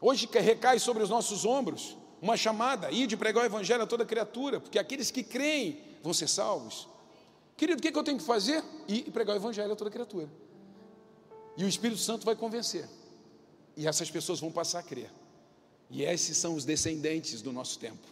Hoje 0.00 0.28
recai 0.32 0.78
sobre 0.78 1.02
os 1.02 1.10
nossos 1.10 1.44
ombros 1.44 1.96
uma 2.22 2.36
chamada, 2.36 2.90
ir 2.90 3.06
de 3.06 3.16
pregar 3.16 3.42
o 3.42 3.46
evangelho 3.46 3.82
a 3.82 3.86
toda 3.86 4.04
criatura, 4.04 4.60
porque 4.60 4.78
aqueles 4.78 5.10
que 5.10 5.22
creem 5.22 5.82
vão 6.02 6.14
ser 6.14 6.28
salvos. 6.28 6.88
Querido, 7.56 7.78
o 7.78 7.82
que, 7.82 7.92
que 7.92 7.98
eu 7.98 8.02
tenho 8.02 8.18
que 8.18 8.24
fazer? 8.24 8.64
Ir 8.88 9.04
e 9.06 9.10
pregar 9.10 9.36
o 9.36 9.38
evangelho 9.38 9.72
a 9.72 9.76
toda 9.76 9.90
criatura. 9.90 10.28
E 11.60 11.64
o 11.64 11.68
Espírito 11.68 12.00
Santo 12.00 12.24
vai 12.24 12.34
convencer. 12.34 12.88
E 13.76 13.86
essas 13.86 14.10
pessoas 14.10 14.40
vão 14.40 14.50
passar 14.50 14.78
a 14.78 14.82
crer. 14.82 15.10
E 15.90 16.02
esses 16.02 16.38
são 16.38 16.54
os 16.54 16.64
descendentes 16.64 17.42
do 17.42 17.52
nosso 17.52 17.78
tempo. 17.78 18.08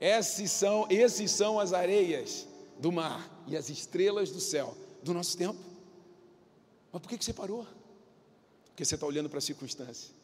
Esses 0.00 0.50
são, 0.50 0.86
esses 0.88 1.30
são 1.30 1.60
as 1.60 1.74
areias 1.74 2.46
do 2.78 2.90
mar 2.90 3.44
e 3.46 3.54
as 3.54 3.68
estrelas 3.68 4.30
do 4.30 4.40
céu 4.40 4.74
do 5.02 5.12
nosso 5.12 5.36
tempo. 5.36 5.58
Mas 6.90 7.02
por 7.02 7.08
que, 7.10 7.18
que 7.18 7.24
você 7.26 7.34
parou? 7.34 7.66
Porque 8.68 8.82
você 8.82 8.94
está 8.94 9.06
olhando 9.06 9.28
para 9.28 9.40
a 9.40 9.42
circunstância. 9.42 10.14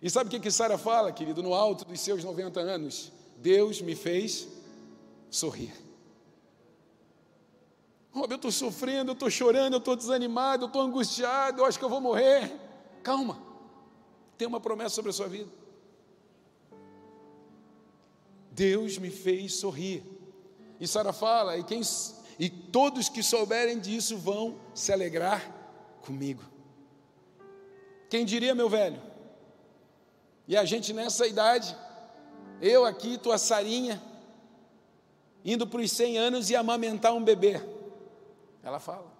E 0.00 0.08
sabe 0.08 0.28
o 0.28 0.30
que, 0.30 0.38
que 0.38 0.52
Sara 0.52 0.78
fala, 0.78 1.10
querido, 1.10 1.42
no 1.42 1.52
alto 1.52 1.84
dos 1.84 2.00
seus 2.00 2.22
90 2.22 2.60
anos? 2.60 3.10
Deus 3.38 3.82
me 3.82 3.96
fez 3.96 4.46
sorrir. 5.28 5.72
Rob, 8.12 8.30
eu 8.30 8.36
estou 8.36 8.52
sofrendo, 8.52 9.10
eu 9.10 9.14
estou 9.14 9.30
chorando, 9.30 9.72
eu 9.72 9.78
estou 9.78 9.96
desanimado, 9.96 10.64
eu 10.64 10.66
estou 10.66 10.82
angustiado, 10.82 11.62
eu 11.62 11.64
acho 11.64 11.78
que 11.78 11.84
eu 11.84 11.88
vou 11.88 12.00
morrer. 12.00 12.52
Calma, 13.02 13.40
tem 14.36 14.46
uma 14.46 14.60
promessa 14.60 14.94
sobre 14.94 15.10
a 15.10 15.14
sua 15.14 15.28
vida. 15.28 15.50
Deus 18.50 18.98
me 18.98 19.10
fez 19.10 19.54
sorrir. 19.54 20.02
E 20.78 20.86
Sara 20.86 21.12
fala, 21.12 21.56
e, 21.56 21.64
quem, 21.64 21.80
e 22.38 22.50
todos 22.50 23.08
que 23.08 23.22
souberem 23.22 23.78
disso 23.78 24.18
vão 24.18 24.56
se 24.74 24.92
alegrar 24.92 25.50
comigo. 26.02 26.42
Quem 28.10 28.26
diria, 28.26 28.54
meu 28.54 28.68
velho? 28.68 29.00
E 30.46 30.54
a 30.54 30.66
gente 30.66 30.92
nessa 30.92 31.26
idade, 31.26 31.74
eu 32.60 32.84
aqui, 32.84 33.16
tua 33.16 33.38
Sarinha, 33.38 34.02
indo 35.42 35.66
para 35.66 35.80
os 35.80 35.90
100 35.90 36.18
anos 36.18 36.50
e 36.50 36.56
amamentar 36.56 37.14
um 37.14 37.24
bebê. 37.24 37.60
Ela 38.62 38.78
fala. 38.78 39.10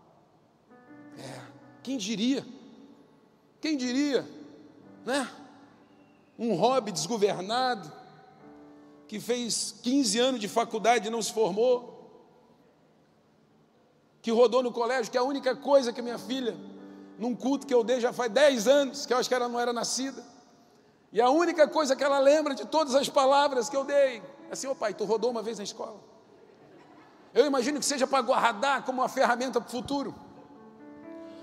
É, 1.19 1.41
quem 1.83 1.99
diria? 1.99 2.47
Quem 3.61 3.77
diria? 3.77 4.27
Né? 5.05 5.29
Um 6.39 6.55
hobby 6.55 6.93
desgovernado, 6.93 7.91
que 9.07 9.21
fez 9.21 9.75
15 9.83 10.19
anos 10.19 10.41
de 10.41 10.49
faculdade 10.49 11.09
e 11.09 11.11
não 11.11 11.21
se 11.21 11.33
formou, 11.33 11.93
que 14.23 14.31
rodou 14.31 14.63
no 14.63 14.73
colégio, 14.73 15.11
que 15.11 15.19
é 15.19 15.21
a 15.21 15.25
única 15.25 15.55
coisa 15.55 15.93
que 15.93 16.01
minha 16.01 16.19
filha, 16.19 16.57
num 17.19 17.35
culto 17.35 17.67
que 17.67 17.75
eu 17.75 17.85
dei 17.85 18.01
já 18.01 18.13
faz 18.13 18.33
10 18.33 18.69
anos, 18.69 19.05
que 19.05 19.13
eu 19.13 19.19
acho 19.19 19.29
que 19.29 19.35
ela 19.35 19.49
não 19.49 19.61
era 19.61 19.73
nascida, 19.73 20.25
e 21.13 21.21
a 21.21 21.29
única 21.29 21.69
coisa 21.69 21.95
que 21.95 22.03
ela 22.03 22.19
lembra 22.19 22.55
de 22.55 22.65
todas 22.65 22.95
as 22.95 23.09
palavras 23.09 23.69
que 23.69 23.77
eu 23.77 23.85
dei 23.85 24.23
é 24.49 24.53
assim: 24.53 24.67
ô 24.67 24.71
oh, 24.71 24.75
pai, 24.75 24.95
tu 24.95 25.05
rodou 25.05 25.31
uma 25.31 25.43
vez 25.43 25.59
na 25.59 25.65
escola. 25.65 26.01
Eu 27.35 27.47
imagino 27.47 27.79
que 27.79 27.87
seja 27.87 28.07
para 28.07 28.21
guardar 28.21 28.85
como 28.85 29.01
uma 29.01 29.09
ferramenta 29.09 29.61
para 29.61 29.69
o 29.69 29.71
futuro. 29.71 30.15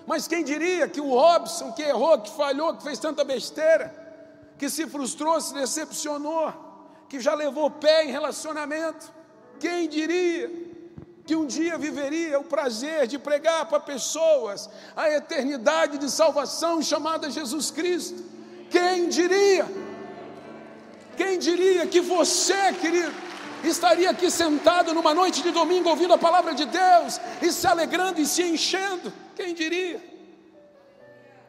Mas 0.06 0.28
quem 0.28 0.44
diria 0.44 0.88
que 0.88 1.00
o 1.00 1.10
Robson, 1.10 1.72
que 1.72 1.82
errou, 1.82 2.20
que 2.20 2.32
falhou, 2.32 2.76
que 2.76 2.84
fez 2.84 2.98
tanta 2.98 3.24
besteira, 3.24 3.94
que 4.58 4.70
se 4.70 4.88
frustrou, 4.88 5.40
se 5.40 5.54
decepcionou, 5.54 6.54
que 7.08 7.20
já 7.20 7.34
levou 7.34 7.70
pé 7.70 8.06
em 8.06 8.12
relacionamento, 8.12 9.12
quem 9.60 9.88
diria 9.88 10.50
que 11.26 11.36
um 11.36 11.46
dia 11.46 11.78
viveria 11.78 12.40
o 12.40 12.44
prazer 12.44 13.06
de 13.06 13.20
pregar 13.20 13.68
para 13.68 13.80
pessoas 13.80 14.70
a 14.96 15.10
eternidade 15.12 15.98
de 15.98 16.10
salvação 16.10 16.82
chamada 16.82 17.30
Jesus 17.30 17.70
Cristo? 17.70 18.24
Quem 18.70 19.10
diria? 19.10 19.66
Quem 21.16 21.38
diria 21.38 21.86
que 21.86 22.02
você, 22.02 22.74
querido, 22.74 23.14
estaria 23.64 24.10
aqui 24.10 24.30
sentado 24.32 24.94
numa 24.94 25.14
noite 25.14 25.44
de 25.44 25.52
domingo 25.52 25.90
ouvindo 25.90 26.14
a 26.14 26.18
palavra 26.18 26.54
de 26.54 26.66
Deus 26.66 27.20
e 27.42 27.52
se 27.52 27.68
alegrando 27.68 28.22
e 28.22 28.26
se 28.26 28.42
enchendo? 28.44 29.12
Quem 29.36 29.54
diria? 29.54 30.02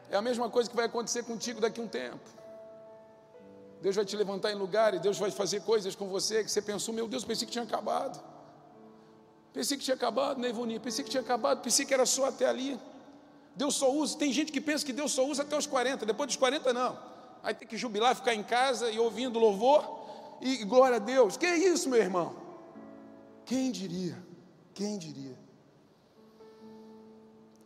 É 0.09 0.17
a 0.17 0.21
mesma 0.21 0.49
coisa 0.49 0.69
que 0.69 0.75
vai 0.75 0.85
acontecer 0.85 1.23
contigo 1.23 1.61
daqui 1.61 1.79
a 1.79 1.83
um 1.83 1.87
tempo. 1.87 2.19
Deus 3.81 3.95
vai 3.95 4.05
te 4.05 4.15
levantar 4.15 4.51
em 4.51 4.55
lugar 4.55 4.93
e 4.93 4.99
Deus 4.99 5.17
vai 5.17 5.31
fazer 5.31 5.61
coisas 5.61 5.95
com 5.95 6.07
você 6.07 6.43
que 6.43 6.51
você 6.51 6.61
pensou, 6.61 6.93
meu 6.93 7.07
Deus, 7.07 7.23
pensei 7.23 7.45
que 7.45 7.51
tinha 7.51 7.63
acabado. 7.63 8.21
Pensei 9.53 9.77
que 9.77 9.83
tinha 9.83 9.95
acabado, 9.95 10.39
né, 10.39 10.49
Ivoni? 10.49 10.79
Pensei 10.79 11.03
que 11.03 11.09
tinha 11.09 11.21
acabado, 11.21 11.61
pensei 11.61 11.85
que 11.85 11.93
era 11.93 12.05
só 12.05 12.25
até 12.25 12.45
ali. 12.45 12.79
Deus 13.55 13.75
só 13.75 13.91
usa, 13.91 14.17
tem 14.17 14.31
gente 14.31 14.51
que 14.51 14.61
pensa 14.61 14.85
que 14.85 14.93
Deus 14.93 15.11
só 15.11 15.25
usa 15.25 15.43
até 15.43 15.57
os 15.57 15.65
40, 15.65 16.05
depois 16.05 16.27
dos 16.27 16.37
40 16.37 16.71
não. 16.73 16.97
Aí 17.43 17.53
tem 17.53 17.67
que 17.67 17.75
jubilar, 17.75 18.15
ficar 18.15 18.33
em 18.33 18.43
casa 18.43 18.91
e 18.91 18.99
ouvindo 18.99 19.39
louvor 19.39 20.00
e 20.41 20.63
glória 20.65 20.97
a 20.97 20.99
Deus. 20.99 21.37
Que 21.37 21.45
é 21.45 21.57
isso, 21.57 21.89
meu 21.89 21.99
irmão? 21.99 22.35
Quem 23.45 23.71
diria? 23.71 24.17
Quem 24.73 24.97
diria? 24.97 25.37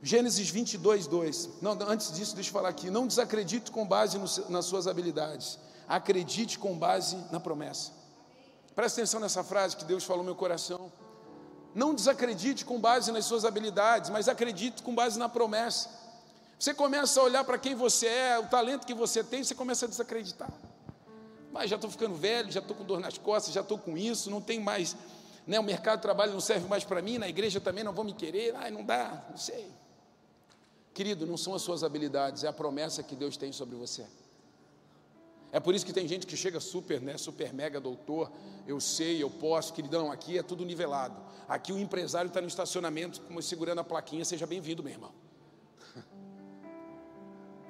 Gênesis 0.02 0.50
22, 0.50 1.08
2. 1.08 1.50
Não, 1.62 1.72
antes 1.88 2.12
disso, 2.12 2.36
deixa 2.36 2.50
eu 2.50 2.54
falar 2.54 2.70
aqui. 2.70 2.90
Não 2.90 3.08
desacredite 3.08 3.72
com 3.72 3.88
base 3.88 4.18
no, 4.18 4.26
nas 4.50 4.66
suas 4.66 4.88
habilidades. 4.88 5.58
Acredite 5.88 6.60
com 6.60 6.78
base 6.78 7.18
na 7.32 7.40
promessa. 7.40 7.92
Presta 8.76 9.02
atenção 9.02 9.20
nessa 9.20 9.44
frase 9.44 9.78
que 9.78 9.86
Deus 9.86 10.04
falou 10.04 10.24
no 10.24 10.26
meu 10.26 10.36
coração. 10.36 10.92
Não 11.74 11.94
desacredite 11.94 12.66
com 12.66 12.80
base 12.80 13.12
nas 13.12 13.26
suas 13.26 13.46
habilidades, 13.46 14.10
mas 14.10 14.28
acredite 14.28 14.84
com 14.84 14.94
base 14.94 15.18
na 15.18 15.28
promessa. 15.28 15.90
Você 16.58 16.74
começa 16.74 17.20
a 17.20 17.24
olhar 17.24 17.44
para 17.44 17.58
quem 17.58 17.76
você 17.76 18.08
é, 18.08 18.40
o 18.40 18.48
talento 18.48 18.86
que 18.86 18.94
você 18.94 19.24
tem, 19.24 19.44
você 19.44 19.54
começa 19.54 19.86
a 19.86 19.90
desacreditar. 19.90 20.52
Mas 21.56 21.70
já 21.70 21.78
estou 21.78 21.90
ficando 21.90 22.14
velho, 22.16 22.52
já 22.52 22.60
estou 22.60 22.76
com 22.76 22.84
dor 22.84 23.00
nas 23.00 23.18
costas, 23.18 23.54
já 23.54 23.62
estou 23.62 23.78
com 23.78 23.98
isso, 23.98 24.30
não 24.30 24.42
tem 24.42 24.60
mais, 24.60 24.94
né, 25.48 25.58
o 25.58 25.64
mercado 25.64 26.00
de 26.00 26.02
trabalho 26.02 26.34
não 26.34 26.42
serve 26.42 26.68
mais 26.68 26.84
para 26.84 27.02
mim, 27.02 27.18
na 27.18 27.30
igreja 27.30 27.62
também 27.62 27.82
não 27.82 27.94
vão 27.94 28.04
me 28.04 28.12
querer, 28.12 28.54
ai, 28.58 28.70
não 28.70 28.84
dá, 28.84 29.26
não 29.30 29.38
sei. 29.38 29.72
Querido, 30.94 31.26
não 31.26 31.38
são 31.38 31.56
as 31.56 31.62
suas 31.62 31.82
habilidades, 31.82 32.44
é 32.44 32.50
a 32.50 32.52
promessa 32.52 33.02
que 33.02 33.16
Deus 33.16 33.38
tem 33.38 33.54
sobre 33.54 33.78
você. 33.78 34.06
É 35.50 35.58
por 35.62 35.74
isso 35.74 35.86
que 35.86 35.94
tem 35.94 36.06
gente 36.10 36.28
que 36.28 36.36
chega 36.36 36.60
super, 36.60 37.00
né, 37.00 37.18
super 37.18 37.54
mega 37.54 37.80
doutor, 37.80 38.30
eu 38.68 38.82
sei, 38.82 39.24
eu 39.24 39.30
posso, 39.30 39.72
queridão, 39.72 40.12
aqui 40.12 40.38
é 40.38 40.44
tudo 40.44 40.66
nivelado. 40.66 41.16
Aqui 41.48 41.72
o 41.72 41.80
empresário 41.80 42.28
está 42.28 42.42
no 42.42 42.48
estacionamento, 42.50 43.22
segurando 43.42 43.80
a 43.80 43.84
plaquinha, 43.86 44.26
seja 44.26 44.46
bem-vindo, 44.46 44.84
meu 44.84 44.92
irmão. 44.92 45.14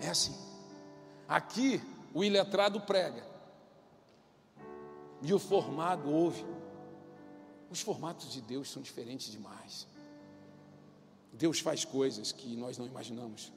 É 0.02 0.10
assim. 0.10 0.36
Aqui 1.28 1.82
o 2.14 2.24
iletrado 2.24 2.82
prega 2.82 3.35
e 5.22 5.34
o 5.34 5.40
formado 5.40 6.10
ouve. 6.10 6.46
Os 7.70 7.82
formatos 7.82 8.32
de 8.32 8.42
Deus 8.42 8.70
são 8.70 8.82
diferentes 8.82 9.32
demais. 9.32 9.88
Deus 11.34 11.60
faz 11.60 11.84
coisas 11.84 12.32
que 12.32 12.56
nós 12.56 12.78
não 12.78 12.86
imaginamos. 12.86 13.52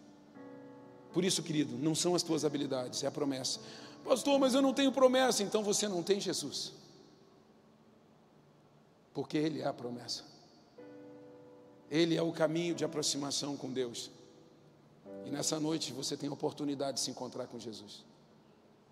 Por 1.12 1.24
isso, 1.24 1.42
querido, 1.42 1.76
não 1.78 1.94
são 1.94 2.14
as 2.14 2.22
tuas 2.22 2.44
habilidades, 2.44 3.02
é 3.02 3.06
a 3.06 3.10
promessa. 3.10 3.60
Pastor, 4.04 4.38
mas 4.38 4.54
eu 4.54 4.62
não 4.62 4.72
tenho 4.72 4.92
promessa, 4.92 5.42
então 5.42 5.62
você 5.62 5.88
não 5.88 6.02
tem 6.02 6.20
Jesus. 6.20 6.72
Porque 9.12 9.36
Ele 9.36 9.60
é 9.60 9.66
a 9.66 9.72
promessa. 9.72 10.24
Ele 11.90 12.16
é 12.16 12.22
o 12.22 12.32
caminho 12.32 12.74
de 12.74 12.84
aproximação 12.84 13.56
com 13.56 13.72
Deus. 13.72 14.10
E 15.26 15.30
nessa 15.30 15.58
noite 15.58 15.92
você 15.92 16.16
tem 16.16 16.28
a 16.28 16.32
oportunidade 16.32 16.94
de 16.94 17.00
se 17.00 17.10
encontrar 17.10 17.46
com 17.46 17.58
Jesus. 17.58 18.04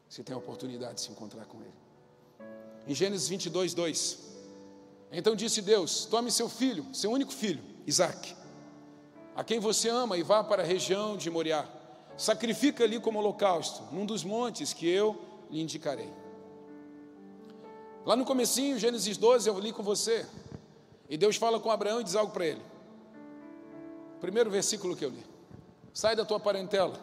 Você 0.08 0.22
tem 0.22 0.34
a 0.34 0.38
oportunidade 0.38 0.94
de 0.94 1.00
se 1.02 1.10
encontrar 1.10 1.44
com 1.46 1.60
Ele. 1.60 1.85
Em 2.86 2.94
Gênesis 2.94 3.28
22, 3.28 3.74
2. 3.74 4.18
Então 5.12 5.34
disse 5.34 5.60
Deus: 5.60 6.04
Tome 6.04 6.30
seu 6.30 6.48
filho, 6.48 6.86
seu 6.92 7.10
único 7.10 7.32
filho, 7.32 7.62
Isaac, 7.86 8.34
a 9.34 9.42
quem 9.42 9.58
você 9.58 9.88
ama, 9.88 10.16
e 10.16 10.22
vá 10.22 10.44
para 10.44 10.62
a 10.62 10.66
região 10.66 11.16
de 11.16 11.30
Moriá. 11.30 11.66
Sacrifica 12.16 12.84
ali 12.84 12.98
como 12.98 13.18
holocausto, 13.18 13.82
num 13.92 14.06
dos 14.06 14.24
montes 14.24 14.72
que 14.72 14.88
eu 14.88 15.20
lhe 15.50 15.60
indicarei. 15.60 16.10
Lá 18.04 18.14
no 18.14 18.24
comecinho, 18.24 18.78
Gênesis 18.78 19.16
12, 19.16 19.48
eu 19.48 19.58
li 19.58 19.72
com 19.72 19.82
você. 19.82 20.24
E 21.08 21.16
Deus 21.16 21.36
fala 21.36 21.60
com 21.60 21.70
Abraão 21.70 22.00
e 22.00 22.04
diz 22.04 22.14
algo 22.14 22.32
para 22.32 22.46
ele. 22.46 22.62
Primeiro 24.20 24.50
versículo 24.50 24.96
que 24.96 25.04
eu 25.04 25.10
li. 25.10 25.24
Sai 25.92 26.16
da 26.16 26.24
tua 26.24 26.38
parentela. 26.38 26.98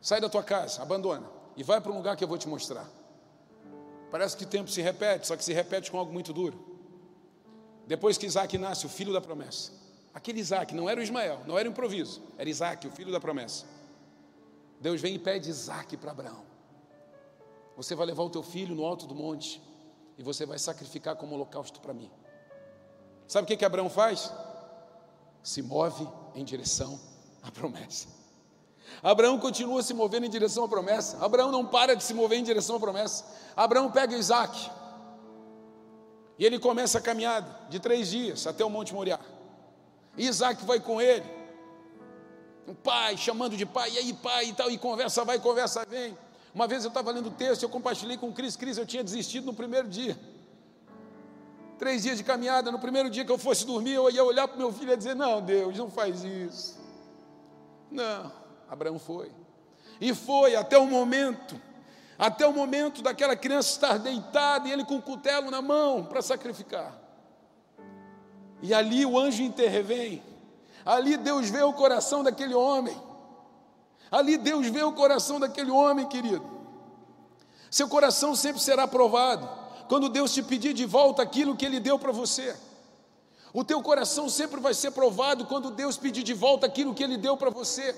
Sai 0.00 0.20
da 0.20 0.28
tua 0.28 0.42
casa, 0.42 0.82
abandona. 0.82 1.28
E 1.56 1.62
vai 1.62 1.80
para 1.80 1.90
um 1.90 1.96
lugar 1.96 2.16
que 2.16 2.22
eu 2.22 2.28
vou 2.28 2.38
te 2.38 2.48
mostrar. 2.48 2.88
Parece 4.16 4.34
que 4.34 4.44
o 4.44 4.46
tempo 4.46 4.70
se 4.70 4.80
repete, 4.80 5.26
só 5.26 5.36
que 5.36 5.44
se 5.44 5.52
repete 5.52 5.90
com 5.90 5.98
algo 5.98 6.10
muito 6.10 6.32
duro. 6.32 6.58
Depois 7.86 8.16
que 8.16 8.24
Isaac 8.24 8.56
nasce, 8.56 8.86
o 8.86 8.88
filho 8.88 9.12
da 9.12 9.20
promessa. 9.20 9.70
Aquele 10.14 10.40
Isaac 10.40 10.74
não 10.74 10.88
era 10.88 10.98
o 10.98 11.02
Ismael, 11.02 11.42
não 11.46 11.58
era 11.58 11.68
o 11.68 11.72
improviso, 11.72 12.22
era 12.38 12.48
Isaac, 12.48 12.86
o 12.86 12.90
filho 12.90 13.12
da 13.12 13.20
promessa. 13.20 13.66
Deus 14.80 15.02
vem 15.02 15.16
e 15.16 15.18
pede 15.18 15.50
Isaac 15.50 15.98
para 15.98 16.12
Abraão. 16.12 16.46
Você 17.76 17.94
vai 17.94 18.06
levar 18.06 18.22
o 18.22 18.30
teu 18.30 18.42
filho 18.42 18.74
no 18.74 18.86
alto 18.86 19.06
do 19.06 19.14
monte 19.14 19.60
e 20.16 20.22
você 20.22 20.46
vai 20.46 20.58
sacrificar 20.58 21.14
como 21.16 21.34
holocausto 21.34 21.78
para 21.78 21.92
mim. 21.92 22.10
Sabe 23.28 23.44
o 23.44 23.46
que, 23.46 23.54
que 23.54 23.66
Abraão 23.66 23.90
faz? 23.90 24.32
Se 25.42 25.60
move 25.60 26.08
em 26.34 26.42
direção 26.42 26.98
à 27.42 27.50
promessa. 27.52 28.08
Abraão 29.02 29.38
continua 29.38 29.82
se 29.82 29.92
movendo 29.94 30.26
em 30.26 30.30
direção 30.30 30.64
à 30.64 30.68
promessa. 30.68 31.24
Abraão 31.24 31.50
não 31.50 31.66
para 31.66 31.94
de 31.94 32.02
se 32.02 32.14
mover 32.14 32.38
em 32.38 32.42
direção 32.42 32.76
à 32.76 32.80
promessa. 32.80 33.24
Abraão 33.56 33.90
pega 33.90 34.16
Isaac 34.16 34.70
e 36.38 36.44
ele 36.44 36.58
começa 36.58 36.98
a 36.98 37.00
caminhada 37.00 37.48
de 37.68 37.80
três 37.80 38.08
dias 38.08 38.46
até 38.46 38.64
o 38.64 38.70
Monte 38.70 38.92
Moriá. 38.92 39.18
Isaac 40.16 40.64
vai 40.64 40.80
com 40.80 41.00
ele. 41.00 41.24
O 42.66 42.74
pai 42.74 43.16
chamando 43.16 43.56
de 43.56 43.64
pai, 43.64 43.92
e 43.92 43.98
aí 43.98 44.12
pai 44.12 44.46
e 44.46 44.52
tal, 44.52 44.70
e 44.70 44.76
conversa 44.76 45.24
vai, 45.24 45.38
conversa 45.38 45.86
vem. 45.88 46.16
Uma 46.54 46.66
vez 46.66 46.84
eu 46.84 46.88
estava 46.88 47.12
lendo 47.12 47.28
o 47.28 47.30
texto, 47.30 47.62
eu 47.62 47.68
compartilhei 47.68 48.16
com 48.16 48.28
o 48.28 48.32
Cris, 48.32 48.56
Cris, 48.56 48.76
eu 48.76 48.86
tinha 48.86 49.04
desistido 49.04 49.44
no 49.44 49.54
primeiro 49.54 49.88
dia. 49.88 50.18
Três 51.78 52.02
dias 52.02 52.16
de 52.16 52.24
caminhada, 52.24 52.72
no 52.72 52.78
primeiro 52.78 53.10
dia 53.10 53.24
que 53.24 53.30
eu 53.30 53.38
fosse 53.38 53.66
dormir, 53.66 53.92
eu 53.92 54.10
ia 54.10 54.24
olhar 54.24 54.48
para 54.48 54.56
meu 54.56 54.72
filho 54.72 54.92
e 54.92 54.96
dizer: 54.96 55.14
Não, 55.14 55.40
Deus, 55.42 55.76
não 55.76 55.90
faz 55.90 56.24
isso. 56.24 56.80
Não, 57.90 58.32
Abraão 58.68 58.98
foi. 58.98 59.30
E 60.00 60.14
foi 60.14 60.56
até 60.56 60.78
o 60.78 60.86
momento, 60.86 61.60
até 62.18 62.46
o 62.46 62.52
momento 62.52 63.02
daquela 63.02 63.36
criança 63.36 63.70
estar 63.70 63.98
deitada 63.98 64.68
e 64.68 64.72
ele 64.72 64.84
com 64.84 64.96
o 64.96 65.02
cutelo 65.02 65.50
na 65.50 65.62
mão 65.62 66.04
para 66.04 66.20
sacrificar. 66.20 66.98
E 68.62 68.72
ali 68.74 69.04
o 69.04 69.18
anjo 69.18 69.42
intervém. 69.42 70.22
Ali 70.84 71.16
Deus 71.16 71.50
vê 71.50 71.62
o 71.62 71.72
coração 71.72 72.22
daquele 72.22 72.54
homem. 72.54 72.96
Ali 74.10 74.36
Deus 74.36 74.66
vê 74.68 74.82
o 74.82 74.92
coração 74.92 75.40
daquele 75.40 75.70
homem, 75.70 76.06
querido. 76.06 76.44
Seu 77.70 77.88
coração 77.88 78.34
sempre 78.34 78.62
será 78.62 78.86
provado 78.86 79.48
quando 79.88 80.08
Deus 80.08 80.32
te 80.32 80.42
pedir 80.42 80.72
de 80.72 80.86
volta 80.86 81.22
aquilo 81.22 81.56
que 81.56 81.66
Ele 81.66 81.80
deu 81.80 81.98
para 81.98 82.12
você. 82.12 82.56
O 83.52 83.64
teu 83.64 83.82
coração 83.82 84.28
sempre 84.28 84.60
vai 84.60 84.74
ser 84.74 84.90
provado 84.90 85.46
quando 85.46 85.70
Deus 85.70 85.96
pedir 85.96 86.22
de 86.22 86.34
volta 86.34 86.66
aquilo 86.66 86.94
que 86.94 87.02
Ele 87.02 87.16
deu 87.16 87.36
para 87.36 87.50
você. 87.50 87.94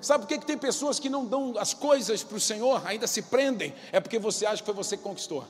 Sabe 0.00 0.24
por 0.24 0.28
que, 0.28 0.38
que 0.38 0.46
tem 0.46 0.56
pessoas 0.56 0.98
que 0.98 1.08
não 1.08 1.26
dão 1.26 1.58
as 1.58 1.74
coisas 1.74 2.22
para 2.22 2.36
o 2.36 2.40
Senhor, 2.40 2.86
ainda 2.86 3.06
se 3.06 3.22
prendem? 3.22 3.74
É 3.92 4.00
porque 4.00 4.18
você 4.18 4.46
acha 4.46 4.62
que 4.62 4.66
foi 4.66 4.74
você 4.74 4.96
que 4.96 5.02
conquistou. 5.02 5.44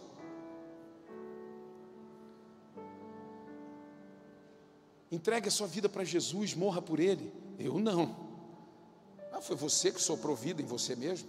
Entregue 5.11 5.49
a 5.49 5.51
sua 5.51 5.67
vida 5.67 5.89
para 5.89 6.05
Jesus, 6.05 6.55
morra 6.55 6.83
por 6.83 7.01
Ele. 7.01 7.33
Eu 7.59 7.79
não. 7.79 8.17
Ah, 9.33 9.41
foi 9.41 9.57
você 9.57 9.91
que 9.93 10.01
soprou 10.01 10.35
vida 10.35 10.63
em 10.63 10.65
você 10.65 10.97
mesmo? 10.97 11.29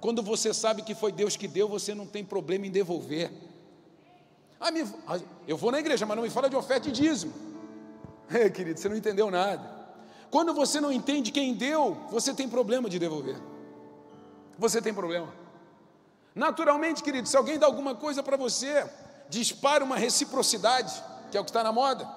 Quando 0.00 0.22
você 0.22 0.52
sabe 0.52 0.82
que 0.82 0.94
foi 0.94 1.10
Deus 1.12 1.36
que 1.36 1.48
deu, 1.48 1.68
você 1.68 1.94
não 1.94 2.06
tem 2.06 2.24
problema 2.24 2.66
em 2.66 2.70
devolver. 2.70 3.32
Ah, 4.60 4.70
me, 4.70 4.82
ah, 5.06 5.18
eu 5.48 5.56
vou 5.56 5.72
na 5.72 5.78
igreja, 5.78 6.04
mas 6.04 6.16
não 6.16 6.24
me 6.24 6.30
fala 6.30 6.48
de 6.48 6.56
oferta 6.56 6.88
e 6.88 6.92
dízimo. 6.92 7.32
É, 8.26 8.48
querido, 8.48 8.80
você 8.80 8.88
não 8.88 8.96
entendeu 8.96 9.30
nada. 9.30 9.73
Quando 10.34 10.52
você 10.52 10.80
não 10.80 10.90
entende 10.90 11.30
quem 11.30 11.54
deu, 11.54 11.94
você 12.10 12.34
tem 12.34 12.48
problema 12.48 12.90
de 12.90 12.98
devolver. 12.98 13.40
Você 14.58 14.82
tem 14.82 14.92
problema. 14.92 15.32
Naturalmente, 16.34 17.04
querido, 17.04 17.28
se 17.28 17.36
alguém 17.36 17.56
dá 17.56 17.66
alguma 17.66 17.94
coisa 17.94 18.20
para 18.20 18.36
você, 18.36 18.84
dispara 19.28 19.84
uma 19.84 19.96
reciprocidade, 19.96 20.92
que 21.30 21.36
é 21.36 21.40
o 21.40 21.44
que 21.44 21.50
está 21.50 21.62
na 21.62 21.70
moda. 21.70 22.12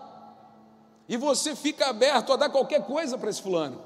E 1.08 1.16
você 1.16 1.56
fica 1.56 1.90
aberto 1.90 2.34
a 2.34 2.38
dar 2.38 2.50
qualquer 2.50 2.88
coisa 2.88 3.20
para 3.20 3.30
esse 3.30 3.40
fulano. 3.40 3.84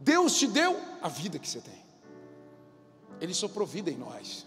Deus 0.00 0.36
te 0.36 0.48
deu 0.48 0.76
a 1.00 1.08
vida 1.08 1.38
que 1.38 1.48
você 1.48 1.60
tem. 1.60 1.80
Ele 3.20 3.32
soprou 3.32 3.64
vida 3.64 3.88
em 3.88 3.96
nós. 3.96 4.44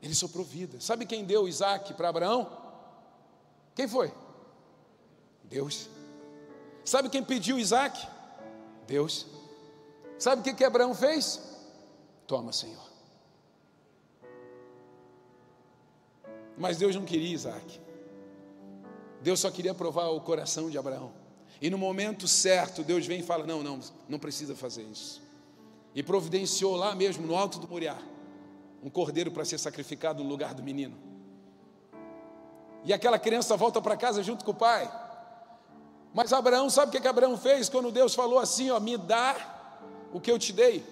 Ele 0.00 0.14
soprou 0.14 0.44
vida. 0.44 0.80
Sabe 0.80 1.04
quem 1.04 1.24
deu 1.24 1.48
Isaac 1.48 1.94
para 1.94 2.10
Abraão? 2.10 2.48
Quem 3.74 3.88
foi? 3.88 4.14
Deus. 5.42 5.88
Sabe 6.84 7.08
quem 7.08 7.24
pediu 7.24 7.58
Isaac? 7.58 8.06
Deus. 8.86 9.26
Sabe 10.18 10.40
o 10.40 10.44
que, 10.44 10.54
que 10.54 10.64
Abraão 10.64 10.94
fez? 10.94 11.40
Toma, 12.26 12.52
Senhor. 12.52 12.84
Mas 16.56 16.76
Deus 16.76 16.94
não 16.94 17.04
queria 17.04 17.34
Isaac. 17.34 17.80
Deus 19.20 19.40
só 19.40 19.50
queria 19.50 19.74
provar 19.74 20.08
o 20.08 20.20
coração 20.20 20.70
de 20.70 20.78
Abraão. 20.78 21.12
E 21.60 21.70
no 21.70 21.78
momento 21.78 22.28
certo, 22.28 22.82
Deus 22.82 23.06
vem 23.06 23.20
e 23.20 23.22
fala: 23.22 23.46
Não, 23.46 23.62
não, 23.62 23.80
não 24.08 24.18
precisa 24.18 24.54
fazer 24.54 24.82
isso. 24.82 25.22
E 25.94 26.02
providenciou 26.02 26.76
lá 26.76 26.94
mesmo, 26.94 27.26
no 27.26 27.34
alto 27.34 27.58
do 27.58 27.68
Moriá, 27.68 27.96
um 28.82 28.90
cordeiro 28.90 29.30
para 29.30 29.44
ser 29.44 29.58
sacrificado 29.58 30.22
no 30.22 30.28
lugar 30.28 30.54
do 30.54 30.62
menino. 30.62 30.96
E 32.84 32.92
aquela 32.92 33.18
criança 33.18 33.56
volta 33.56 33.80
para 33.80 33.96
casa 33.96 34.22
junto 34.22 34.44
com 34.44 34.50
o 34.50 34.54
pai. 34.54 35.03
Mas 36.14 36.32
Abraão, 36.32 36.70
sabe 36.70 36.90
o 36.90 36.92
que, 36.92 37.00
que 37.00 37.08
Abraão 37.08 37.36
fez 37.36 37.68
quando 37.68 37.90
Deus 37.90 38.14
falou 38.14 38.38
assim: 38.38 38.70
ó, 38.70 38.78
me 38.78 38.96
dá 38.96 39.34
o 40.12 40.20
que 40.20 40.30
eu 40.30 40.38
te 40.38 40.52
dei? 40.52 40.86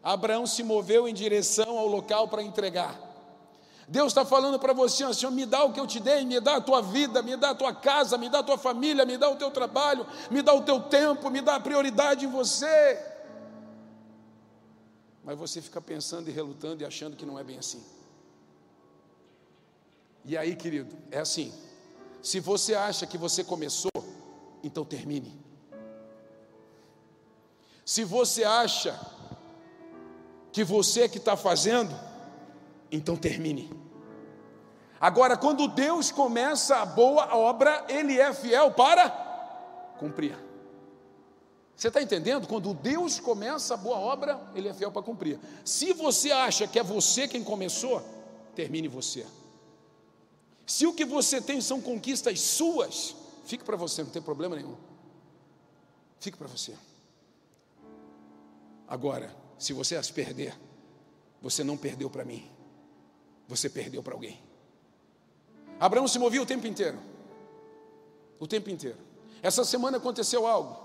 Abraão 0.00 0.46
se 0.46 0.62
moveu 0.62 1.08
em 1.08 1.12
direção 1.12 1.76
ao 1.76 1.88
local 1.88 2.28
para 2.28 2.44
entregar. 2.44 2.96
Deus 3.88 4.08
está 4.08 4.24
falando 4.24 4.58
para 4.60 4.72
você, 4.72 5.04
ó, 5.04 5.12
Senhor, 5.12 5.32
me 5.32 5.44
dá 5.44 5.64
o 5.64 5.72
que 5.72 5.80
eu 5.80 5.86
te 5.86 5.98
dei, 5.98 6.24
me 6.24 6.38
dá 6.38 6.56
a 6.56 6.60
tua 6.60 6.80
vida, 6.80 7.20
me 7.20 7.36
dá 7.36 7.50
a 7.50 7.54
tua 7.54 7.74
casa, 7.74 8.16
me 8.16 8.28
dá 8.28 8.38
a 8.38 8.42
tua 8.42 8.56
família, 8.56 9.04
me 9.04 9.18
dá 9.18 9.28
o 9.28 9.36
teu 9.36 9.50
trabalho, 9.50 10.06
me 10.30 10.40
dá 10.40 10.54
o 10.54 10.62
teu 10.62 10.80
tempo, 10.80 11.28
me 11.28 11.40
dá 11.40 11.56
a 11.56 11.60
prioridade 11.60 12.24
em 12.24 12.30
você. 12.30 13.04
Mas 15.24 15.36
você 15.36 15.60
fica 15.60 15.80
pensando 15.80 16.28
e 16.28 16.32
relutando 16.32 16.82
e 16.82 16.86
achando 16.86 17.16
que 17.16 17.26
não 17.26 17.38
é 17.38 17.42
bem 17.42 17.58
assim. 17.58 17.82
E 20.24 20.36
aí, 20.36 20.54
querido, 20.54 20.96
é 21.10 21.18
assim: 21.18 21.52
se 22.22 22.38
você 22.38 22.74
acha 22.74 23.06
que 23.06 23.18
você 23.18 23.42
começou, 23.42 23.90
então 24.62 24.84
termine. 24.84 25.40
Se 27.84 28.04
você 28.04 28.44
acha 28.44 28.98
que 30.52 30.62
você 30.62 31.02
é 31.02 31.08
que 31.08 31.18
está 31.18 31.36
fazendo, 31.36 31.94
então 32.90 33.16
termine. 33.16 33.70
Agora, 35.00 35.36
quando 35.36 35.66
Deus 35.66 36.12
começa 36.12 36.76
a 36.76 36.86
boa 36.86 37.34
obra, 37.34 37.84
Ele 37.88 38.20
é 38.20 38.32
fiel 38.32 38.70
para 38.70 39.10
cumprir. 39.98 40.38
Você 41.74 41.88
está 41.88 42.00
entendendo? 42.00 42.46
Quando 42.46 42.72
Deus 42.72 43.18
começa 43.18 43.74
a 43.74 43.76
boa 43.76 43.98
obra, 43.98 44.40
Ele 44.54 44.68
é 44.68 44.74
fiel 44.74 44.92
para 44.92 45.02
cumprir. 45.02 45.40
Se 45.64 45.92
você 45.92 46.30
acha 46.30 46.68
que 46.68 46.78
é 46.78 46.82
você 46.82 47.26
quem 47.26 47.42
começou, 47.42 48.00
termine 48.54 48.86
você. 48.86 49.26
Se 50.64 50.86
o 50.86 50.92
que 50.92 51.04
você 51.04 51.40
tem 51.40 51.60
são 51.60 51.80
conquistas 51.80 52.40
suas, 52.40 53.16
fique 53.44 53.64
para 53.64 53.76
você, 53.76 54.02
não 54.02 54.10
tem 54.10 54.22
problema 54.22 54.56
nenhum. 54.56 54.76
Fique 56.20 56.36
para 56.36 56.48
você. 56.48 56.76
Agora, 58.86 59.34
se 59.58 59.72
você 59.72 59.96
as 59.96 60.10
perder, 60.10 60.58
você 61.40 61.64
não 61.64 61.76
perdeu 61.76 62.08
para 62.08 62.24
mim, 62.24 62.50
você 63.48 63.68
perdeu 63.68 64.02
para 64.02 64.14
alguém. 64.14 64.40
Abraão 65.80 66.06
se 66.06 66.18
movia 66.18 66.40
o 66.40 66.46
tempo 66.46 66.66
inteiro. 66.66 66.98
O 68.38 68.46
tempo 68.46 68.70
inteiro. 68.70 68.98
Essa 69.42 69.64
semana 69.64 69.96
aconteceu 69.96 70.46
algo. 70.46 70.78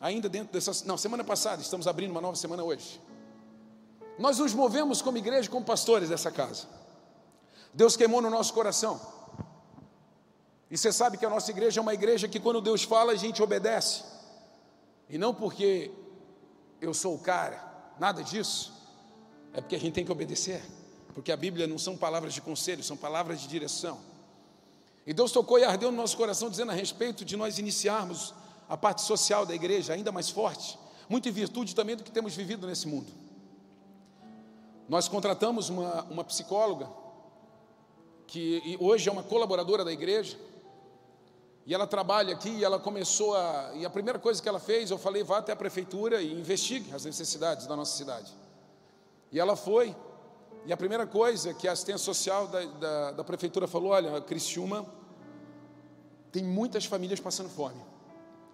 Ainda 0.00 0.28
dentro 0.28 0.52
dessa. 0.52 0.84
Não, 0.84 0.98
semana 0.98 1.24
passada, 1.24 1.62
estamos 1.62 1.86
abrindo 1.86 2.10
uma 2.10 2.20
nova 2.20 2.36
semana 2.36 2.62
hoje. 2.62 3.00
Nós 4.18 4.38
nos 4.38 4.52
movemos 4.52 5.00
como 5.00 5.16
igreja, 5.16 5.48
como 5.48 5.64
pastores 5.64 6.10
dessa 6.10 6.30
casa. 6.30 6.66
Deus 7.72 7.96
queimou 7.96 8.20
no 8.20 8.28
nosso 8.28 8.52
coração. 8.52 9.00
E 10.72 10.76
você 10.76 10.90
sabe 10.90 11.16
que 11.16 11.24
a 11.24 11.30
nossa 11.30 11.48
igreja 11.52 11.78
é 11.78 11.82
uma 11.82 11.94
igreja 11.94 12.26
que 12.26 12.40
quando 12.40 12.60
Deus 12.60 12.82
fala, 12.82 13.12
a 13.12 13.16
gente 13.16 13.40
obedece. 13.40 14.02
E 15.08 15.16
não 15.16 15.32
porque 15.32 15.92
eu 16.80 16.92
sou 16.92 17.14
o 17.14 17.18
cara, 17.20 17.62
nada 18.00 18.24
disso. 18.24 18.72
É 19.52 19.60
porque 19.60 19.76
a 19.76 19.78
gente 19.78 19.92
tem 19.92 20.04
que 20.04 20.10
obedecer 20.10 20.60
porque 21.14 21.30
a 21.30 21.36
Bíblia 21.36 21.66
não 21.66 21.78
são 21.78 21.96
palavras 21.96 22.34
de 22.34 22.40
conselho, 22.40 22.82
são 22.82 22.96
palavras 22.96 23.40
de 23.40 23.48
direção. 23.48 23.98
E 25.06 25.12
Deus 25.12 25.32
tocou 25.32 25.58
e 25.58 25.64
ardeu 25.64 25.90
no 25.90 25.96
nosso 25.96 26.16
coração, 26.16 26.48
dizendo 26.48 26.70
a 26.70 26.74
respeito 26.74 27.24
de 27.24 27.36
nós 27.36 27.58
iniciarmos 27.58 28.34
a 28.68 28.76
parte 28.76 29.02
social 29.02 29.44
da 29.44 29.54
igreja 29.54 29.92
ainda 29.92 30.10
mais 30.10 30.30
forte, 30.30 30.78
muito 31.08 31.28
em 31.28 31.32
virtude 31.32 31.74
também 31.74 31.96
do 31.96 32.02
que 32.02 32.10
temos 32.10 32.34
vivido 32.34 32.66
nesse 32.66 32.86
mundo. 32.88 33.12
Nós 34.88 35.08
contratamos 35.08 35.68
uma, 35.68 36.02
uma 36.04 36.24
psicóloga, 36.24 36.88
que 38.26 38.76
hoje 38.80 39.08
é 39.08 39.12
uma 39.12 39.22
colaboradora 39.22 39.84
da 39.84 39.92
igreja, 39.92 40.38
e 41.64 41.72
ela 41.72 41.86
trabalha 41.86 42.34
aqui, 42.34 42.50
e 42.50 42.64
ela 42.64 42.78
começou 42.78 43.36
a. 43.36 43.70
E 43.74 43.86
a 43.86 43.90
primeira 43.90 44.18
coisa 44.18 44.42
que 44.42 44.48
ela 44.48 44.58
fez, 44.58 44.90
eu 44.90 44.98
falei, 44.98 45.22
vá 45.22 45.38
até 45.38 45.52
a 45.52 45.56
prefeitura 45.56 46.20
e 46.20 46.32
investigue 46.32 46.92
as 46.92 47.04
necessidades 47.04 47.66
da 47.66 47.76
nossa 47.76 47.96
cidade. 47.96 48.32
E 49.30 49.38
ela 49.38 49.54
foi, 49.54 49.94
e 50.66 50.72
a 50.72 50.76
primeira 50.76 51.06
coisa 51.06 51.54
que 51.54 51.68
a 51.68 51.72
assistência 51.72 52.04
social 52.04 52.48
da, 52.48 52.64
da, 52.64 53.10
da 53.12 53.24
prefeitura 53.24 53.68
falou: 53.68 53.92
olha, 53.92 54.20
Criciúma 54.20 54.84
tem 56.32 56.42
muitas 56.42 56.84
famílias 56.84 57.20
passando 57.20 57.48
fome. 57.48 57.80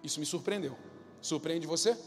Isso 0.03 0.19
me 0.19 0.25
surpreendeu. 0.25 0.77
Surpreende 1.21 1.65
você? 1.65 1.97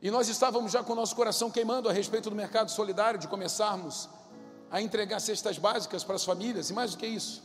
E 0.00 0.10
nós 0.10 0.28
estávamos 0.28 0.72
já 0.72 0.82
com 0.82 0.92
o 0.92 0.96
nosso 0.96 1.14
coração 1.14 1.50
queimando 1.50 1.88
a 1.88 1.92
respeito 1.92 2.28
do 2.28 2.36
mercado 2.36 2.70
solidário, 2.70 3.18
de 3.18 3.28
começarmos 3.28 4.08
a 4.70 4.82
entregar 4.82 5.20
cestas 5.20 5.58
básicas 5.58 6.02
para 6.02 6.16
as 6.16 6.24
famílias, 6.24 6.70
e 6.70 6.72
mais 6.72 6.92
do 6.92 6.98
que 6.98 7.06
isso, 7.06 7.42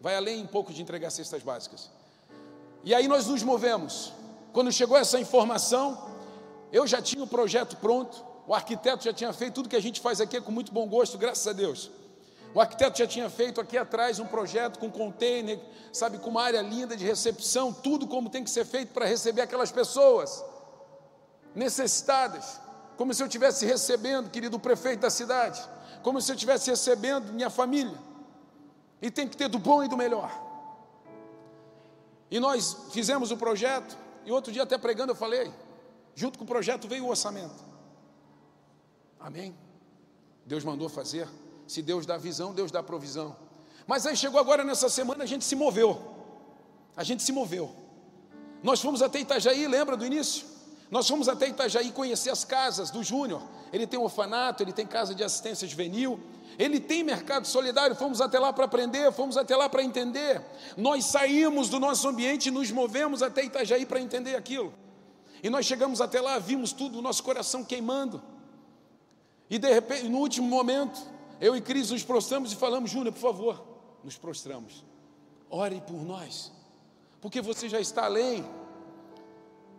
vai 0.00 0.16
além 0.16 0.42
um 0.42 0.46
pouco 0.46 0.72
de 0.72 0.80
entregar 0.82 1.10
cestas 1.10 1.42
básicas. 1.42 1.90
E 2.84 2.94
aí 2.94 3.08
nós 3.08 3.26
nos 3.26 3.42
movemos. 3.42 4.12
Quando 4.52 4.72
chegou 4.72 4.96
essa 4.96 5.18
informação, 5.18 6.10
eu 6.72 6.86
já 6.86 7.02
tinha 7.02 7.22
o 7.22 7.26
projeto 7.26 7.76
pronto, 7.76 8.24
o 8.46 8.54
arquiteto 8.54 9.04
já 9.04 9.12
tinha 9.12 9.32
feito 9.32 9.54
tudo 9.54 9.68
que 9.68 9.76
a 9.76 9.82
gente 9.82 10.00
faz 10.00 10.20
aqui 10.20 10.40
com 10.40 10.50
muito 10.50 10.72
bom 10.72 10.86
gosto, 10.88 11.18
graças 11.18 11.46
a 11.46 11.52
Deus. 11.52 11.90
O 12.54 12.60
arquiteto 12.60 12.98
já 12.98 13.06
tinha 13.06 13.28
feito 13.28 13.60
aqui 13.60 13.76
atrás 13.76 14.18
um 14.18 14.26
projeto 14.26 14.78
com 14.78 14.90
container, 14.90 15.60
sabe, 15.92 16.18
com 16.18 16.30
uma 16.30 16.42
área 16.42 16.62
linda 16.62 16.96
de 16.96 17.04
recepção, 17.04 17.72
tudo 17.72 18.06
como 18.06 18.30
tem 18.30 18.42
que 18.42 18.50
ser 18.50 18.64
feito 18.64 18.92
para 18.92 19.04
receber 19.04 19.42
aquelas 19.42 19.70
pessoas 19.70 20.42
necessitadas, 21.54 22.58
como 22.96 23.12
se 23.12 23.22
eu 23.22 23.26
estivesse 23.26 23.66
recebendo, 23.66 24.30
querido, 24.30 24.58
prefeito 24.58 25.00
da 25.00 25.10
cidade, 25.10 25.60
como 26.02 26.20
se 26.20 26.30
eu 26.32 26.34
estivesse 26.34 26.70
recebendo 26.70 27.32
minha 27.32 27.50
família. 27.50 28.07
E 29.00 29.10
tem 29.10 29.28
que 29.28 29.36
ter 29.36 29.48
do 29.48 29.58
bom 29.58 29.82
e 29.82 29.88
do 29.88 29.96
melhor. 29.96 30.30
E 32.30 32.38
nós 32.38 32.76
fizemos 32.92 33.30
o 33.30 33.36
projeto, 33.36 33.96
e 34.24 34.32
outro 34.32 34.52
dia 34.52 34.62
até 34.62 34.76
pregando 34.76 35.12
eu 35.12 35.16
falei, 35.16 35.50
junto 36.14 36.38
com 36.38 36.44
o 36.44 36.46
projeto 36.46 36.86
veio 36.86 37.04
o 37.04 37.08
orçamento. 37.08 37.64
Amém? 39.18 39.56
Deus 40.44 40.64
mandou 40.64 40.88
fazer. 40.88 41.28
Se 41.66 41.82
Deus 41.82 42.06
dá 42.06 42.16
visão, 42.16 42.52
Deus 42.52 42.70
dá 42.70 42.82
provisão. 42.82 43.36
Mas 43.86 44.06
aí 44.06 44.16
chegou 44.16 44.40
agora 44.40 44.64
nessa 44.64 44.88
semana, 44.88 45.24
a 45.24 45.26
gente 45.26 45.44
se 45.44 45.54
moveu. 45.54 46.00
A 46.96 47.04
gente 47.04 47.22
se 47.22 47.32
moveu. 47.32 47.74
Nós 48.62 48.80
fomos 48.80 49.02
até 49.02 49.20
Itajaí, 49.20 49.66
lembra 49.66 49.96
do 49.96 50.04
início? 50.04 50.46
Nós 50.90 51.06
fomos 51.06 51.28
até 51.28 51.48
Itajaí 51.48 51.92
conhecer 51.92 52.30
as 52.30 52.44
casas 52.44 52.90
do 52.90 53.02
Júnior. 53.02 53.42
Ele 53.72 53.86
tem 53.86 53.98
orfanato, 53.98 54.62
ele 54.62 54.72
tem 54.72 54.86
casa 54.86 55.14
de 55.14 55.22
assistência 55.22 55.68
juvenil, 55.68 56.18
ele 56.58 56.80
tem 56.80 57.04
mercado 57.04 57.46
solidário. 57.46 57.94
Fomos 57.94 58.20
até 58.20 58.38
lá 58.38 58.52
para 58.52 58.64
aprender, 58.64 59.12
fomos 59.12 59.36
até 59.36 59.56
lá 59.56 59.68
para 59.68 59.82
entender. 59.82 60.42
Nós 60.76 61.04
saímos 61.04 61.68
do 61.68 61.78
nosso 61.78 62.08
ambiente 62.08 62.46
e 62.46 62.50
nos 62.50 62.72
movemos 62.72 63.22
até 63.22 63.44
Itajaí 63.44 63.86
para 63.86 64.00
entender 64.00 64.34
aquilo. 64.34 64.74
E 65.40 65.48
nós 65.48 65.64
chegamos 65.64 66.00
até 66.00 66.20
lá, 66.20 66.36
vimos 66.40 66.72
tudo, 66.72 66.98
o 66.98 67.02
nosso 67.02 67.22
coração 67.22 67.64
queimando. 67.64 68.20
E 69.48 69.56
de 69.56 69.72
repente, 69.72 70.08
no 70.08 70.18
último 70.18 70.48
momento, 70.48 71.00
eu 71.40 71.56
e 71.56 71.60
Cris 71.60 71.92
nos 71.92 72.02
prostramos 72.02 72.52
e 72.52 72.56
falamos: 72.56 72.90
Júnior, 72.90 73.14
por 73.14 73.20
favor, 73.20 73.64
nos 74.02 74.18
prostramos. 74.18 74.84
Ore 75.48 75.80
por 75.80 76.04
nós, 76.04 76.52
porque 77.20 77.40
você 77.40 77.68
já 77.68 77.80
está 77.80 78.04
além. 78.06 78.44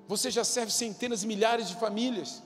Você 0.07 0.31
já 0.31 0.43
serve 0.43 0.71
centenas 0.71 1.23
e 1.23 1.27
milhares 1.27 1.67
de 1.67 1.75
famílias. 1.75 2.41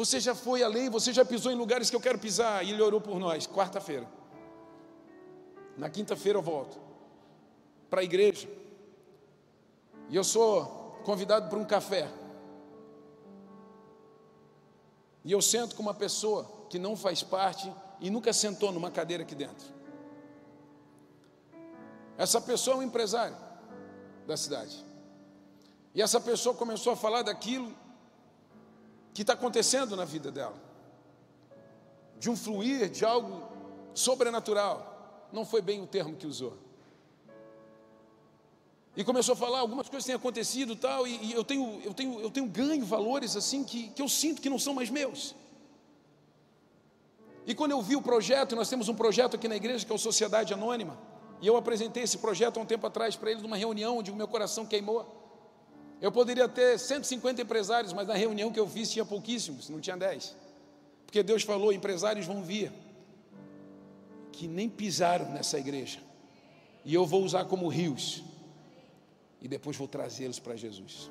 Você 0.00 0.18
já 0.18 0.34
foi 0.34 0.62
além, 0.62 0.88
você 0.88 1.12
já 1.12 1.26
pisou 1.26 1.52
em 1.52 1.54
lugares 1.54 1.90
que 1.90 1.94
eu 1.94 2.00
quero 2.00 2.18
pisar. 2.18 2.64
E 2.64 2.70
ele 2.70 2.80
orou 2.80 3.02
por 3.02 3.18
nós, 3.18 3.46
quarta-feira. 3.46 4.08
Na 5.76 5.90
quinta-feira 5.90 6.38
eu 6.38 6.42
volto 6.42 6.80
para 7.90 8.00
a 8.00 8.02
igreja. 8.02 8.48
E 10.08 10.16
eu 10.16 10.24
sou 10.24 10.96
convidado 11.04 11.50
para 11.50 11.58
um 11.58 11.66
café. 11.66 12.10
E 15.22 15.32
eu 15.32 15.42
sento 15.42 15.76
com 15.76 15.82
uma 15.82 15.92
pessoa 15.92 16.50
que 16.70 16.78
não 16.78 16.96
faz 16.96 17.22
parte 17.22 17.70
e 18.00 18.08
nunca 18.08 18.32
sentou 18.32 18.72
numa 18.72 18.90
cadeira 18.90 19.22
aqui 19.22 19.34
dentro. 19.34 19.66
Essa 22.16 22.40
pessoa 22.40 22.76
é 22.76 22.78
um 22.78 22.82
empresário 22.82 23.36
da 24.26 24.34
cidade. 24.34 24.82
E 25.94 26.00
essa 26.00 26.18
pessoa 26.18 26.54
começou 26.54 26.94
a 26.94 26.96
falar 26.96 27.20
daquilo 27.20 27.70
que 29.12 29.22
está 29.22 29.32
acontecendo 29.32 29.96
na 29.96 30.04
vida 30.04 30.30
dela, 30.30 30.56
de 32.18 32.30
um 32.30 32.36
fluir, 32.36 32.88
de 32.90 33.04
algo 33.04 33.42
sobrenatural. 33.94 35.28
Não 35.32 35.44
foi 35.44 35.60
bem 35.60 35.80
o 35.80 35.86
termo 35.86 36.16
que 36.16 36.26
usou. 36.26 36.56
E 38.96 39.04
começou 39.04 39.34
a 39.34 39.36
falar, 39.36 39.60
algumas 39.60 39.88
coisas 39.88 40.04
têm 40.04 40.14
acontecido 40.14 40.74
tal, 40.74 41.06
e, 41.06 41.16
e 41.26 41.32
eu, 41.32 41.44
tenho, 41.44 41.80
eu, 41.84 41.94
tenho, 41.94 42.20
eu 42.20 42.30
tenho 42.30 42.46
ganho 42.46 42.84
valores 42.84 43.36
assim 43.36 43.62
que, 43.62 43.88
que 43.90 44.02
eu 44.02 44.08
sinto 44.08 44.42
que 44.42 44.50
não 44.50 44.58
são 44.58 44.74
mais 44.74 44.90
meus. 44.90 45.34
E 47.46 47.54
quando 47.54 47.70
eu 47.70 47.80
vi 47.80 47.96
o 47.96 48.02
projeto, 48.02 48.54
nós 48.54 48.68
temos 48.68 48.88
um 48.88 48.94
projeto 48.94 49.36
aqui 49.36 49.48
na 49.48 49.56
igreja 49.56 49.86
que 49.86 49.92
é 49.92 49.94
o 49.94 49.98
Sociedade 49.98 50.52
Anônima, 50.52 50.98
e 51.40 51.46
eu 51.46 51.56
apresentei 51.56 52.02
esse 52.02 52.18
projeto 52.18 52.58
há 52.58 52.62
um 52.62 52.66
tempo 52.66 52.86
atrás 52.86 53.16
para 53.16 53.30
eles 53.30 53.42
numa 53.42 53.56
reunião 53.56 53.98
onde 53.98 54.10
o 54.10 54.16
meu 54.16 54.28
coração 54.28 54.66
queimou. 54.66 55.19
Eu 56.00 56.10
poderia 56.10 56.48
ter 56.48 56.78
150 56.78 57.42
empresários, 57.42 57.92
mas 57.92 58.08
na 58.08 58.14
reunião 58.14 58.50
que 58.50 58.58
eu 58.58 58.66
fiz 58.66 58.90
tinha 58.90 59.04
pouquíssimos, 59.04 59.68
não 59.68 59.80
tinha 59.80 59.96
10. 59.96 60.34
Porque 61.04 61.22
Deus 61.22 61.42
falou: 61.42 61.72
empresários 61.72 62.26
vão 62.26 62.42
vir, 62.42 62.72
que 64.32 64.48
nem 64.48 64.68
pisaram 64.68 65.30
nessa 65.30 65.58
igreja, 65.58 66.00
e 66.84 66.94
eu 66.94 67.04
vou 67.04 67.22
usar 67.22 67.44
como 67.44 67.68
rios, 67.68 68.22
e 69.42 69.48
depois 69.48 69.76
vou 69.76 69.86
trazê-los 69.86 70.38
para 70.38 70.56
Jesus. 70.56 71.10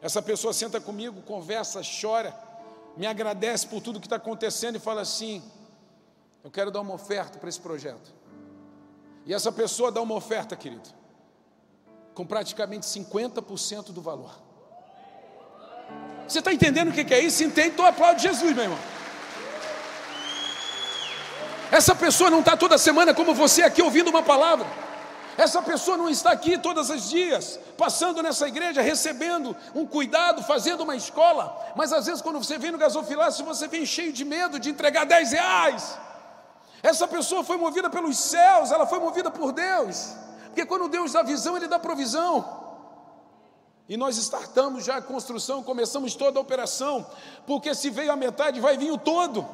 Essa 0.00 0.22
pessoa 0.22 0.54
senta 0.54 0.80
comigo, 0.80 1.20
conversa, 1.22 1.82
chora, 2.00 2.34
me 2.96 3.06
agradece 3.06 3.66
por 3.66 3.82
tudo 3.82 4.00
que 4.00 4.06
está 4.06 4.16
acontecendo 4.16 4.76
e 4.76 4.80
fala 4.80 5.02
assim: 5.02 5.42
Eu 6.42 6.50
quero 6.50 6.70
dar 6.70 6.80
uma 6.80 6.94
oferta 6.94 7.38
para 7.38 7.50
esse 7.50 7.60
projeto. 7.60 8.14
E 9.26 9.34
essa 9.34 9.52
pessoa 9.52 9.92
dá 9.92 10.00
uma 10.00 10.14
oferta, 10.14 10.56
querido 10.56 10.99
com 12.14 12.26
praticamente 12.26 12.86
50% 12.86 13.92
do 13.92 14.00
valor. 14.00 14.34
Você 16.26 16.38
está 16.38 16.52
entendendo 16.52 16.90
o 16.90 16.92
que 16.92 17.12
é 17.12 17.20
isso? 17.20 17.42
Entende? 17.42 17.70
Então 17.70 17.84
aplaude 17.84 18.22
Jesus, 18.22 18.54
meu 18.54 18.64
irmão. 18.64 18.78
Essa 21.70 21.94
pessoa 21.94 22.30
não 22.30 22.40
está 22.40 22.56
toda 22.56 22.76
semana 22.78 23.14
como 23.14 23.34
você 23.34 23.62
aqui 23.62 23.82
ouvindo 23.82 24.08
uma 24.08 24.22
palavra. 24.22 24.66
Essa 25.36 25.62
pessoa 25.62 25.96
não 25.96 26.08
está 26.08 26.32
aqui 26.32 26.58
todos 26.58 26.90
os 26.90 27.08
dias, 27.08 27.58
passando 27.78 28.22
nessa 28.22 28.46
igreja, 28.46 28.82
recebendo 28.82 29.56
um 29.74 29.86
cuidado, 29.86 30.42
fazendo 30.42 30.82
uma 30.82 30.96
escola. 30.96 31.72
Mas 31.76 31.92
às 31.92 32.06
vezes, 32.06 32.20
quando 32.20 32.38
você 32.38 32.58
vem 32.58 32.72
no 32.72 32.78
gasofilácio, 32.78 33.44
você 33.44 33.66
vem 33.66 33.86
cheio 33.86 34.12
de 34.12 34.24
medo 34.24 34.58
de 34.58 34.68
entregar 34.68 35.06
10 35.06 35.32
reais. 35.32 35.98
Essa 36.82 37.08
pessoa 37.08 37.44
foi 37.44 37.56
movida 37.56 37.88
pelos 37.88 38.18
céus, 38.18 38.70
ela 38.70 38.86
foi 38.86 38.98
movida 38.98 39.30
por 39.30 39.52
Deus. 39.52 40.14
Porque 40.50 40.66
quando 40.66 40.88
Deus 40.88 41.12
dá 41.12 41.22
visão, 41.22 41.56
Ele 41.56 41.68
dá 41.68 41.78
provisão. 41.78 42.60
E 43.88 43.96
nós 43.96 44.16
startamos 44.18 44.84
já 44.84 44.96
a 44.96 45.02
construção, 45.02 45.62
começamos 45.62 46.14
toda 46.14 46.38
a 46.38 46.42
operação, 46.42 47.04
porque 47.46 47.74
se 47.74 47.90
veio 47.90 48.12
a 48.12 48.16
metade, 48.16 48.60
vai 48.60 48.76
vir 48.76 48.92
o 48.92 48.98
todo. 48.98 49.46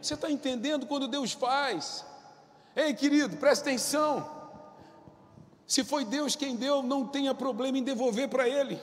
Você 0.00 0.14
está 0.14 0.30
entendendo 0.30 0.86
quando 0.86 1.06
Deus 1.06 1.32
faz? 1.32 2.04
Ei, 2.74 2.92
querido, 2.94 3.36
presta 3.36 3.68
atenção. 3.68 4.28
Se 5.66 5.84
foi 5.84 6.04
Deus 6.04 6.34
quem 6.34 6.56
deu, 6.56 6.82
não 6.82 7.06
tenha 7.06 7.34
problema 7.34 7.78
em 7.78 7.84
devolver 7.84 8.28
para 8.28 8.48
Ele. 8.48 8.80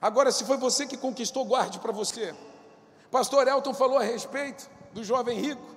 Agora, 0.00 0.30
se 0.30 0.44
foi 0.44 0.56
você 0.56 0.86
que 0.86 0.96
conquistou, 0.96 1.44
guarde 1.44 1.78
para 1.78 1.92
você. 1.92 2.34
Pastor 3.10 3.48
Elton 3.48 3.72
falou 3.72 3.98
a 3.98 4.02
respeito 4.02 4.68
do 4.92 5.02
jovem 5.02 5.40
rico. 5.40 5.76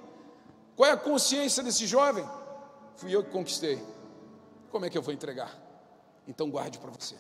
Qual 0.76 0.90
é 0.90 0.94
a 0.94 0.98
consciência 0.98 1.64
desse 1.64 1.88
jovem? 1.88 2.28
Fui 2.98 3.16
eu 3.16 3.24
que 3.24 3.32
conquistei. 3.32 3.82
Como 4.72 4.86
é 4.86 4.90
que 4.90 4.98
eu 4.98 5.02
vou 5.02 5.14
entregar? 5.14 5.54
Então 6.26 6.50
guarde 6.50 6.80
para 6.80 6.90
você. 6.90 7.16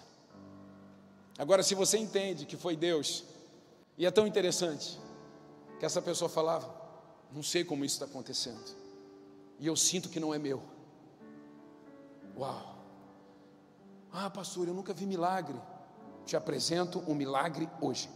Agora, 1.37 1.61
se 1.61 1.75
você 1.75 1.97
entende 1.97 2.45
que 2.45 2.55
foi 2.55 2.75
Deus, 2.75 3.25
e 3.97 4.05
é 4.05 4.11
tão 4.11 4.25
interessante, 4.25 4.97
que 5.77 5.85
essa 5.85 6.01
pessoa 6.01 6.29
falava, 6.29 6.73
não 7.31 7.43
sei 7.43 7.63
como 7.63 7.83
isso 7.83 7.95
está 7.95 8.05
acontecendo, 8.05 8.63
e 9.59 9.67
eu 9.67 9.75
sinto 9.75 10.07
que 10.07 10.19
não 10.19 10.33
é 10.33 10.39
meu. 10.39 10.63
Uau! 12.37 12.77
Ah, 14.13 14.29
pastor, 14.29 14.67
eu 14.67 14.73
nunca 14.73 14.93
vi 14.93 15.05
milagre. 15.05 15.59
Te 16.25 16.35
apresento 16.35 16.99
um 17.07 17.15
milagre 17.15 17.69
hoje. 17.81 18.09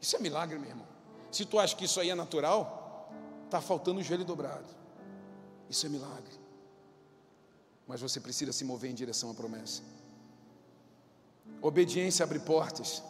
Isso 0.00 0.16
é 0.16 0.18
milagre, 0.18 0.58
meu 0.58 0.68
irmão. 0.68 0.86
Se 1.30 1.44
tu 1.44 1.58
acha 1.58 1.74
que 1.74 1.84
isso 1.84 1.98
aí 2.00 2.10
é 2.10 2.14
natural, 2.14 3.10
está 3.44 3.60
faltando 3.60 4.00
o 4.00 4.02
joelho 4.02 4.24
dobrado. 4.24 4.66
Isso 5.68 5.86
é 5.86 5.88
milagre 5.88 6.41
mas 7.86 8.00
você 8.00 8.20
precisa 8.20 8.52
se 8.52 8.64
mover 8.64 8.90
em 8.90 8.94
direção 8.94 9.30
à 9.30 9.34
promessa. 9.34 9.82
Obediência 11.60 12.24
abre 12.24 12.38
portas 12.38 13.02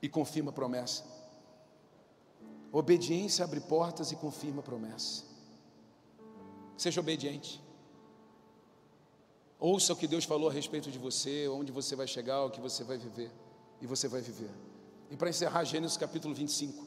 e 0.00 0.08
confirma 0.08 0.50
a 0.50 0.52
promessa. 0.52 1.04
Obediência 2.72 3.44
abre 3.44 3.60
portas 3.60 4.12
e 4.12 4.16
confirma 4.16 4.60
a 4.60 4.62
promessa. 4.62 5.24
Seja 6.76 7.00
obediente. 7.00 7.62
Ouça 9.58 9.92
o 9.92 9.96
que 9.96 10.06
Deus 10.06 10.24
falou 10.24 10.50
a 10.50 10.52
respeito 10.52 10.90
de 10.90 10.98
você, 10.98 11.48
onde 11.48 11.72
você 11.72 11.96
vai 11.96 12.06
chegar, 12.06 12.44
o 12.44 12.50
que 12.50 12.60
você 12.60 12.84
vai 12.84 12.98
viver. 12.98 13.30
E 13.80 13.86
você 13.86 14.08
vai 14.08 14.20
viver. 14.20 14.50
E 15.10 15.16
para 15.16 15.30
encerrar, 15.30 15.64
Gênesis 15.64 15.96
capítulo 15.96 16.34
25. 16.34 16.86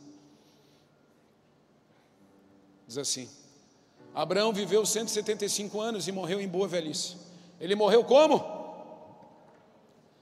Diz 2.88 2.97
assim: 2.97 3.30
Abraão 4.14 4.51
viveu 4.51 4.86
175 4.86 5.80
anos 5.80 6.07
e 6.07 6.12
morreu 6.12 6.41
em 6.41 6.47
boa 6.47 6.68
velhice. 6.68 7.18
Ele 7.60 7.76
morreu 7.76 8.03
como? 8.03 8.43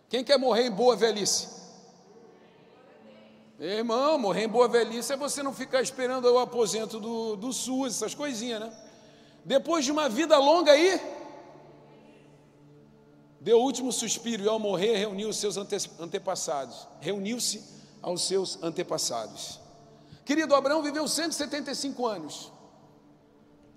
Quem 0.10 0.24
quer 0.24 0.38
morrer 0.38 0.68
em 0.68 0.72
boa 0.72 0.96
velhice? 0.96 1.56
Irmão, 3.60 4.18
morrer 4.18 4.44
em 4.44 4.48
boa 4.48 4.68
velhice 4.68 5.14
é 5.14 5.18
você 5.18 5.42
não 5.42 5.54
ficar 5.54 5.82
esperando 5.82 6.26
o 6.26 6.38
aposento 6.38 7.00
do, 7.00 7.36
do 7.36 7.52
SUS, 7.52 7.96
essas 7.96 8.14
coisinhas, 8.14 8.60
né? 8.60 8.88
Depois 9.44 9.84
de 9.84 9.92
uma 9.92 10.08
vida 10.10 10.38
longa 10.38 10.74
aí, 10.74 11.02
deu 13.40 13.58
o 13.60 13.64
último 13.64 13.92
suspiro 13.92 14.44
e 14.44 14.48
ao 14.48 14.60
morrer 14.60 14.98
reuniu 14.98 15.30
os 15.30 15.38
seus 15.38 15.58
ante, 15.58 15.76
antepassados. 16.00 16.88
Reuniu-se 17.00 17.64
aos 18.02 18.28
seus 18.28 18.62
antepassados. 18.62 19.60
Querido 20.26 20.54
Abraão 20.54 20.84
viveu 20.84 21.08
175 21.08 22.06
anos 22.06 22.52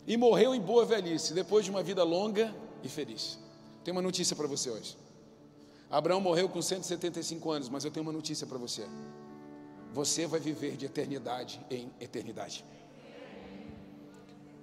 e 0.07 0.17
morreu 0.17 0.55
em 0.55 0.61
boa 0.61 0.85
velhice, 0.85 1.33
depois 1.35 1.65
de 1.65 1.71
uma 1.71 1.83
vida 1.83 2.03
longa 2.03 2.55
e 2.83 2.89
feliz. 2.89 3.39
Tenho 3.85 3.97
uma 3.97 4.03
notícia 4.03 4.35
para 4.35 4.47
você 4.47 4.71
hoje. 4.71 4.97
Abraão 5.91 6.21
morreu 6.21 6.49
com 6.49 6.63
175 6.63 7.51
anos, 7.51 7.69
mas 7.69 7.85
eu 7.85 7.91
tenho 7.91 8.05
uma 8.05 8.13
notícia 8.13 8.47
para 8.47 8.59
você. 8.59 8.87
Você 9.93 10.27
vai 10.27 10.39
viver 10.39 10.77
de 10.77 10.87
eternidade 10.87 11.61
em 11.71 11.91
eternidade. 12.01 12.65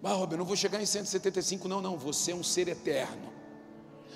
Ah, 0.03 0.25
eu 0.31 0.37
não 0.37 0.45
vou 0.45 0.55
chegar 0.55 0.81
em 0.81 0.85
175, 0.85 1.67
não, 1.67 1.81
não. 1.81 1.97
Você 1.97 2.31
é 2.31 2.35
um 2.35 2.43
ser 2.43 2.69
eterno. 2.69 3.33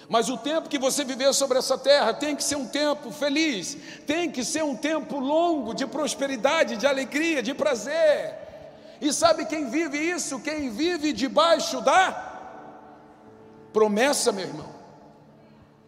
Mas 0.08 0.30
o 0.30 0.38
tempo 0.38 0.70
que 0.70 0.80
você 0.80 1.04
viver 1.04 1.34
sobre 1.34 1.58
essa 1.58 1.78
terra 1.78 2.14
tem 2.14 2.36
que 2.36 2.44
ser 2.44 2.56
um 2.56 2.68
tempo 2.68 3.12
feliz, 3.12 3.78
tem 4.08 4.32
que 4.32 4.44
ser 4.44 4.64
um 4.64 4.76
tempo 4.76 5.20
longo 5.20 5.74
de 5.74 5.86
prosperidade, 5.86 6.78
de 6.78 6.88
alegria, 6.88 7.44
de 7.44 7.54
prazer. 7.54 8.38
E 9.02 9.12
sabe 9.12 9.46
quem 9.46 9.68
vive 9.68 9.98
isso? 9.98 10.40
Quem 10.40 10.70
vive 10.70 11.12
debaixo 11.12 11.82
da 11.82 12.30
promessa, 13.74 14.32
meu 14.32 14.46
irmão. 14.46 14.70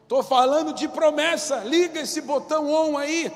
Estou 0.01 0.23
falando 0.23 0.73
de 0.73 0.87
promessa. 0.87 1.57
Liga 1.57 2.01
esse 2.01 2.21
botão 2.21 2.71
on 2.71 2.97
aí. 2.97 3.31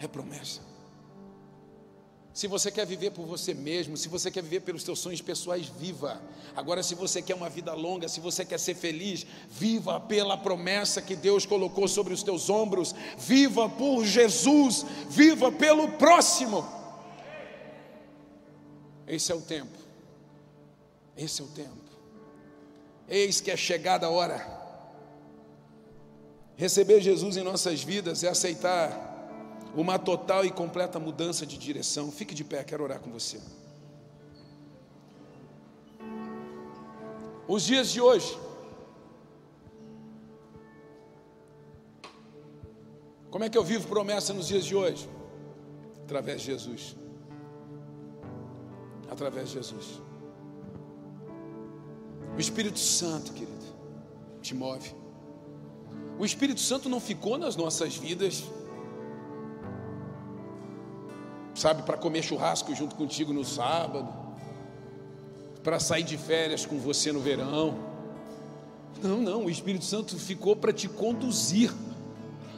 É 0.00 0.08
promessa. 0.08 0.62
Se 2.32 2.48
você 2.48 2.68
quer 2.70 2.84
viver 2.84 3.12
por 3.12 3.24
você 3.26 3.54
mesmo, 3.54 3.96
se 3.96 4.08
você 4.08 4.28
quer 4.28 4.42
viver 4.42 4.60
pelos 4.60 4.82
seus 4.82 4.98
sonhos 4.98 5.20
pessoais, 5.20 5.68
viva. 5.68 6.20
Agora, 6.56 6.82
se 6.82 6.94
você 6.94 7.22
quer 7.22 7.34
uma 7.34 7.48
vida 7.48 7.72
longa, 7.74 8.08
se 8.08 8.18
você 8.18 8.44
quer 8.44 8.58
ser 8.58 8.74
feliz, 8.74 9.24
viva 9.48 10.00
pela 10.00 10.36
promessa 10.36 11.00
que 11.00 11.14
Deus 11.14 11.46
colocou 11.46 11.86
sobre 11.86 12.12
os 12.12 12.24
teus 12.24 12.50
ombros. 12.50 12.92
Viva 13.16 13.68
por 13.68 14.04
Jesus, 14.04 14.84
viva 15.08 15.52
pelo 15.52 15.92
próximo. 15.92 16.66
Esse 19.06 19.30
é 19.32 19.34
o 19.34 19.40
tempo. 19.40 19.78
Esse 21.16 21.42
é 21.42 21.44
o 21.44 21.48
tempo. 21.48 21.84
Eis 23.08 23.40
que 23.40 23.50
é 23.50 23.56
chegada 23.56 24.06
a 24.06 24.10
hora. 24.10 24.62
Receber 26.56 27.00
Jesus 27.00 27.36
em 27.36 27.42
nossas 27.42 27.82
vidas 27.82 28.24
é 28.24 28.28
aceitar 28.28 29.12
uma 29.74 29.98
total 29.98 30.44
e 30.44 30.50
completa 30.50 30.98
mudança 30.98 31.44
de 31.44 31.58
direção. 31.58 32.10
Fique 32.10 32.34
de 32.34 32.44
pé, 32.44 32.62
quero 32.64 32.82
orar 32.82 33.00
com 33.00 33.10
você. 33.10 33.40
Os 37.46 37.64
dias 37.64 37.90
de 37.90 38.00
hoje, 38.00 38.38
como 43.30 43.44
é 43.44 43.50
que 43.50 43.58
eu 43.58 43.64
vivo 43.64 43.86
promessa 43.86 44.32
nos 44.32 44.46
dias 44.46 44.64
de 44.64 44.74
hoje? 44.74 45.08
Através 46.04 46.40
de 46.40 46.46
Jesus 46.46 46.96
através 49.14 49.48
de 49.48 49.54
Jesus. 49.54 50.00
O 52.36 52.40
Espírito 52.40 52.78
Santo, 52.78 53.32
querido, 53.32 53.64
te 54.42 54.54
move. 54.54 54.94
O 56.18 56.24
Espírito 56.24 56.60
Santo 56.60 56.88
não 56.88 57.00
ficou 57.00 57.38
nas 57.38 57.56
nossas 57.56 57.96
vidas, 57.96 58.44
sabe, 61.54 61.82
para 61.82 61.96
comer 61.96 62.22
churrasco 62.22 62.74
junto 62.74 62.94
contigo 62.94 63.32
no 63.32 63.44
sábado, 63.44 64.12
para 65.62 65.80
sair 65.80 66.02
de 66.02 66.18
férias 66.18 66.66
com 66.66 66.78
você 66.78 67.10
no 67.12 67.20
verão. 67.20 67.74
Não, 69.02 69.18
não, 69.18 69.44
o 69.46 69.50
Espírito 69.50 69.84
Santo 69.84 70.16
ficou 70.18 70.54
para 70.54 70.72
te 70.72 70.88
conduzir. 70.88 71.72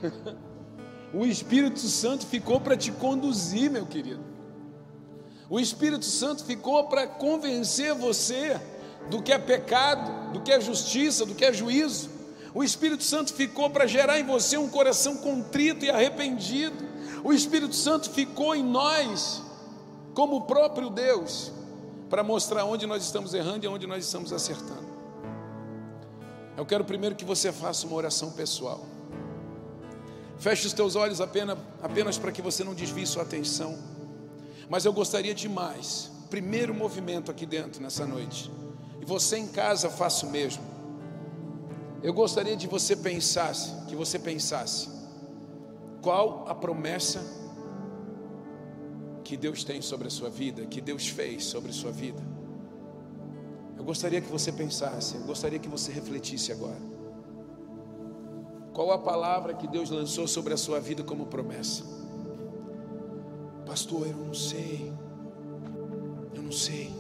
o 1.15 1.25
Espírito 1.25 1.81
Santo 1.81 2.27
ficou 2.27 2.61
para 2.61 2.77
te 2.77 2.93
conduzir, 2.93 3.71
meu 3.71 3.87
querido. 3.87 4.36
O 5.49 5.61
Espírito 5.61 6.05
Santo 6.05 6.45
ficou 6.45 6.85
para 6.85 7.07
convencer 7.07 7.95
você 7.95 8.61
do 9.09 9.23
que 9.23 9.33
é 9.33 9.39
pecado, 9.39 10.33
do 10.33 10.41
que 10.41 10.51
é 10.51 10.61
justiça, 10.61 11.25
do 11.25 11.35
que 11.35 11.45
é 11.45 11.53
juízo. 11.53 12.11
O 12.53 12.65
Espírito 12.65 13.05
Santo 13.05 13.33
ficou 13.33 13.71
para 13.71 13.87
gerar 13.87 14.19
em 14.19 14.25
você 14.25 14.57
um 14.57 14.69
coração 14.69 15.19
contrito 15.19 15.85
e 15.85 15.91
arrependido. 15.91 16.77
O 17.23 17.33
Espírito 17.33 17.75
Santo 17.75 18.11
ficou 18.11 18.55
em 18.55 18.65
nós, 18.65 19.43
como 20.15 20.37
o 20.37 20.41
próprio 20.43 20.91
Deus, 20.91 21.53
para 22.09 22.25
mostrar 22.25 22.65
onde 22.65 22.87
nós 22.87 23.05
estamos 23.05 23.35
errando 23.35 23.65
e 23.65 23.69
onde 23.69 23.87
nós 23.87 24.05
estamos 24.05 24.33
acertando. 24.33 24.87
Eu 26.57 26.65
quero 26.65 26.85
primeiro 26.85 27.15
que 27.15 27.25
você 27.25 27.53
faça 27.53 27.87
uma 27.87 27.97
oração 27.97 28.33
pessoal. 28.33 28.85
Feche 30.39 30.67
os 30.67 30.73
teus 30.73 30.97
olhos 30.97 31.21
apenas, 31.21 31.59
apenas 31.83 32.19
para 32.19 32.33
que 32.33 32.43
você 32.43 32.65
não 32.65 32.75
desvie 32.75 33.07
sua 33.07 33.23
atenção. 33.23 33.96
Mas 34.69 34.85
eu 34.85 34.93
gostaria 34.93 35.35
demais, 35.35 36.11
primeiro 36.29 36.75
movimento 36.75 37.31
aqui 37.31 37.47
dentro 37.47 37.83
nessa 37.83 38.07
noite, 38.07 38.51
e 39.01 39.05
você 39.05 39.37
em 39.37 39.47
casa 39.47 39.89
faça 39.89 40.27
o 40.27 40.31
mesmo. 40.31 40.63
Eu 42.03 42.13
gostaria 42.13 42.57
de 42.57 42.67
você 42.67 42.97
pensasse, 42.97 43.73
que 43.87 43.95
você 43.95 44.19
pensasse, 44.19 44.89
qual 46.03 46.45
a 46.49 46.55
promessa 46.55 47.21
que 49.25 49.37
Deus 49.37 49.65
tem 49.65 49.83
sobre 49.83 50.07
a 50.07 50.11
sua 50.11 50.31
vida, 50.31 50.67
que 50.67 50.81
Deus 50.81 51.09
fez 51.09 51.45
sobre 51.45 51.71
a 51.71 51.75
sua 51.75 51.91
vida. 51.91 52.23
Eu 53.77 53.83
gostaria 53.83 54.21
que 54.21 54.31
você 54.31 54.53
pensasse, 54.53 55.17
eu 55.17 55.25
gostaria 55.25 55.59
que 55.59 55.69
você 55.69 55.91
refletisse 55.91 56.53
agora. 56.53 56.81
Qual 58.73 58.93
a 58.93 58.99
palavra 58.99 59.55
que 59.55 59.67
Deus 59.67 59.91
lançou 59.91 60.29
sobre 60.29 60.55
a 60.55 60.57
sua 60.57 60.79
vida 60.79 61.03
como 61.03 61.27
promessa? 61.27 61.96
Pastor, 63.67 64.07
eu 64.07 64.17
não 64.17 64.33
sei. 64.33 64.93
Eu 66.35 66.43
não 66.43 66.53
sei. 66.53 66.95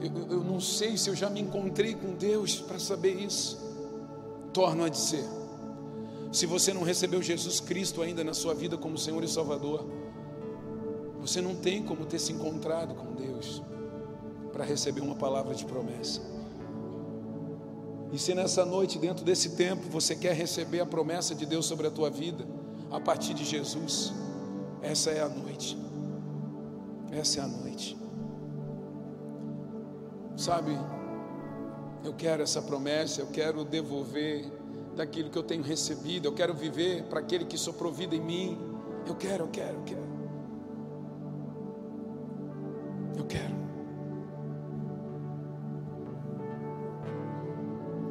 Eu, 0.00 0.38
eu 0.38 0.44
não 0.44 0.60
sei 0.60 0.98
se 0.98 1.08
eu 1.08 1.14
já 1.14 1.30
me 1.30 1.40
encontrei 1.40 1.94
com 1.94 2.14
Deus 2.14 2.60
para 2.60 2.78
saber 2.80 3.14
isso. 3.14 3.58
Torno 4.52 4.84
a 4.84 4.88
dizer: 4.88 5.24
se 6.32 6.46
você 6.46 6.74
não 6.74 6.82
recebeu 6.82 7.22
Jesus 7.22 7.60
Cristo 7.60 8.02
ainda 8.02 8.24
na 8.24 8.34
sua 8.34 8.54
vida 8.54 8.76
como 8.76 8.98
Senhor 8.98 9.22
e 9.22 9.28
Salvador, 9.28 9.86
você 11.20 11.40
não 11.40 11.54
tem 11.54 11.84
como 11.84 12.04
ter 12.04 12.18
se 12.18 12.32
encontrado 12.32 12.94
com 12.94 13.14
Deus 13.14 13.62
para 14.52 14.64
receber 14.64 15.00
uma 15.00 15.14
palavra 15.14 15.54
de 15.54 15.64
promessa. 15.64 16.20
E 18.12 18.18
se 18.18 18.34
nessa 18.34 18.66
noite, 18.66 18.98
dentro 18.98 19.24
desse 19.24 19.50
tempo, 19.50 19.88
você 19.88 20.14
quer 20.16 20.34
receber 20.34 20.80
a 20.80 20.86
promessa 20.86 21.34
de 21.34 21.46
Deus 21.46 21.64
sobre 21.64 21.86
a 21.86 21.90
tua 21.90 22.10
vida, 22.10 22.46
a 22.90 23.00
partir 23.00 23.32
de 23.32 23.44
Jesus, 23.44 24.12
essa 24.82 25.10
é 25.10 25.22
a 25.22 25.28
noite. 25.28 25.78
Essa 27.10 27.40
é 27.40 27.42
a 27.42 27.46
noite. 27.46 27.96
Sabe, 30.36 30.76
eu 32.04 32.12
quero 32.14 32.42
essa 32.42 32.60
promessa, 32.60 33.20
eu 33.20 33.28
quero 33.28 33.64
devolver 33.64 34.44
daquilo 34.96 35.30
que 35.30 35.38
eu 35.38 35.42
tenho 35.42 35.62
recebido, 35.62 36.26
eu 36.26 36.32
quero 36.34 36.54
viver 36.54 37.04
para 37.04 37.20
aquele 37.20 37.44
que 37.44 37.56
soprou 37.56 37.92
vida 37.92 38.14
em 38.14 38.20
mim. 38.20 38.58
Eu 39.06 39.14
quero, 39.14 39.44
eu 39.44 39.48
quero, 39.48 39.76
eu 39.76 39.82
quero. 39.84 40.12
Eu 43.18 43.24
quero. 43.26 43.62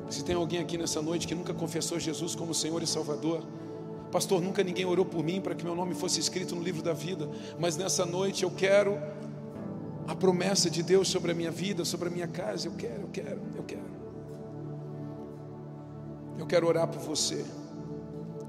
Se 0.09 0.23
tem 0.23 0.35
alguém 0.35 0.59
aqui 0.59 0.77
nessa 0.77 1.01
noite 1.01 1.27
que 1.27 1.33
nunca 1.33 1.53
confessou 1.53 1.99
Jesus 1.99 2.35
como 2.35 2.53
Senhor 2.53 2.81
e 2.83 2.87
Salvador, 2.87 3.43
Pastor, 4.11 4.41
nunca 4.41 4.63
ninguém 4.63 4.85
orou 4.85 5.05
por 5.05 5.23
mim 5.23 5.39
para 5.39 5.55
que 5.55 5.63
meu 5.63 5.75
nome 5.75 5.95
fosse 5.95 6.19
escrito 6.19 6.55
no 6.55 6.61
livro 6.61 6.81
da 6.81 6.93
vida, 6.93 7.29
mas 7.57 7.77
nessa 7.77 8.05
noite 8.05 8.43
eu 8.43 8.51
quero 8.51 8.99
a 10.05 10.15
promessa 10.15 10.69
de 10.69 10.83
Deus 10.83 11.07
sobre 11.07 11.31
a 11.31 11.35
minha 11.35 11.51
vida, 11.51 11.85
sobre 11.85 12.09
a 12.09 12.11
minha 12.11 12.27
casa. 12.27 12.67
Eu 12.67 12.73
quero, 12.73 13.01
eu 13.03 13.09
quero, 13.11 13.41
eu 13.55 13.63
quero. 13.63 13.91
Eu 16.37 16.45
quero 16.45 16.67
orar 16.67 16.87
por 16.87 16.99
você. 16.99 17.45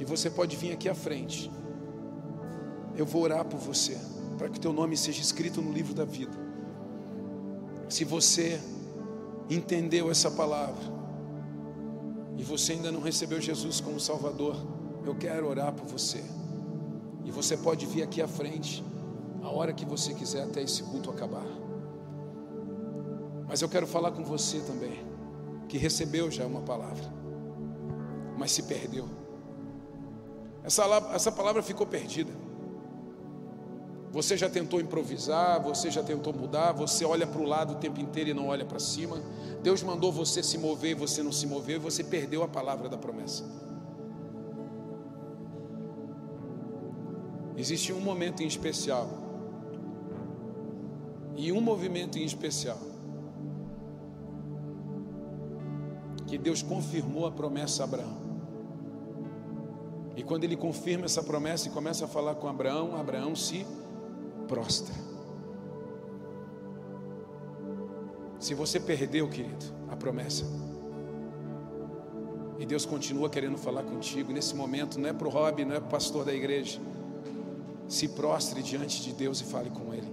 E 0.00 0.04
você 0.04 0.28
pode 0.28 0.56
vir 0.56 0.72
aqui 0.72 0.88
à 0.88 0.94
frente. 0.94 1.48
Eu 2.96 3.06
vou 3.06 3.22
orar 3.22 3.44
por 3.44 3.60
você, 3.60 3.96
para 4.36 4.48
que 4.48 4.58
o 4.58 4.60
teu 4.60 4.72
nome 4.72 4.96
seja 4.96 5.20
escrito 5.20 5.62
no 5.62 5.72
livro 5.72 5.94
da 5.94 6.04
vida. 6.04 6.36
Se 7.88 8.04
você 8.04 8.60
entendeu 9.48 10.10
essa 10.10 10.30
palavra 10.30 10.82
e 12.36 12.42
você 12.42 12.72
ainda 12.72 12.90
não 12.90 13.00
recebeu 13.00 13.40
Jesus 13.40 13.80
como 13.80 14.00
Salvador, 14.00 14.56
eu 15.08 15.14
quero 15.14 15.48
orar 15.48 15.72
por 15.72 15.86
você. 15.86 16.22
E 17.24 17.30
você 17.30 17.56
pode 17.56 17.86
vir 17.86 18.02
aqui 18.02 18.20
à 18.20 18.28
frente, 18.28 18.84
a 19.42 19.48
hora 19.48 19.72
que 19.72 19.84
você 19.84 20.14
quiser, 20.14 20.44
até 20.44 20.62
esse 20.62 20.82
culto 20.82 21.10
acabar. 21.10 21.46
Mas 23.46 23.60
eu 23.60 23.68
quero 23.68 23.86
falar 23.86 24.12
com 24.12 24.24
você 24.24 24.60
também, 24.60 25.04
que 25.68 25.76
recebeu 25.76 26.30
já 26.30 26.46
uma 26.46 26.62
palavra, 26.62 27.04
mas 28.36 28.52
se 28.52 28.62
perdeu. 28.62 29.08
Essa, 30.64 30.84
essa 31.14 31.32
palavra 31.32 31.62
ficou 31.62 31.86
perdida. 31.86 32.32
Você 34.12 34.36
já 34.36 34.48
tentou 34.48 34.80
improvisar, 34.80 35.60
você 35.62 35.90
já 35.90 36.02
tentou 36.02 36.34
mudar, 36.34 36.72
você 36.72 37.04
olha 37.04 37.26
para 37.26 37.40
o 37.40 37.44
lado 37.44 37.72
o 37.72 37.76
tempo 37.76 37.98
inteiro 37.98 38.30
e 38.30 38.34
não 38.34 38.48
olha 38.48 38.64
para 38.64 38.78
cima. 38.78 39.18
Deus 39.62 39.82
mandou 39.82 40.12
você 40.12 40.42
se 40.42 40.58
mover 40.58 40.90
e 40.90 40.94
você 40.94 41.22
não 41.22 41.32
se 41.32 41.46
moveu 41.46 41.76
e 41.76 41.78
você 41.78 42.04
perdeu 42.04 42.42
a 42.42 42.48
palavra 42.48 42.90
da 42.90 42.98
promessa. 42.98 43.44
Existe 47.56 47.92
um 47.92 48.00
momento 48.00 48.42
em 48.42 48.46
especial. 48.46 49.08
E 51.36 51.52
um 51.52 51.60
movimento 51.60 52.18
em 52.18 52.24
especial. 52.24 52.78
Que 56.26 56.38
Deus 56.38 56.62
confirmou 56.62 57.26
a 57.26 57.30
promessa 57.30 57.82
a 57.82 57.84
Abraão. 57.84 58.22
E 60.16 60.22
quando 60.22 60.44
ele 60.44 60.56
confirma 60.56 61.06
essa 61.06 61.22
promessa 61.22 61.68
e 61.68 61.70
começa 61.70 62.04
a 62.04 62.08
falar 62.08 62.34
com 62.36 62.48
Abraão, 62.48 62.96
Abraão 62.96 63.34
se 63.34 63.66
prostra. 64.48 64.94
Se 68.38 68.54
você 68.54 68.80
perdeu, 68.80 69.28
querido, 69.28 69.64
a 69.90 69.96
promessa, 69.96 70.44
e 72.58 72.66
Deus 72.66 72.84
continua 72.84 73.28
querendo 73.28 73.56
falar 73.58 73.82
contigo. 73.82 74.32
Nesse 74.32 74.54
momento, 74.54 74.98
não 74.98 75.08
é 75.08 75.12
para 75.12 75.28
o 75.28 75.32
não 75.32 75.74
é 75.74 75.80
para 75.80 75.86
o 75.86 75.90
pastor 75.90 76.24
da 76.24 76.32
igreja 76.32 76.78
se 77.92 78.08
prostre 78.08 78.62
diante 78.62 79.02
de 79.02 79.12
Deus 79.12 79.42
e 79.42 79.44
fale 79.44 79.68
com 79.68 79.92
Ele. 79.92 80.10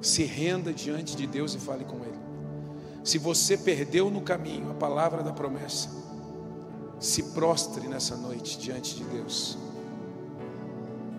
Se 0.00 0.22
renda 0.22 0.72
diante 0.72 1.16
de 1.16 1.26
Deus 1.26 1.54
e 1.54 1.58
fale 1.58 1.84
com 1.84 1.96
Ele. 2.04 2.20
Se 3.02 3.18
você 3.18 3.58
perdeu 3.58 4.08
no 4.12 4.20
caminho 4.20 4.70
a 4.70 4.74
palavra 4.74 5.24
da 5.24 5.32
promessa, 5.32 5.90
se 7.00 7.24
prostre 7.34 7.88
nessa 7.88 8.16
noite 8.16 8.60
diante 8.60 8.94
de 8.94 9.02
Deus, 9.02 9.58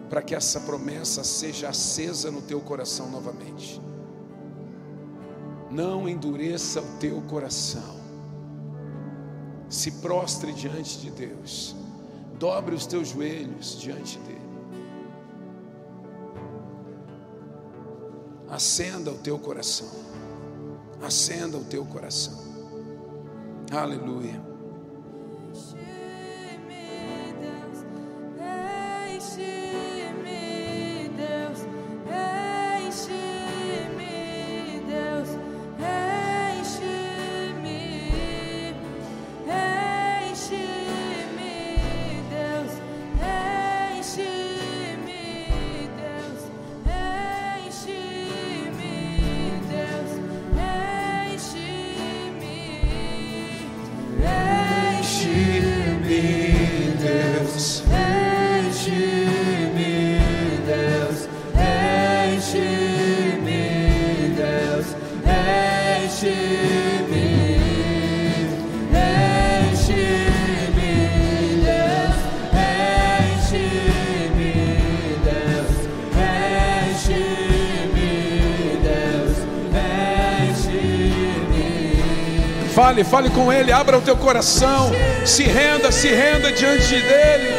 para 0.10 0.22
que 0.22 0.34
essa 0.34 0.62
promessa 0.62 1.26
seja 1.26 1.68
acesa 1.68 2.32
no 2.32 2.42
teu 2.42 2.62
coração 2.62 3.12
novamente. 3.12 3.82
Não 5.70 6.08
endureça 6.08 6.80
o 6.80 6.98
teu 7.00 7.22
coração. 7.24 8.02
Se 9.68 9.92
prostre 9.92 10.54
diante 10.54 11.00
de 11.00 11.12
Deus. 11.12 11.76
Dobre 12.40 12.76
os 12.76 12.86
teus 12.86 13.10
joelhos 13.10 13.78
diante 13.78 14.18
dele. 14.20 14.53
Acenda 18.54 19.10
o 19.10 19.18
teu 19.18 19.40
coração. 19.40 19.90
Acenda 21.02 21.58
o 21.58 21.64
teu 21.64 21.84
coração. 21.84 22.38
Aleluia. 23.72 24.53
Fale, 83.04 83.06
fale 83.06 83.30
com 83.30 83.52
Ele, 83.52 83.72
abra 83.72 83.98
o 83.98 84.02
teu 84.02 84.16
coração, 84.16 84.92
se 85.26 85.44
renda, 85.44 85.92
se 85.92 86.08
renda 86.10 86.52
diante 86.52 87.02
dEle, 87.02 87.54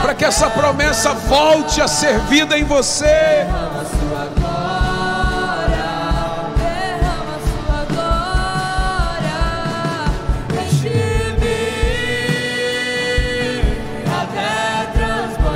para 0.00 0.14
que 0.14 0.24
essa 0.24 0.50
promessa 0.50 1.12
volte 1.12 1.80
a 1.80 1.88
ser 1.88 2.18
vida 2.20 2.58
em 2.58 2.64
você. 2.64 3.46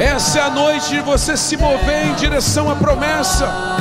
Essa 0.00 0.38
é 0.38 0.42
a 0.42 0.50
noite 0.50 0.90
de 0.90 1.00
você 1.00 1.36
se 1.36 1.56
mover 1.56 2.06
em 2.06 2.14
direção 2.14 2.70
à 2.70 2.76
promessa. 2.76 3.77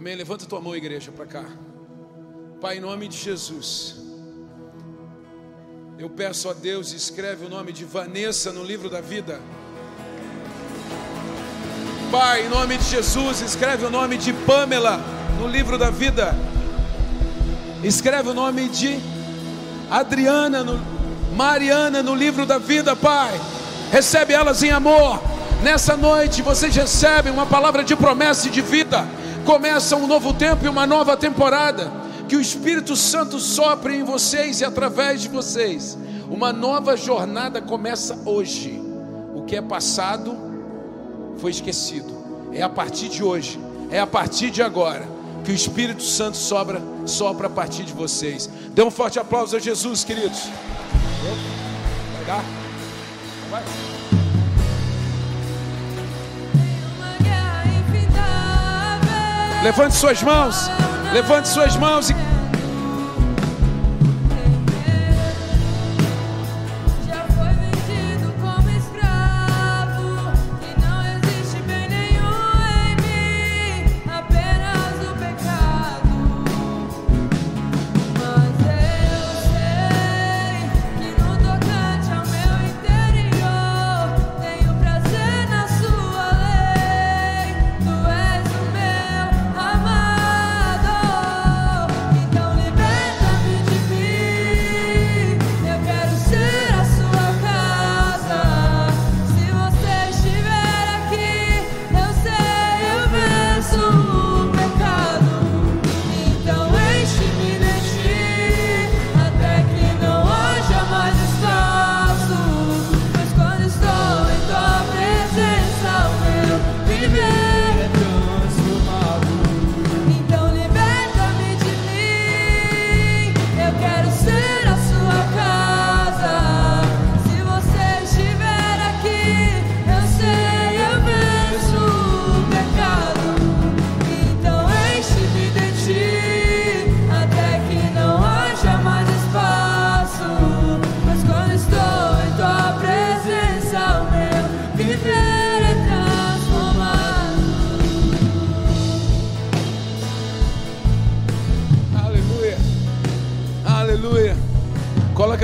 Amém. 0.00 0.16
Levanta 0.16 0.46
tua 0.46 0.62
mão, 0.62 0.74
igreja, 0.74 1.12
para 1.12 1.26
cá. 1.26 1.44
Pai, 2.58 2.78
em 2.78 2.80
nome 2.80 3.06
de 3.06 3.18
Jesus. 3.18 3.96
Eu 5.98 6.08
peço 6.08 6.48
a 6.48 6.54
Deus, 6.54 6.94
escreve 6.94 7.44
o 7.44 7.50
nome 7.50 7.70
de 7.70 7.84
Vanessa 7.84 8.50
no 8.50 8.64
livro 8.64 8.88
da 8.88 9.02
vida. 9.02 9.38
Pai, 12.10 12.46
em 12.46 12.48
nome 12.48 12.78
de 12.78 12.84
Jesus, 12.84 13.42
escreve 13.42 13.84
o 13.84 13.90
nome 13.90 14.16
de 14.16 14.32
Pamela 14.32 14.98
no 15.38 15.46
livro 15.46 15.76
da 15.76 15.90
vida. 15.90 16.34
Escreve 17.84 18.30
o 18.30 18.34
nome 18.34 18.70
de 18.70 18.98
Adriana, 19.90 20.64
no, 20.64 20.80
Mariana 21.36 22.02
no 22.02 22.14
livro 22.14 22.46
da 22.46 22.56
vida, 22.56 22.96
Pai. 22.96 23.38
Recebe 23.92 24.32
elas 24.32 24.62
em 24.62 24.70
amor. 24.70 25.22
Nessa 25.62 25.94
noite 25.94 26.40
vocês 26.40 26.74
recebem 26.74 27.30
uma 27.30 27.44
palavra 27.44 27.84
de 27.84 27.94
promessa 27.94 28.48
e 28.48 28.50
de 28.50 28.62
vida 28.62 29.19
começa 29.50 29.96
um 29.96 30.06
novo 30.06 30.32
tempo 30.32 30.64
e 30.64 30.68
uma 30.68 30.86
nova 30.86 31.16
temporada. 31.16 31.90
Que 32.28 32.36
o 32.36 32.40
Espírito 32.40 32.94
Santo 32.94 33.40
sopre 33.40 33.96
em 33.96 34.04
vocês 34.04 34.60
e 34.60 34.64
através 34.64 35.22
de 35.22 35.28
vocês. 35.28 35.98
Uma 36.30 36.52
nova 36.52 36.96
jornada 36.96 37.60
começa 37.60 38.16
hoje. 38.24 38.80
O 39.34 39.42
que 39.42 39.56
é 39.56 39.60
passado 39.60 40.38
foi 41.38 41.50
esquecido. 41.50 42.16
É 42.52 42.62
a 42.62 42.68
partir 42.68 43.08
de 43.08 43.24
hoje, 43.24 43.58
é 43.90 43.98
a 43.98 44.06
partir 44.06 44.50
de 44.50 44.62
agora 44.62 45.08
que 45.44 45.50
o 45.50 45.54
Espírito 45.54 46.04
Santo 46.04 46.36
sobra, 46.36 46.80
sopra 47.04 47.48
a 47.48 47.50
partir 47.50 47.82
de 47.82 47.92
vocês. 47.92 48.48
Dê 48.72 48.84
um 48.84 48.90
forte 48.90 49.18
aplauso 49.18 49.56
a 49.56 49.58
Jesus, 49.58 50.04
queridos. 50.04 50.44
Vai 52.14 52.24
dar? 52.24 52.44
Vai. 53.50 53.99
Levante 59.62 59.94
suas 59.94 60.22
mãos. 60.22 60.70
Levante 61.12 61.48
suas 61.48 61.76
mãos 61.76 62.08
e 62.08 62.29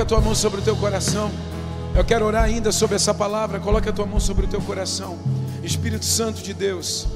tua 0.07 0.21
mão 0.21 0.37
sobre 0.37 0.61
o 0.61 0.63
teu 0.63 0.77
coração. 0.77 1.31
Eu 1.95 2.05
quero 2.05 2.25
orar 2.25 2.45
ainda 2.45 2.71
sobre 2.71 2.95
essa 2.95 3.13
palavra. 3.13 3.59
Coloque 3.59 3.89
a 3.89 3.93
tua 3.93 4.07
mão 4.07 4.21
sobre 4.21 4.47
o 4.47 4.49
teu 4.49 4.63
coração. 4.63 5.19
Espírito 5.65 6.05
Santo 6.05 6.43
de 6.43 6.55
Deus. 6.55 7.09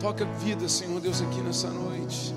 Toca 0.00 0.24
vida, 0.24 0.66
Senhor 0.66 0.98
Deus, 1.00 1.20
aqui 1.20 1.40
nessa 1.42 1.68
noite. 1.68 2.34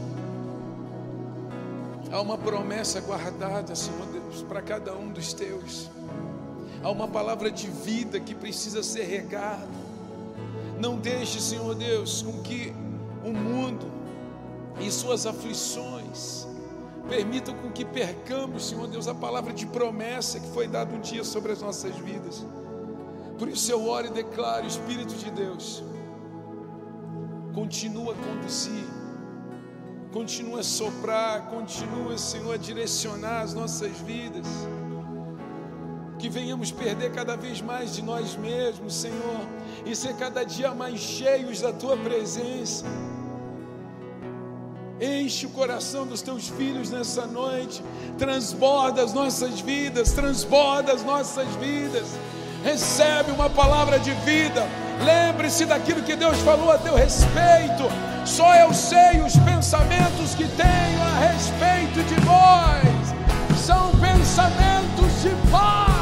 Há 2.11 2.19
uma 2.19 2.37
promessa 2.37 2.99
guardada, 2.99 3.73
Senhor 3.73 4.05
Deus, 4.07 4.41
para 4.43 4.61
cada 4.61 4.93
um 4.93 5.09
dos 5.09 5.31
teus. 5.31 5.89
Há 6.83 6.89
uma 6.89 7.07
palavra 7.07 7.49
de 7.49 7.69
vida 7.69 8.19
que 8.19 8.35
precisa 8.35 8.83
ser 8.83 9.03
regada. 9.03 9.67
Não 10.77 10.97
deixe, 10.97 11.39
Senhor 11.39 11.73
Deus, 11.73 12.21
com 12.21 12.41
que 12.41 12.73
o 13.23 13.31
mundo 13.31 13.89
e 14.79 14.91
suas 14.91 15.25
aflições 15.25 15.96
Permita 17.09 17.53
com 17.53 17.71
que 17.71 17.85
percamos, 17.85 18.67
Senhor 18.67 18.87
Deus, 18.87 19.07
a 19.07 19.15
palavra 19.15 19.53
de 19.53 19.65
promessa 19.65 20.39
que 20.39 20.47
foi 20.49 20.67
dada 20.67 20.93
um 20.93 20.99
dia 20.99 21.23
sobre 21.23 21.53
as 21.53 21.61
nossas 21.61 21.95
vidas. 21.95 22.45
Por 23.39 23.47
isso 23.47 23.71
eu 23.71 23.87
oro 23.87 24.07
e 24.07 24.09
declaro, 24.09 24.65
Espírito 24.65 25.13
de 25.13 25.31
Deus, 25.31 25.83
continua 27.53 28.13
a 28.13 28.15
conduzir, 28.15 28.85
continua 30.11 30.59
a 30.59 30.63
soprar, 30.63 31.47
continua, 31.49 32.17
Senhor, 32.17 32.53
a 32.53 32.57
direcionar 32.57 33.41
as 33.41 33.53
nossas 33.53 33.91
vidas. 33.99 34.45
Que 36.19 36.29
venhamos 36.29 36.71
perder 36.71 37.11
cada 37.13 37.37
vez 37.37 37.61
mais 37.61 37.93
de 37.93 38.01
nós 38.01 38.35
mesmos, 38.35 38.95
Senhor, 38.95 39.47
e 39.85 39.95
ser 39.95 40.15
cada 40.15 40.43
dia 40.43 40.73
mais 40.73 40.99
cheios 40.99 41.61
da 41.61 41.71
Tua 41.71 41.95
presença 41.95 42.85
Enche 44.99 45.45
o 45.45 45.49
coração 45.49 46.05
dos 46.05 46.21
teus 46.21 46.49
filhos 46.49 46.89
nessa 46.89 47.25
noite. 47.25 47.83
Transborda 48.17 49.03
as 49.03 49.13
nossas 49.13 49.59
vidas, 49.59 50.11
transborda 50.11 50.93
as 50.93 51.03
nossas 51.03 51.47
vidas. 51.55 52.07
Recebe 52.63 53.31
uma 53.31 53.49
palavra 53.49 53.99
de 53.99 54.11
vida, 54.11 54.67
Lembre-se 55.03 55.65
daquilo 55.65 56.01
que 56.01 56.15
Deus 56.15 56.37
falou 56.39 56.71
a 56.71 56.77
teu 56.77 56.95
respeito. 56.95 57.83
Só 58.25 58.55
eu 58.55 58.73
sei 58.73 59.21
os 59.21 59.35
pensamentos 59.37 60.35
que 60.35 60.47
tenho 60.47 61.01
a 61.01 61.31
respeito 61.31 62.03
de 62.07 62.15
vós. 62.21 63.59
São 63.63 63.91
pensamentos 63.99 65.21
de 65.21 65.29
paz 65.51 65.96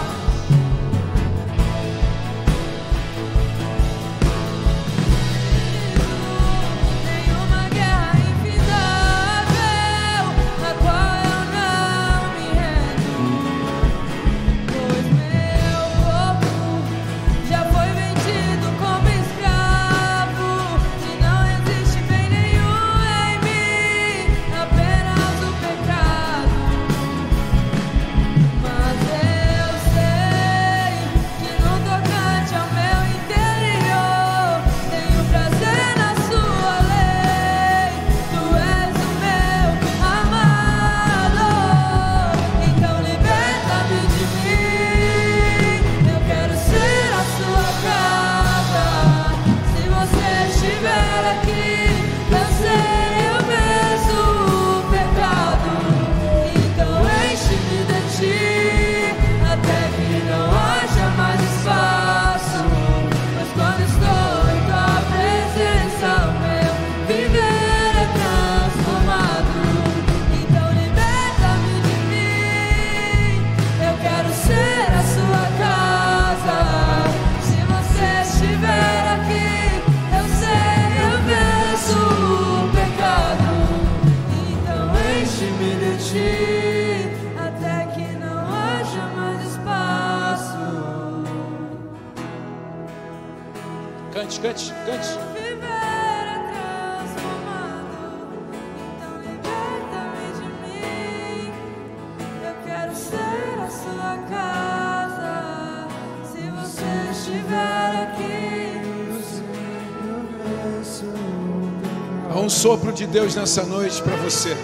sopro 112.66 112.92
de 112.92 113.06
Deus 113.06 113.36
nessa 113.36 113.62
noite 113.62 114.02
para 114.02 114.16
você. 114.16 114.58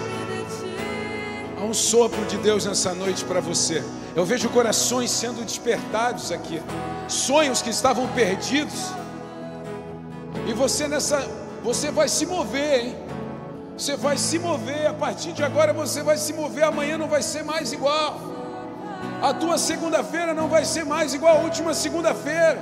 Há 1.56 1.62
um 1.62 1.72
sopro 1.72 2.24
de 2.24 2.36
Deus 2.38 2.64
nessa 2.64 2.92
noite 2.94 3.24
para 3.24 3.40
você. 3.40 3.80
Eu 4.16 4.24
vejo 4.24 4.48
corações 4.48 5.08
sendo 5.08 5.44
despertados 5.44 6.32
aqui, 6.32 6.60
sonhos 7.06 7.62
que 7.62 7.70
estavam 7.70 8.08
perdidos. 8.08 8.90
E 10.48 10.52
você 10.52 10.88
nessa, 10.88 11.24
você 11.62 11.92
vai 11.92 12.08
se 12.08 12.26
mover, 12.26 12.86
hein? 12.86 12.96
Você 13.78 13.96
vai 13.96 14.16
se 14.18 14.36
mover. 14.36 14.88
A 14.88 14.94
partir 14.94 15.32
de 15.32 15.44
agora 15.44 15.72
você 15.72 16.02
vai 16.02 16.16
se 16.16 16.32
mover. 16.32 16.64
Amanhã 16.64 16.98
não 16.98 17.06
vai 17.06 17.22
ser 17.22 17.44
mais 17.44 17.72
igual. 17.72 18.31
A 19.22 19.32
tua 19.32 19.56
segunda-feira 19.56 20.34
não 20.34 20.48
vai 20.48 20.64
ser 20.64 20.84
mais 20.84 21.14
igual 21.14 21.36
a 21.36 21.40
última 21.42 21.72
segunda-feira. 21.72 22.60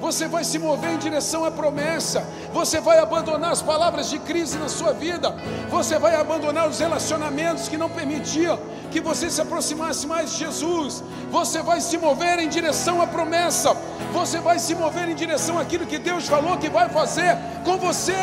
Você 0.00 0.26
vai 0.26 0.42
se 0.42 0.58
mover 0.58 0.92
em 0.92 0.96
direção 0.96 1.44
à 1.44 1.50
promessa, 1.50 2.26
você 2.54 2.80
vai 2.80 2.98
abandonar 2.98 3.52
as 3.52 3.60
palavras 3.60 4.08
de 4.08 4.18
crise 4.18 4.56
na 4.56 4.66
sua 4.66 4.94
vida, 4.94 5.36
você 5.68 5.98
vai 5.98 6.16
abandonar 6.16 6.66
os 6.66 6.78
relacionamentos 6.78 7.68
que 7.68 7.76
não 7.76 7.90
permitiam 7.90 8.58
que 8.90 8.98
você 8.98 9.28
se 9.28 9.42
aproximasse 9.42 10.06
mais 10.06 10.32
de 10.32 10.38
Jesus, 10.38 11.04
você 11.30 11.60
vai 11.60 11.82
se 11.82 11.98
mover 11.98 12.38
em 12.38 12.48
direção 12.48 13.02
à 13.02 13.06
promessa, 13.06 13.76
você 14.10 14.40
vai 14.40 14.58
se 14.58 14.74
mover 14.74 15.06
em 15.06 15.14
direção 15.14 15.58
àquilo 15.58 15.84
que 15.84 15.98
Deus 15.98 16.26
falou 16.26 16.56
que 16.56 16.70
vai 16.70 16.88
fazer 16.88 17.36
com 17.62 17.76
você. 17.76 18.16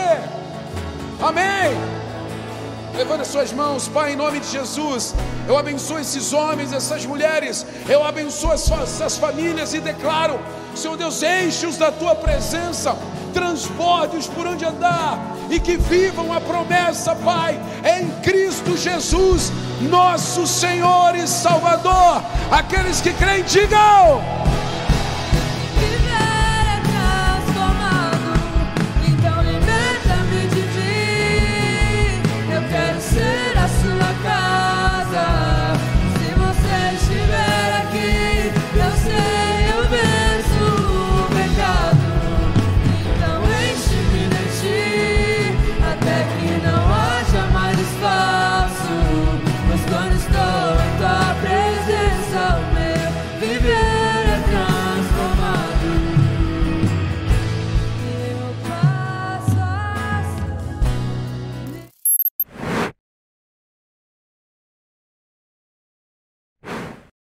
Amém. 1.22 1.97
Levante 2.98 3.22
as 3.22 3.28
suas 3.28 3.54
mãos, 3.54 3.88
Pai, 3.88 4.14
em 4.14 4.16
nome 4.16 4.40
de 4.40 4.48
Jesus. 4.48 5.14
Eu 5.48 5.56
abençoo 5.56 6.00
esses 6.00 6.34
homens, 6.34 6.74
essas 6.74 7.06
mulheres. 7.06 7.64
Eu 7.88 8.04
abençoo 8.04 8.52
essas 8.54 9.18
famílias 9.18 9.76
e 9.76 9.80
declaro 9.80 10.40
Senhor 10.78 10.96
Deus, 10.96 11.24
enche-os 11.24 11.76
da 11.78 11.92
tua 11.92 12.16
presença, 12.16 12.96
transborde-os 13.34 14.28
por 14.28 14.46
onde 14.46 14.64
andar 14.64 15.20
e 15.50 15.60
que 15.60 15.76
vivam 15.76 16.32
a 16.32 16.40
promessa, 16.40 17.16
Pai, 17.16 17.60
em 17.84 18.10
Cristo 18.22 18.78
Jesus, 18.78 19.52
nosso 19.82 20.46
Senhor 20.46 21.16
e 21.16 21.28
Salvador. 21.28 22.22
Aqueles 22.52 23.02
que 23.02 23.12
creem, 23.14 23.44
digam. 23.44 24.47